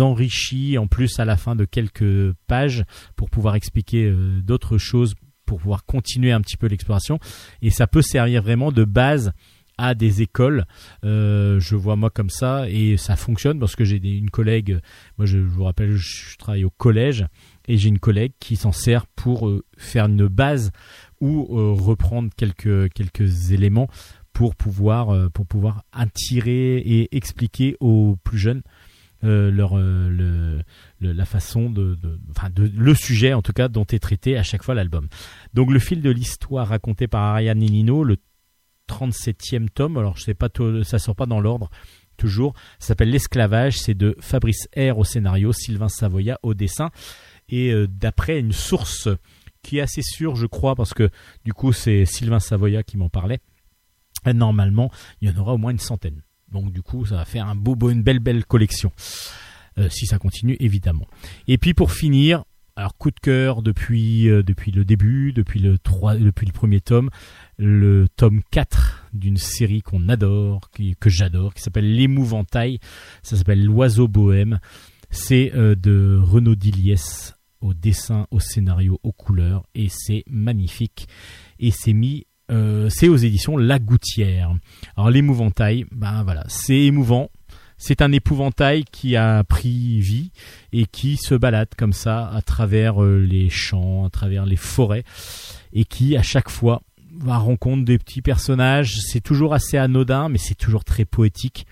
[0.00, 2.84] enrichi, en plus à la fin de quelques pages
[3.16, 5.14] pour pouvoir expliquer euh, d'autres choses,
[5.44, 7.18] pour pouvoir continuer un petit peu l'exploration.
[7.62, 9.32] Et ça peut servir vraiment de base
[9.78, 10.66] à des écoles.
[11.04, 14.78] Euh, je vois moi comme ça et ça fonctionne parce que j'ai une collègue,
[15.16, 17.24] moi je, vous rappelle, je, travaille au collège
[17.68, 20.72] et j'ai une collègue qui s'en sert pour euh, faire une base
[21.20, 23.88] ou euh, reprendre quelques quelques éléments
[24.32, 28.62] pour pouvoir pour pouvoir attirer et expliquer aux plus jeunes
[29.22, 30.62] leur le,
[31.00, 34.76] la façon de, de le sujet en tout cas dont est traité à chaque fois
[34.76, 35.08] l'album.
[35.54, 38.16] Donc le fil de l'histoire raconté par Ariane Nino, le
[38.88, 40.48] 37e tome, alors je sais pas
[40.82, 41.70] ça sort pas dans l'ordre
[42.16, 46.90] toujours, ça s'appelle l'esclavage, c'est de Fabrice R au scénario, Sylvain Savoya au dessin
[47.48, 49.08] et euh, d'après une source
[49.62, 51.10] qui est assez sûre, je crois, parce que
[51.44, 53.38] du coup c'est Sylvain Savoya qui m'en parlait.
[54.26, 54.90] Et normalement,
[55.20, 56.22] il y en aura au moins une centaine.
[56.50, 58.92] Donc du coup, ça va faire un beau, beau une belle, belle collection.
[59.78, 61.06] Euh, si ça continue, évidemment.
[61.46, 62.44] Et puis pour finir,
[62.78, 66.80] alors coup de cœur depuis, euh, depuis le début, depuis le, 3, depuis le premier
[66.80, 67.10] tome,
[67.56, 72.78] le tome 4 d'une série qu'on adore, qui, que j'adore, qui s'appelle L'émouvantail.
[73.24, 74.60] Ça s'appelle L'oiseau bohème.
[75.10, 81.08] C'est euh, de Renaud Diliès au dessin, au scénario, aux couleurs, et c'est magnifique.
[81.58, 84.54] Et c'est mis, euh, c'est aux éditions La Gouttière.
[84.96, 87.28] Alors l'épouvantail, ben voilà, c'est émouvant.
[87.78, 90.30] C'est un épouvantail qui a pris vie
[90.72, 95.04] et qui se balade comme ça à travers euh, les champs, à travers les forêts,
[95.72, 96.82] et qui à chaque fois
[97.16, 98.98] va rencontre des petits personnages.
[99.00, 101.66] C'est toujours assez anodin, mais c'est toujours très poétique.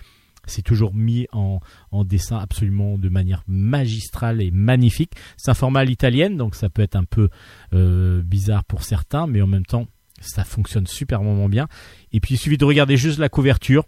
[0.45, 1.59] C'est toujours mis en,
[1.91, 5.11] en dessin absolument de manière magistrale et magnifique.
[5.35, 7.29] C'est un format à l'italienne, donc ça peut être un peu
[7.73, 9.87] euh, bizarre pour certains, mais en même temps,
[10.21, 11.67] Ça fonctionne superment bien.
[12.11, 13.83] Et puis il suffit de regarder juste la couverture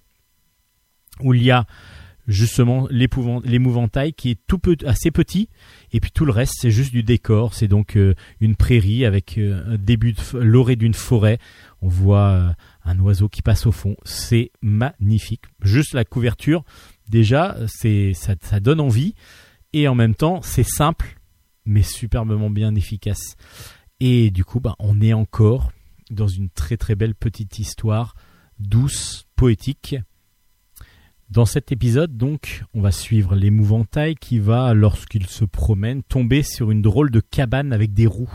[1.21, 1.65] où il y a
[2.29, 5.49] justement l'épouvant- l'épouvantail qui est tout peu, assez petit.
[5.91, 7.53] Et puis tout le reste c'est juste du décor.
[7.53, 11.39] C'est donc euh, une prairie avec euh, un début de l'orée d'une forêt.
[11.81, 12.49] On voit euh,
[12.85, 13.97] un oiseau qui passe au fond.
[14.03, 15.43] C'est magnifique.
[15.61, 16.63] Juste la couverture
[17.09, 19.15] déjà c'est ça, ça donne envie.
[19.73, 21.19] Et en même temps c'est simple
[21.65, 23.35] mais superbement bien efficace.
[23.99, 25.71] Et du coup bah, on est encore
[26.11, 28.15] dans une très très belle petite histoire
[28.59, 29.95] douce poétique
[31.29, 36.71] dans cet épisode, donc, on va suivre l'épouvantail qui va, lorsqu'il se promène, tomber sur
[36.71, 38.33] une drôle de cabane avec des roues.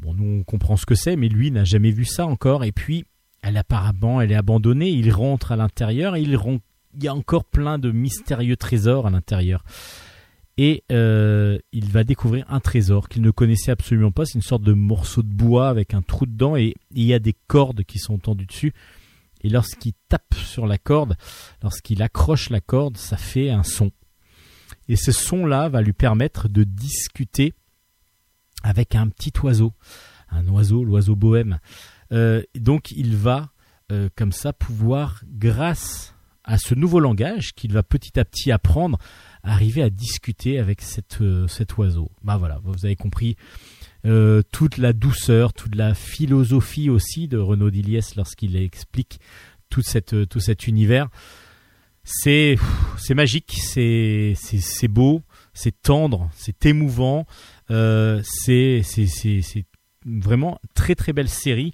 [0.00, 2.64] Bon, nous, on comprend ce que c'est, mais lui n'a jamais vu ça encore.
[2.64, 3.04] Et puis,
[3.40, 4.90] elle apparemment, elle est abandonnée.
[4.90, 6.38] Il rentre à l'intérieur et il
[7.00, 9.62] y a encore plein de mystérieux trésors à l'intérieur.
[10.58, 14.26] Et euh, il va découvrir un trésor qu'il ne connaissait absolument pas.
[14.26, 17.20] C'est une sorte de morceau de bois avec un trou dedans et il y a
[17.20, 18.74] des cordes qui sont tendues dessus.
[19.42, 21.16] Et lorsqu'il tape sur la corde,
[21.62, 23.90] lorsqu'il accroche la corde, ça fait un son.
[24.88, 27.54] Et ce son-là va lui permettre de discuter
[28.62, 29.72] avec un petit oiseau,
[30.30, 31.58] un oiseau, l'oiseau bohème.
[32.12, 33.50] Euh, donc il va,
[33.90, 36.14] euh, comme ça, pouvoir, grâce
[36.44, 38.98] à ce nouveau langage qu'il va petit à petit apprendre,
[39.42, 40.82] arriver à discuter avec
[41.20, 42.10] euh, cet oiseau.
[42.22, 43.36] Bah voilà, vous avez compris
[44.04, 49.20] euh, toute la douceur, toute la philosophie aussi de Renaud Diliès lorsqu'il explique
[49.68, 49.82] tout,
[50.28, 51.08] tout cet univers.
[52.04, 52.56] C'est
[53.10, 54.34] magique, c'est
[54.88, 55.22] beau,
[55.54, 57.26] c'est tendre, c'est émouvant,
[57.70, 58.82] euh, c'est
[60.04, 61.72] vraiment très très belle série,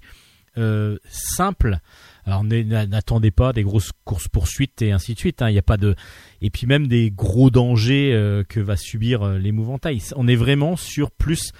[0.57, 1.79] euh, simple.
[2.25, 5.41] Alors n'attendez pas des grosses courses poursuites et ainsi de suite.
[5.41, 5.95] hein, Il n'y a pas de
[6.41, 9.99] et puis même des gros dangers euh, que va subir euh.
[10.15, 11.51] On est vraiment sur plus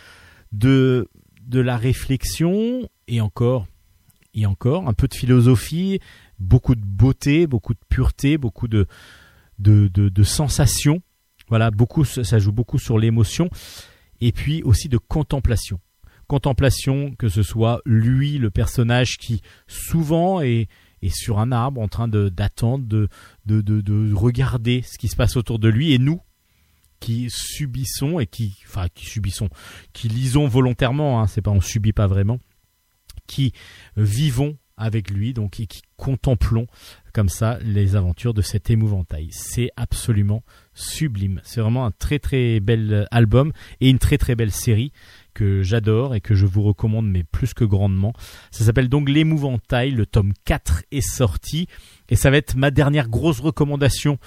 [0.52, 1.08] de
[1.48, 3.68] de la réflexion et encore
[4.36, 6.00] et encore un peu de philosophie,
[6.40, 8.88] beaucoup de beauté, beaucoup de pureté, beaucoup de
[9.58, 11.02] de, de, sensations.
[11.50, 13.50] Voilà, beaucoup ça joue beaucoup sur l'émotion
[14.22, 15.82] et puis aussi de contemplation.
[16.28, 20.70] Contemplation, que ce soit lui, le personnage qui souvent est,
[21.02, 23.10] est sur un arbre en train d'attendre, de,
[23.46, 26.22] de, de, de regarder ce qui se passe autour de lui, et nous
[27.00, 29.50] qui subissons et qui, enfin, qui subissons,
[29.94, 32.40] qui lisons volontairement, hein, c'est pas on subit pas vraiment,
[33.28, 33.54] qui
[33.98, 36.66] vivons avec lui, donc et qui contemplons
[37.14, 39.28] comme ça les aventures de cet émouvantail.
[39.32, 40.44] C'est absolument
[40.74, 41.42] sublime.
[41.44, 43.52] C'est vraiment un très très bel album
[43.82, 44.94] et une très très belle série
[45.34, 48.14] que j'adore et que je vous recommande mais plus que grandement.
[48.52, 51.68] Ça s'appelle donc L'émouvantail, le tome 4 est sorti
[52.08, 54.18] et ça va être ma dernière grosse recommandation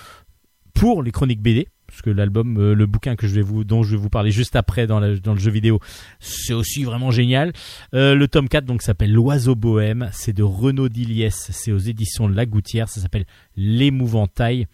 [0.74, 3.82] pour les chroniques BD parce que l'album, euh, le bouquin que je vais vous, dont
[3.82, 5.78] je vais vous parler juste après dans, le jeu vidéo,
[6.20, 7.52] c'est aussi vraiment génial.
[7.92, 12.28] Euh, le tome 4 donc s'appelle L'oiseau bohème, c'est de Renaud Diliès, c'est aux éditions
[12.28, 14.68] La Gouttière, ça s'appelle L'émouvantail.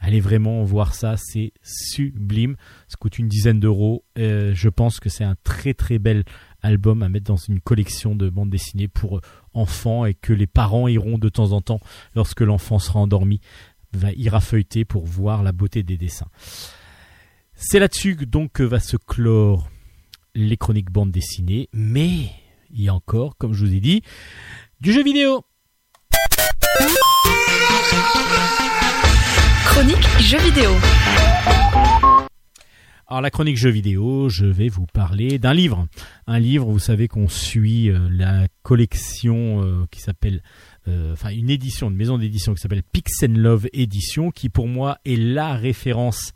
[0.00, 2.56] Allez vraiment voir ça, c'est sublime.
[2.88, 4.04] Ça coûte une dizaine d'euros.
[4.18, 6.24] Euh, je pense que c'est un très très bel
[6.62, 9.20] album à mettre dans une collection de bandes dessinées pour
[9.54, 11.80] enfants et que les parents iront de temps en temps
[12.16, 13.40] lorsque l'enfant sera endormi
[13.92, 16.28] va ira feuilleter pour voir la beauté des dessins.
[17.54, 19.70] C'est là-dessus que donc que va se clore
[20.34, 22.30] les chroniques bandes dessinées, mais
[22.70, 24.02] il y a encore, comme je vous ai dit,
[24.80, 25.44] du jeu vidéo.
[29.64, 30.70] Chronique jeux vidéo.
[33.08, 35.86] Alors la chronique jeux vidéo, je vais vous parler d'un livre.
[36.26, 40.42] Un livre, vous savez qu'on suit euh, la collection euh, qui s'appelle,
[40.86, 45.16] enfin une édition, une maison d'édition qui s'appelle Pix Love Édition, qui pour moi est
[45.16, 46.32] la référence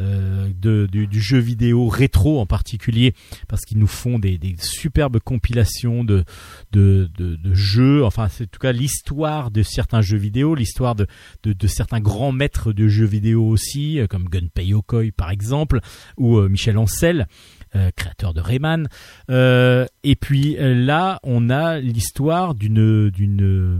[0.00, 0.48] euh,
[0.86, 3.14] du, du jeu vidéo rétro en particulier,
[3.48, 6.24] parce qu'ils nous font des, des superbes compilations de,
[6.70, 10.94] de, de, de jeux, enfin c'est en tout cas l'histoire de certains jeux vidéo, l'histoire
[10.94, 11.08] de,
[11.42, 15.80] de, certains grands maîtres de jeux vidéo aussi, euh, comme Gunpei Yokoi par exemple,
[16.16, 17.57] ou euh, Michel Ancel, euh,
[17.96, 18.88] créateur de Rayman.
[19.30, 23.10] Euh, et puis euh, là, on a l'histoire d'une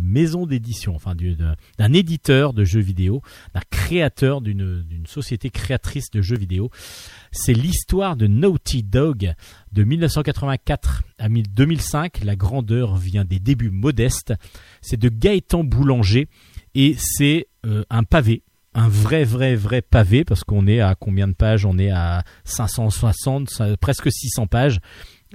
[0.02, 3.23] maison d'édition, enfin d'un éditeur de jeux vidéo,
[3.55, 6.70] d'un créateur d'une d'une société créatrice de jeux vidéo.
[7.32, 9.32] C'est l'histoire de Naughty Dog
[9.73, 12.24] de 1984 à 2005.
[12.24, 14.35] La grandeur vient des débuts modestes.
[14.81, 16.28] C'est de Gaëtan Boulanger
[16.74, 18.43] et c'est euh, un pavé
[18.78, 21.64] un vrai vrai vrai pavé parce qu'on est à combien de pages?
[21.64, 24.80] On est à 560, ça- presque 600 pages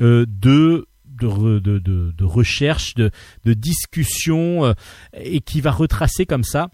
[0.02, 3.12] euh, de de, de, recherche, de,
[3.46, 4.74] de discussion euh,
[5.14, 6.70] et qui va retracer comme ça,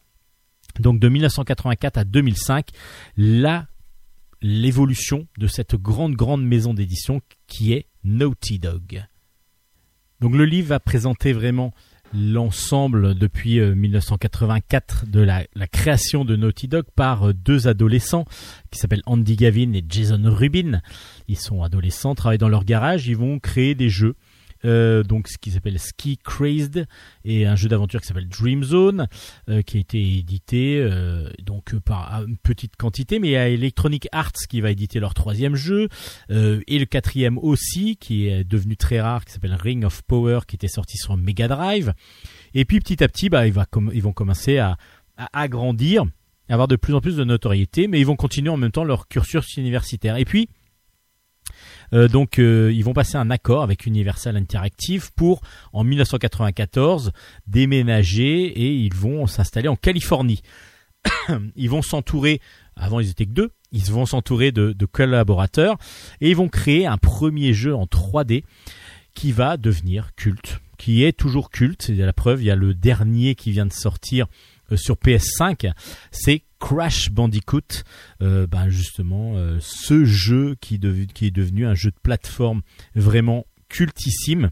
[0.80, 2.68] donc de 1984 à 2005,
[3.18, 3.68] la
[4.42, 9.04] l'évolution de cette grande grande maison d'édition qui est Naughty Dog.
[10.22, 11.74] Donc le livre va présenter vraiment
[12.14, 18.26] l'ensemble depuis euh, 1984 de la, la création de Naughty Dog par euh, deux adolescents
[18.72, 20.82] qui s'appellent Andy Gavin et Jason Rubin.
[21.28, 24.16] Ils sont adolescents, travaillent dans leur garage, ils vont créer des jeux.
[24.66, 26.86] Euh, donc ce qui s'appelle Ski Crazed
[27.24, 29.08] et un jeu d'aventure qui s'appelle Dream Zone
[29.50, 33.48] euh, qui a été édité euh, donc par une petite quantité mais il y a
[33.48, 35.88] Electronic Arts qui va éditer leur troisième jeu.
[36.32, 40.40] Euh, et le quatrième aussi qui est devenu très rare qui s'appelle Ring of Power
[40.48, 41.94] qui était sorti sur Mega Drive.
[42.54, 44.78] Et puis petit à petit bah ils vont commencer à,
[45.18, 46.04] à agrandir
[46.50, 49.08] avoir de plus en plus de notoriété mais ils vont continuer en même temps leur
[49.08, 50.18] cursus universitaire.
[50.18, 50.50] Et puis
[51.92, 55.42] donc euh, ils vont passer un accord avec Universal Interactive pour
[55.74, 57.12] en 1994
[57.48, 60.42] déménager et ils vont s'installer en Californie.
[61.56, 62.42] ils vont s'entourer,
[62.76, 65.78] avant ils étaient que deux, ils vont s'entourer de, de collaborateurs
[66.22, 68.44] et ils vont créer un premier jeu en 3D
[69.16, 71.84] qui va devenir culte, qui est toujours culte.
[71.84, 74.28] C'est la preuve, il y a le dernier qui vient de sortir
[74.72, 75.72] euh, sur PS5,
[76.12, 77.84] c'est Crash Bandicoot,
[78.22, 82.62] euh, ben justement euh, ce jeu qui, est devenu un jeu de plateforme
[82.96, 84.52] vraiment cultissime.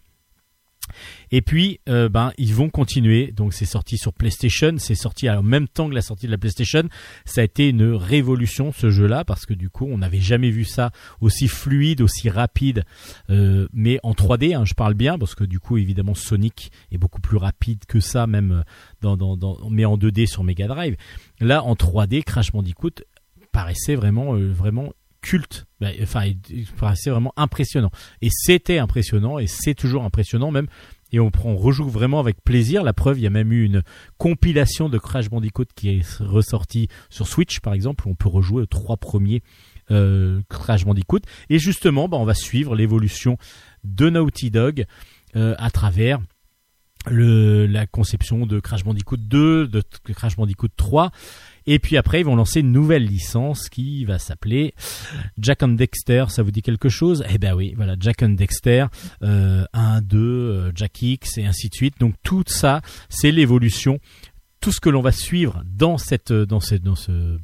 [1.32, 3.32] Et puis, euh, ben, ils vont continuer.
[3.32, 4.76] Donc, c'est sorti sur PlayStation.
[4.78, 6.84] C'est sorti en même temps que la sortie de la PlayStation.
[7.26, 10.66] Ça a été une révolution ce jeu-là parce que du coup, on n'avait jamais vu
[10.66, 10.92] ça
[11.22, 12.84] aussi fluide, aussi rapide,
[13.30, 14.56] euh, mais en 3D.
[14.56, 18.00] hein, je parle bien parce que du coup, évidemment, Sonic est beaucoup plus rapide que
[18.00, 18.64] ça, même
[19.02, 20.96] dans, en 2D sur Mega Drive.
[21.40, 23.04] Là, en 3D, Crash Bandicoot
[23.52, 24.94] paraissait vraiment, euh, vraiment
[25.28, 25.66] culte.
[26.02, 26.32] Enfin,
[26.80, 27.92] paraissait vraiment impressionnant.
[28.22, 30.68] Et c'était impressionnant et c'est toujours impressionnant même.
[31.14, 32.84] Et on, rejoue vraiment avec plaisir.
[32.84, 33.82] La preuve, il y a même eu une
[34.18, 38.64] compilation de Crash Bandicoot qui est ressortie sur Switch, par exemple, où on peut rejouer
[38.64, 39.42] aux trois premiers
[39.90, 41.22] euh, Crash Bandicoot.
[41.50, 43.38] Et justement, ben, on va suivre l'évolution
[43.86, 44.86] de Naughty Dog
[45.38, 46.20] euh, à travers
[47.10, 49.82] la conception de Crash Bandicoot 2, de
[50.14, 51.12] Crash Bandicoot 3.
[51.68, 54.74] Et puis après, ils vont lancer une nouvelle licence qui va s'appeler
[55.38, 56.26] Jack and Dexter.
[56.30, 57.24] Ça vous dit quelque chose?
[57.30, 58.86] Eh ben oui, voilà, Jack and Dexter,
[59.22, 61.96] euh, 1, 2, euh, Jack X et ainsi de suite.
[62.00, 64.00] Donc tout ça, c'est l'évolution.
[64.60, 66.60] Tout ce que l'on va suivre dans ce dans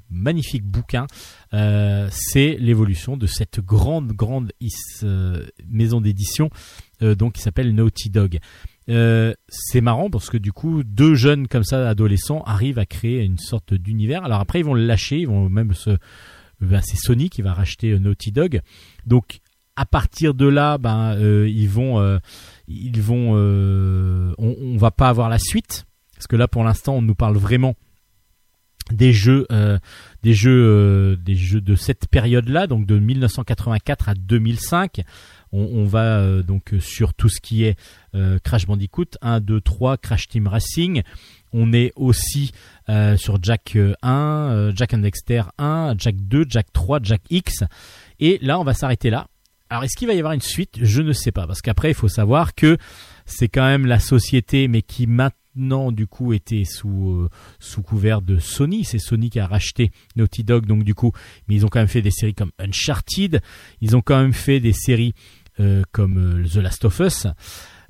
[0.09, 1.05] magnifique bouquin,
[1.53, 4.73] euh, c'est l'évolution de cette grande grande is-
[5.03, 6.49] euh, maison d'édition
[7.03, 8.39] euh, donc qui s'appelle Naughty Dog.
[8.89, 13.23] Euh, c'est marrant parce que du coup deux jeunes comme ça adolescents arrivent à créer
[13.23, 14.23] une sorte d'univers.
[14.26, 15.97] Alors après ils vont le lâcher, ils vont même se
[16.60, 18.61] ben, c'est Sony qui va racheter euh, Naughty Dog.
[19.05, 19.39] Donc
[19.76, 22.19] à partir de là, ben euh, ils vont
[22.68, 25.85] ils vont on, on va pas avoir la suite
[26.15, 27.76] parce que là pour l'instant on nous parle vraiment
[28.91, 29.47] des jeux
[30.22, 35.03] des jeux des jeux de cette période-là donc de 1984 à 2005
[35.53, 37.77] on, va euh, donc sur tout ce qui est
[38.15, 41.03] euh, Crash Bandicoot 1 2 3 Crash Team Racing
[41.53, 42.51] on est aussi
[42.89, 47.21] euh, sur Jack euh, 1 euh, Jack and Dexter 1 Jack 2 Jack 3 Jack
[47.30, 47.63] X
[48.19, 49.27] et là on va s'arrêter là
[49.73, 50.77] alors est-ce qu'il va y avoir une suite?
[50.80, 52.77] Je ne sais pas parce qu'après il faut savoir que
[53.25, 58.21] c'est quand même la société mais qui maintenant du coup était sous euh, sous couvert
[58.21, 58.84] de Sony.
[58.84, 61.11] C'est Sony qui a racheté Naughty Dog, donc du coup,
[61.47, 63.41] mais ils ont quand même fait des séries comme Uncharted.
[63.81, 65.43] Ils ont quand même fait des séries euh,
[65.91, 67.27] comme euh, The Last of Us.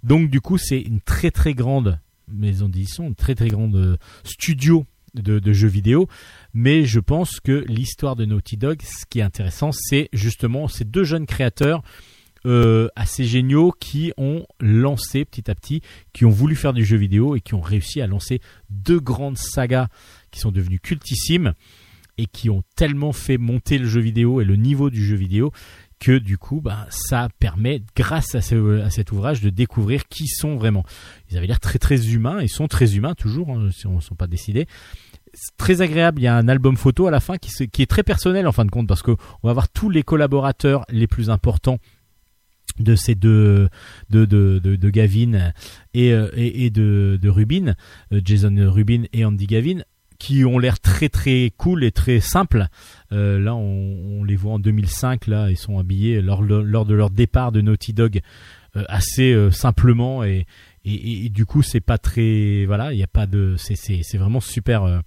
[0.04, 3.98] Donc du coup, c'est une très très grande maison d'édition, une très très grande euh,
[4.24, 6.08] studio de, jeux vidéo.
[6.54, 10.86] Mais je pense que l'histoire de Naughty Dog, ce qui est intéressant, c'est justement ces
[10.86, 11.84] deux jeunes créateurs
[12.46, 15.82] euh, assez géniaux qui ont lancé petit à petit,
[16.12, 19.38] qui ont voulu faire du jeu vidéo et qui ont réussi à lancer deux grandes
[19.38, 19.88] sagas
[20.32, 21.54] qui sont devenues cultissimes
[22.18, 25.52] et qui ont tellement fait monter le jeu vidéo et le niveau du jeu vidéo
[26.04, 30.28] que du coup, bah, ça permet, grâce à, ce- à cet ouvrage, de découvrir qui
[30.28, 30.84] sont vraiment.
[31.32, 34.02] Ils avaient l'air très très humains, ils sont très humains toujours, hein, si on ne
[34.02, 34.68] sont pas décidés.
[35.34, 37.50] C'est très agréable, il y a un album photo à la fin qui,
[37.82, 41.08] est très personnel en fin de compte, parce qu'on va voir tous les collaborateurs les
[41.08, 41.80] plus importants
[42.80, 43.70] de ces deux
[44.10, 45.54] de de de, Gavin
[45.94, 47.76] et euh, et, et de de Rubin
[48.12, 49.84] euh, Jason Rubin et Andy Gavin
[50.18, 52.68] qui ont l'air très très cool et très simples
[53.14, 57.52] Euh, là on, les voit en 2005 là ils sont habillés lors de leur départ
[57.52, 58.22] de Naughty Dog
[58.76, 60.46] euh, assez euh, simplement et,
[60.84, 65.02] du coup c'est pas très voilà il y a pas de c'est vraiment super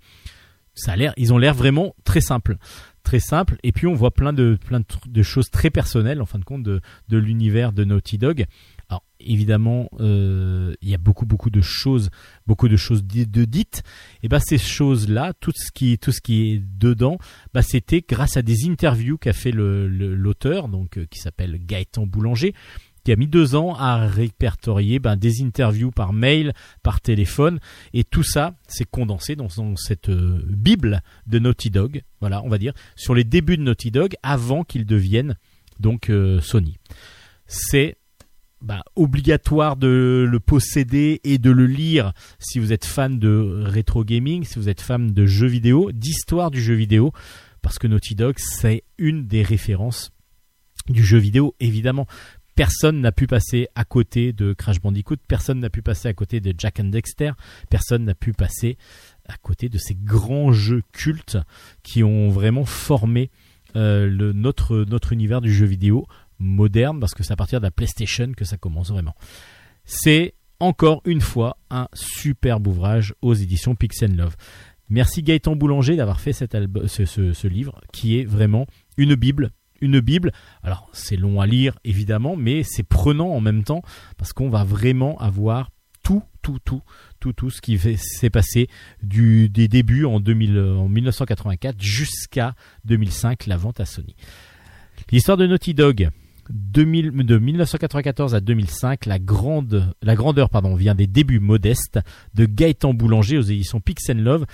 [0.75, 2.57] ça a ils ont l'air vraiment très simples
[3.03, 6.39] très simple et puis on voit plein de plein de, choses très personnelles en fin
[6.39, 6.81] de compte de
[7.11, 8.47] l'univers de Naughty Dog
[8.89, 12.11] alors évidemment euh, il y a beaucoup beaucoup de choses
[12.47, 13.83] beaucoup de choses de dites
[14.23, 17.19] et ben ces choses là tout ce qui tout ce qui est dedans
[17.53, 21.59] bah c'était grâce à des interviews qu'a fait le le- l'auteur donc euh, qui s'appelle
[21.65, 22.55] Gaëtan Boulanger
[23.05, 26.53] qui a mis deux ans à répertorier ben, des interviews par mail,
[26.83, 27.61] par téléphone,
[27.93, 32.59] et tout ça c'est condensé dans, cette euh, bible de Naughty Dog, voilà, on va
[32.59, 35.37] dire, sur les débuts de Naughty Dog avant qu'ils deviennent
[35.79, 36.11] donc
[36.41, 36.79] Sony.
[37.47, 37.97] C'est
[38.67, 44.03] bah, obligatoire de le posséder et de le lire si vous êtes fan de rétro
[44.03, 47.13] gaming, si vous êtes fan de jeux vidéo, d'histoire du jeu vidéo,
[47.63, 50.11] parce que Naughty Dog c'est une des références
[50.89, 52.09] du jeu vidéo évidemment.
[52.57, 56.41] Personne n'a pu passer à côté de Crash Bandicoot, personne n'a pu passer à côté
[56.41, 57.33] de Jack and Dexter,
[57.71, 58.79] personne n'a pu passer
[59.29, 61.39] à côté de ces grands jeux cultes
[61.85, 63.31] qui ont vraiment formé
[63.77, 68.33] euh, notre univers du jeu vidéo moderne, parce que c'est à partir de la PlayStation
[68.37, 69.15] que ça commence vraiment.
[69.85, 74.37] C'est encore une fois un superbe ouvrage aux éditions Pixel Love.
[74.89, 79.51] Merci Gaëtan Boulanger d'avoir fait cet albu- ce, livre qui est vraiment une bible.
[79.81, 80.33] Une bible.
[80.63, 83.83] Alors c'est long à lire évidemment, mais c'est prenant en même temps
[84.17, 85.71] parce qu'on va vraiment avoir
[86.03, 86.83] tout, tout, tout,
[87.19, 88.69] tout, tout ce qui s'est passé
[89.03, 92.55] des débuts en, 2000, en 1984 jusqu'à
[92.85, 94.15] 2005, la vente à Sony.
[95.11, 96.09] L'histoire de Naughty Dog.
[96.51, 101.99] 2000 de 1994 à 2005, la grande, la grandeur pardon, vient des débuts modestes
[102.35, 104.47] de Gaëtan Boulanger aux éditions Pixel Love.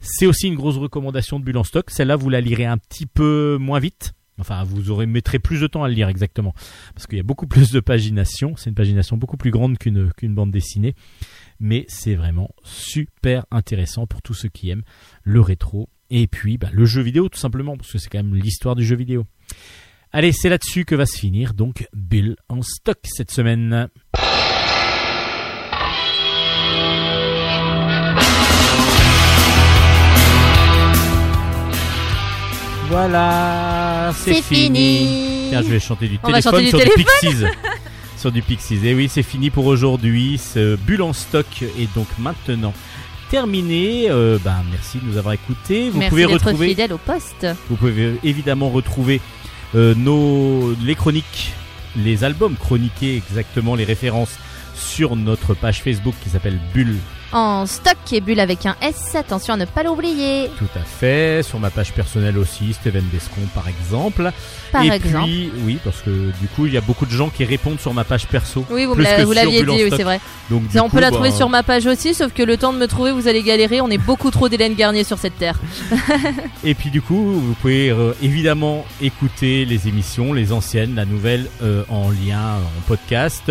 [0.00, 1.90] C'est aussi une grosse recommandation de Bulle en stock.
[1.90, 4.12] Celle-là, vous la lirez un petit peu moins vite.
[4.38, 6.52] Enfin, vous aurez mettrez plus de temps à le lire exactement,
[6.94, 8.54] parce qu'il y a beaucoup plus de pagination.
[8.56, 10.94] C'est une pagination beaucoup plus grande qu'une qu'une bande dessinée,
[11.58, 14.82] mais c'est vraiment super intéressant pour tous ceux qui aiment
[15.22, 18.34] le rétro et puis bah, le jeu vidéo tout simplement, parce que c'est quand même
[18.34, 19.24] l'histoire du jeu vidéo.
[20.18, 23.88] Allez, c'est là-dessus que va se finir donc Bulle en stock cette semaine.
[32.88, 35.48] Voilà, c'est C'est fini.
[35.50, 37.04] Tiens, je vais chanter du On téléphone chanter du sur téléphone.
[37.04, 37.44] du Pixies.
[38.16, 38.86] sur du Pixies.
[38.86, 40.38] Et oui, c'est fini pour aujourd'hui.
[40.38, 42.72] Ce Bulle en stock est donc maintenant
[43.30, 44.06] terminé.
[44.08, 45.90] Euh, ben, merci de nous avoir écoutés.
[45.90, 47.46] Vous Merci pouvez retrouver fidèle au poste.
[47.68, 49.20] vous pouvez évidemment retrouver
[49.76, 51.52] nos, les chroniques,
[51.96, 54.38] les albums chroniqués, exactement les références
[54.74, 56.96] sur notre page Facebook qui s'appelle Bulle.
[57.32, 60.48] En stock et bulle avec un S, attention à ne pas l'oublier.
[60.58, 61.42] Tout à fait.
[61.42, 64.30] Sur ma page personnelle aussi, Steven Descon par exemple.
[64.72, 65.24] Par Et exemple.
[65.24, 67.92] puis, oui, parce que du coup, il y a beaucoup de gens qui répondent sur
[67.92, 68.64] ma page perso.
[68.70, 70.20] Oui, vous, l'aviez dit, oui, c'est vrai.
[70.50, 72.72] Donc, on coup, peut la bah, trouver sur ma page aussi, sauf que le temps
[72.72, 73.80] de me trouver, vous allez galérer.
[73.80, 75.58] On est beaucoup trop d'Hélène Garnier sur cette terre.
[76.64, 81.46] Et puis du coup, vous pouvez euh, évidemment écouter les émissions, les anciennes, la nouvelle
[81.62, 83.50] euh, en lien en podcast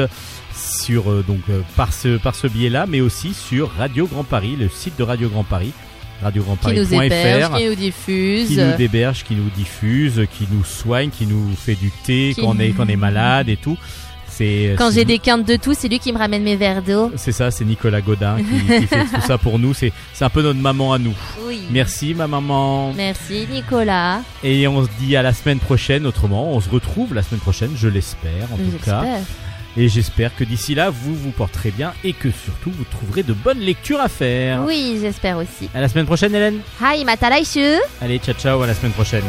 [0.55, 4.55] sur euh, donc euh, par ce par ce biais-là, mais aussi sur Radio Grand Paris,
[4.59, 5.71] le site de Radio Grand Paris,
[6.19, 7.57] Qui nous héberge, radiograndparis.fr.
[7.57, 8.47] qui nous diffuse.
[8.47, 12.41] Qui nous héberge, qui nous diffuse, qui nous soigne, qui nous fait du thé Qui-
[12.41, 13.77] quand on est quand on est malade et tout.
[14.27, 16.81] C'est Quand c'est- j'ai des quintes de tout, c'est lui qui me ramène mes verres
[16.81, 17.09] d'eau.
[17.15, 19.73] c'est ça, c'est Nicolas Godin qui, qui fait tout ça pour nous.
[19.73, 21.13] C'est c'est un peu notre maman à nous.
[21.47, 21.61] Oui.
[21.71, 22.91] Merci ma maman.
[22.93, 24.19] Merci Nicolas.
[24.43, 27.71] Et on se dit à la semaine prochaine, autrement, on se retrouve la semaine prochaine,
[27.77, 29.03] je l'espère en tout cas.
[29.77, 33.33] Et j'espère que d'ici là, vous vous porterez bien et que surtout vous trouverez de
[33.33, 34.63] bonnes lectures à faire.
[34.65, 35.69] Oui, j'espère aussi.
[35.73, 36.59] À la semaine prochaine, Hélène.
[36.81, 37.75] Hi, matalaishu.
[38.01, 39.23] Allez, ciao ciao, à la semaine prochaine.